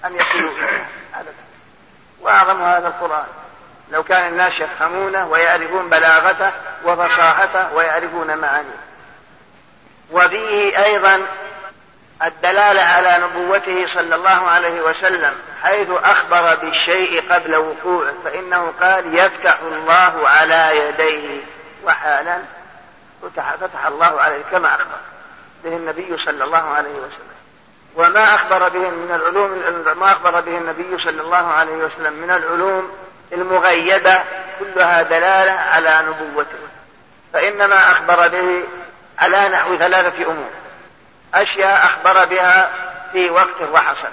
[0.05, 0.51] أن يصلوا
[1.15, 1.33] أبدا
[2.25, 3.27] وأعظم هذا القرآن
[3.91, 6.51] لو كان الناس يفهمونه ويعرفون بلاغته
[6.85, 8.77] وفصاحته ويعرفون معانيه
[10.11, 11.21] وبه أيضا
[12.23, 15.33] الدلالة على نبوته صلى الله عليه وسلم
[15.63, 21.41] حيث أخبر بالشيء قبل وقوعه فإنه قال يفتح الله على يديه
[21.85, 22.37] وحالا
[23.21, 24.95] فتح, فتح الله عليه كما أخبر
[25.63, 27.34] به النبي صلى الله عليه وسلم
[27.95, 29.51] وما أخبر به من العلوم
[29.99, 32.97] ما أخبر به النبي صلى الله عليه وسلم من العلوم
[33.33, 34.19] المغيبة
[34.59, 36.57] كلها دلالة على نبوته
[37.33, 38.63] فإنما أخبر به
[39.19, 40.49] على نحو ثلاثة أمور
[41.33, 42.69] أشياء أخبر بها
[43.11, 44.11] في وقته وحصلت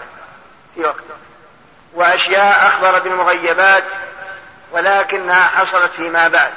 [0.75, 1.15] في وقته
[1.95, 3.85] وأشياء أخبر بالمغيبات
[4.73, 6.51] ولكنها حصلت فيما بعد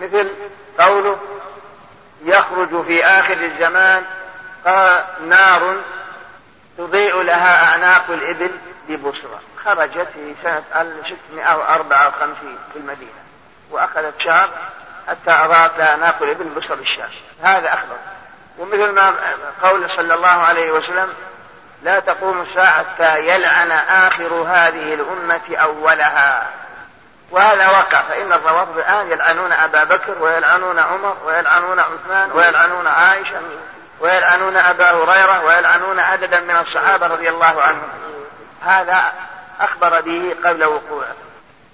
[0.00, 0.28] مثل
[0.78, 1.16] قوله
[2.24, 4.02] يخرج في آخر الزمان
[5.26, 5.76] نار
[6.78, 8.50] تضيء لها أعناق الإبل
[8.88, 13.10] ببصرة خرجت في سنة 1654 في المدينة
[13.70, 14.48] وأخذت شهر
[15.08, 17.10] حتى أضاءت لها أعناق الإبل ببصرة بالشعر
[17.42, 17.96] هذا أخبر
[18.58, 19.14] ومثل ما
[19.62, 21.08] قول صلى الله عليه وسلم
[21.82, 26.46] لا تقوم الساعة حتى يلعن آخر هذه الأمة أولها
[27.30, 33.40] وهذا وقع فإن الروافض الآن يلعنون أبا بكر ويلعنون عمر ويلعنون عثمان ويلعنون عائشة
[34.00, 37.88] ويلعنون أبا هريرة ويلعنون عددا من الصحابة رضي الله عنهم
[38.66, 39.02] هذا
[39.60, 41.14] أخبر به قبل وقوعه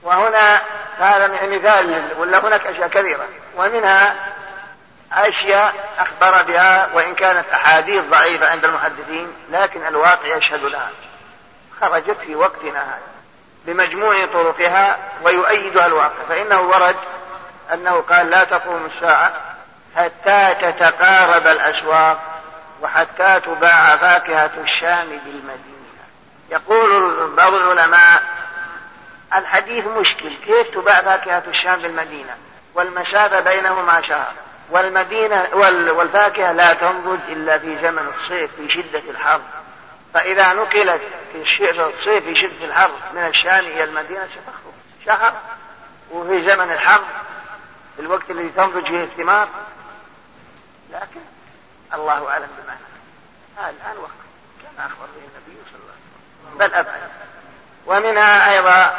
[0.02, 0.60] وهنا
[0.98, 3.24] هذا مثال ولا هناك أشياء كثيرة
[3.56, 4.14] ومنها
[5.12, 10.90] أشياء أخبر بها وإن كانت أحاديث ضعيفة عند المحدثين لكن الواقع يشهد لها
[11.80, 12.98] خرجت في وقتنا هذا
[13.66, 16.96] بمجموع طرقها ويؤيدها الواقع فإنه ورد
[17.72, 19.32] أنه قال لا تقوم الساعة
[19.96, 22.40] حتى تتقارب الأسواق
[22.82, 25.84] وحتى تباع فاكهة الشام بالمدينة
[26.50, 28.22] يقول بعض العلماء
[29.34, 32.36] الحديث مشكل كيف تباع فاكهة الشام بالمدينة
[32.74, 34.32] والمسافة بينهما شهر
[34.70, 35.48] والمدينة
[35.96, 39.40] والفاكهة لا تنضج إلا في زمن الصيف في شدة الحر
[40.14, 41.00] فإذا نقلت
[41.32, 41.66] في
[41.98, 44.74] الصيف في شدة الحر من الشام إلى المدينة ستخرج
[45.06, 45.32] شهر
[46.12, 47.00] وفي زمن الحر
[47.96, 49.48] في الوقت الذي تنضج فيه الثمار
[50.94, 51.20] لكن
[51.94, 52.78] الله أعلم بمعنى
[53.56, 54.16] هذا الآن وقت
[54.62, 57.00] كما أخبر به النبي صلى الله عليه وسلم بل أبعد
[57.86, 58.96] ومنها أيضا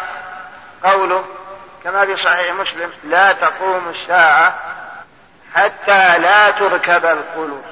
[0.84, 1.26] قوله
[1.84, 4.56] كما في صحيح مسلم لا تقوم الساعة
[5.56, 7.64] حتى لا تركب القلوب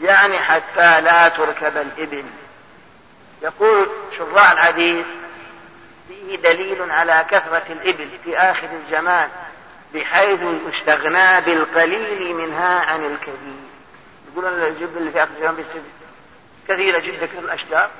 [0.00, 2.24] يعني حتى لا تركب الإبل
[3.42, 3.86] يقول
[4.18, 5.06] شراع الحديث
[6.08, 9.30] فيه دليل على كثرة الإبل في آخر الزمان
[9.94, 10.40] بحيث
[10.74, 13.64] استغنى بالقليل منها عن الكثير
[14.32, 15.64] يقولون الجبل اللي في اخر الزمان
[16.68, 17.90] كثيره جدا كثير الاشجار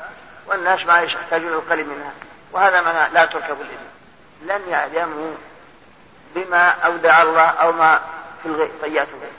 [0.46, 2.12] والناس ما يحتاجون القليل منها
[2.52, 3.68] وهذا ما لا تركب الابل
[4.42, 5.34] لن يعلموا
[6.34, 8.00] بما اودع الله او ما
[8.42, 9.32] في الغيب طيات الغيب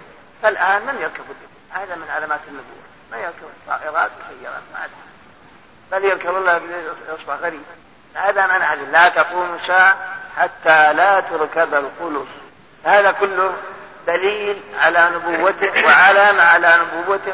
[0.44, 1.38] فالان من يركب الابل
[1.70, 4.12] هذا من علامات النبوه ما يركب طائرات
[4.44, 4.88] وسيارات ما
[5.92, 6.62] بل يركب الله
[7.18, 7.62] يصبح غريب
[8.14, 9.98] هذا من لا تقوم ساعه
[10.38, 12.28] حتى لا تركب القلص
[12.86, 13.54] هذا كله
[14.08, 17.34] دليل على نبوته وعلامة على نبوته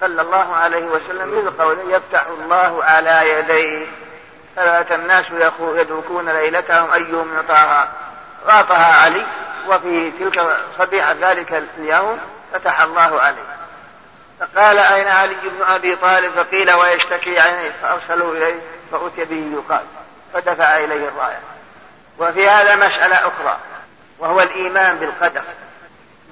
[0.00, 3.86] صلى الله عليه وسلم من قوله يفتح الله على يديه
[4.56, 5.24] فبات الناس
[5.60, 7.88] يدركون ليلتهم أيهم يطاها
[8.46, 9.26] غاطها علي
[9.68, 12.18] وفي تلك صبيحة ذلك اليوم
[12.52, 13.42] فتح الله عليه
[14.40, 18.60] فقال أين علي بن أبي طالب فقيل ويشتكي عينيه فأرسلوا إليه
[18.92, 19.84] فأتي به يقال
[20.34, 21.40] فدفع إليه الراية
[22.18, 23.56] وفي هذا مسألة أخرى
[24.18, 25.40] وهو الإيمان بالقدر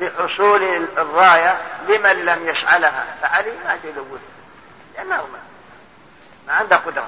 [0.01, 1.59] لحصول الراية
[1.89, 4.27] لمن لم يشعلها فعليه ما تلوثه
[4.97, 5.39] لأنه ما,
[6.49, 7.07] ما عنده قدرة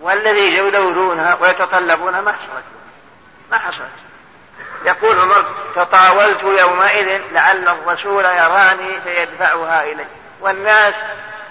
[0.00, 2.64] والذي يلوذونها ويتطلبونها ما حصلت
[3.50, 3.84] ما حصلت
[4.86, 5.44] يقول عمر
[5.76, 10.04] تطاولت يومئذ لعل الرسول يراني فيدفعها إلي
[10.40, 10.94] والناس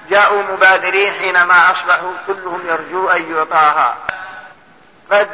[0.09, 3.97] جاءوا مبادرين حينما أصبحوا كلهم يرجو أن يعطاها
[5.11, 5.29] قد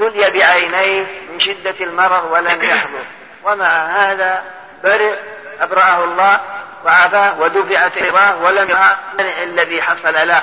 [0.00, 3.04] ابتلي بعينيه من شدة المرض ولم يحضر
[3.44, 4.42] ومع هذا
[4.84, 5.14] برئ
[5.60, 6.40] أبرأه الله
[6.84, 10.42] وعافاه ودفعت عظاه ولم يمنع الذي حصل له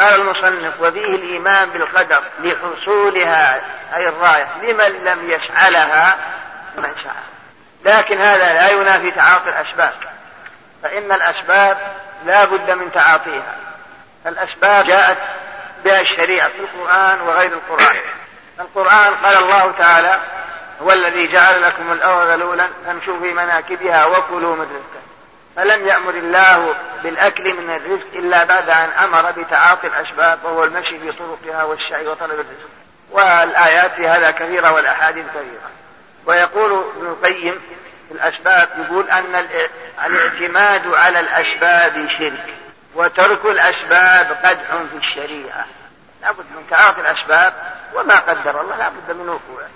[0.00, 3.60] قال المصنف وفيه الإيمان بالقدر لحصولها
[3.96, 6.16] أي الراية لمن لم يشعلها
[6.76, 7.30] من سعى
[7.96, 9.92] لكن هذا لا ينافي تعاطي الأسباب
[10.82, 11.78] فإن الأسباب
[12.26, 13.56] لا بد من تعاطيها
[14.26, 15.16] الأسباب جاءت
[15.84, 17.96] بها الشريعة في القرآن وغير القرآن
[18.60, 20.18] القرآن قال الله تعالى
[20.82, 25.00] هو الذي جعل لكم الأرض ذلولا فامشوا في مناكبها وكلوا من رزقه
[25.56, 31.12] فلم يأمر الله بالأكل من الرزق إلا بعد أن أمر بتعاطي الأشباب وهو المشي في
[31.12, 32.68] طرقها والشعي وطلب الرزق
[33.10, 35.70] والآيات في هذا كثيرة والأحاديث كثيرة
[36.26, 37.54] ويقول ابن القيم
[38.08, 39.46] في الأسباب يقول أن
[40.06, 42.54] الاعتماد على الأشباب شرك
[42.94, 45.66] وترك الأسباب قدح في الشريعة
[46.22, 47.52] لابد من تعاطي الأسباب
[47.96, 49.68] وما قدر الله لابد من وقوعه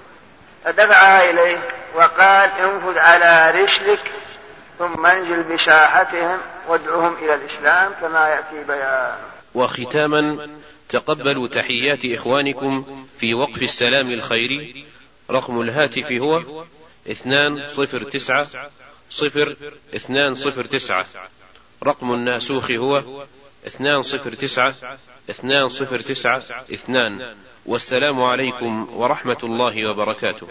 [0.64, 1.58] فدفعها إليه
[1.94, 4.10] وقال انفذ على رسلك
[4.78, 6.38] ثم انزل بساحتهم
[6.68, 9.16] وادعهم إلى الإسلام كما يأتي بيان
[9.54, 10.48] وختاما
[10.88, 14.84] تقبلوا تحيات إخوانكم في وقف السلام الخيري
[15.30, 16.42] رقم الهاتف هو
[17.10, 18.46] اثنان صفر تسعة
[19.10, 19.56] صفر
[19.96, 21.06] اثنان صفر تسعة
[21.82, 23.02] رقم الناسوخ هو
[23.66, 24.74] اثنان صفر تسعة
[25.30, 26.36] اثنان صفر تسعة
[26.74, 27.34] اثنان
[27.66, 30.48] والسلام عليكم ورحمة الله وبركاته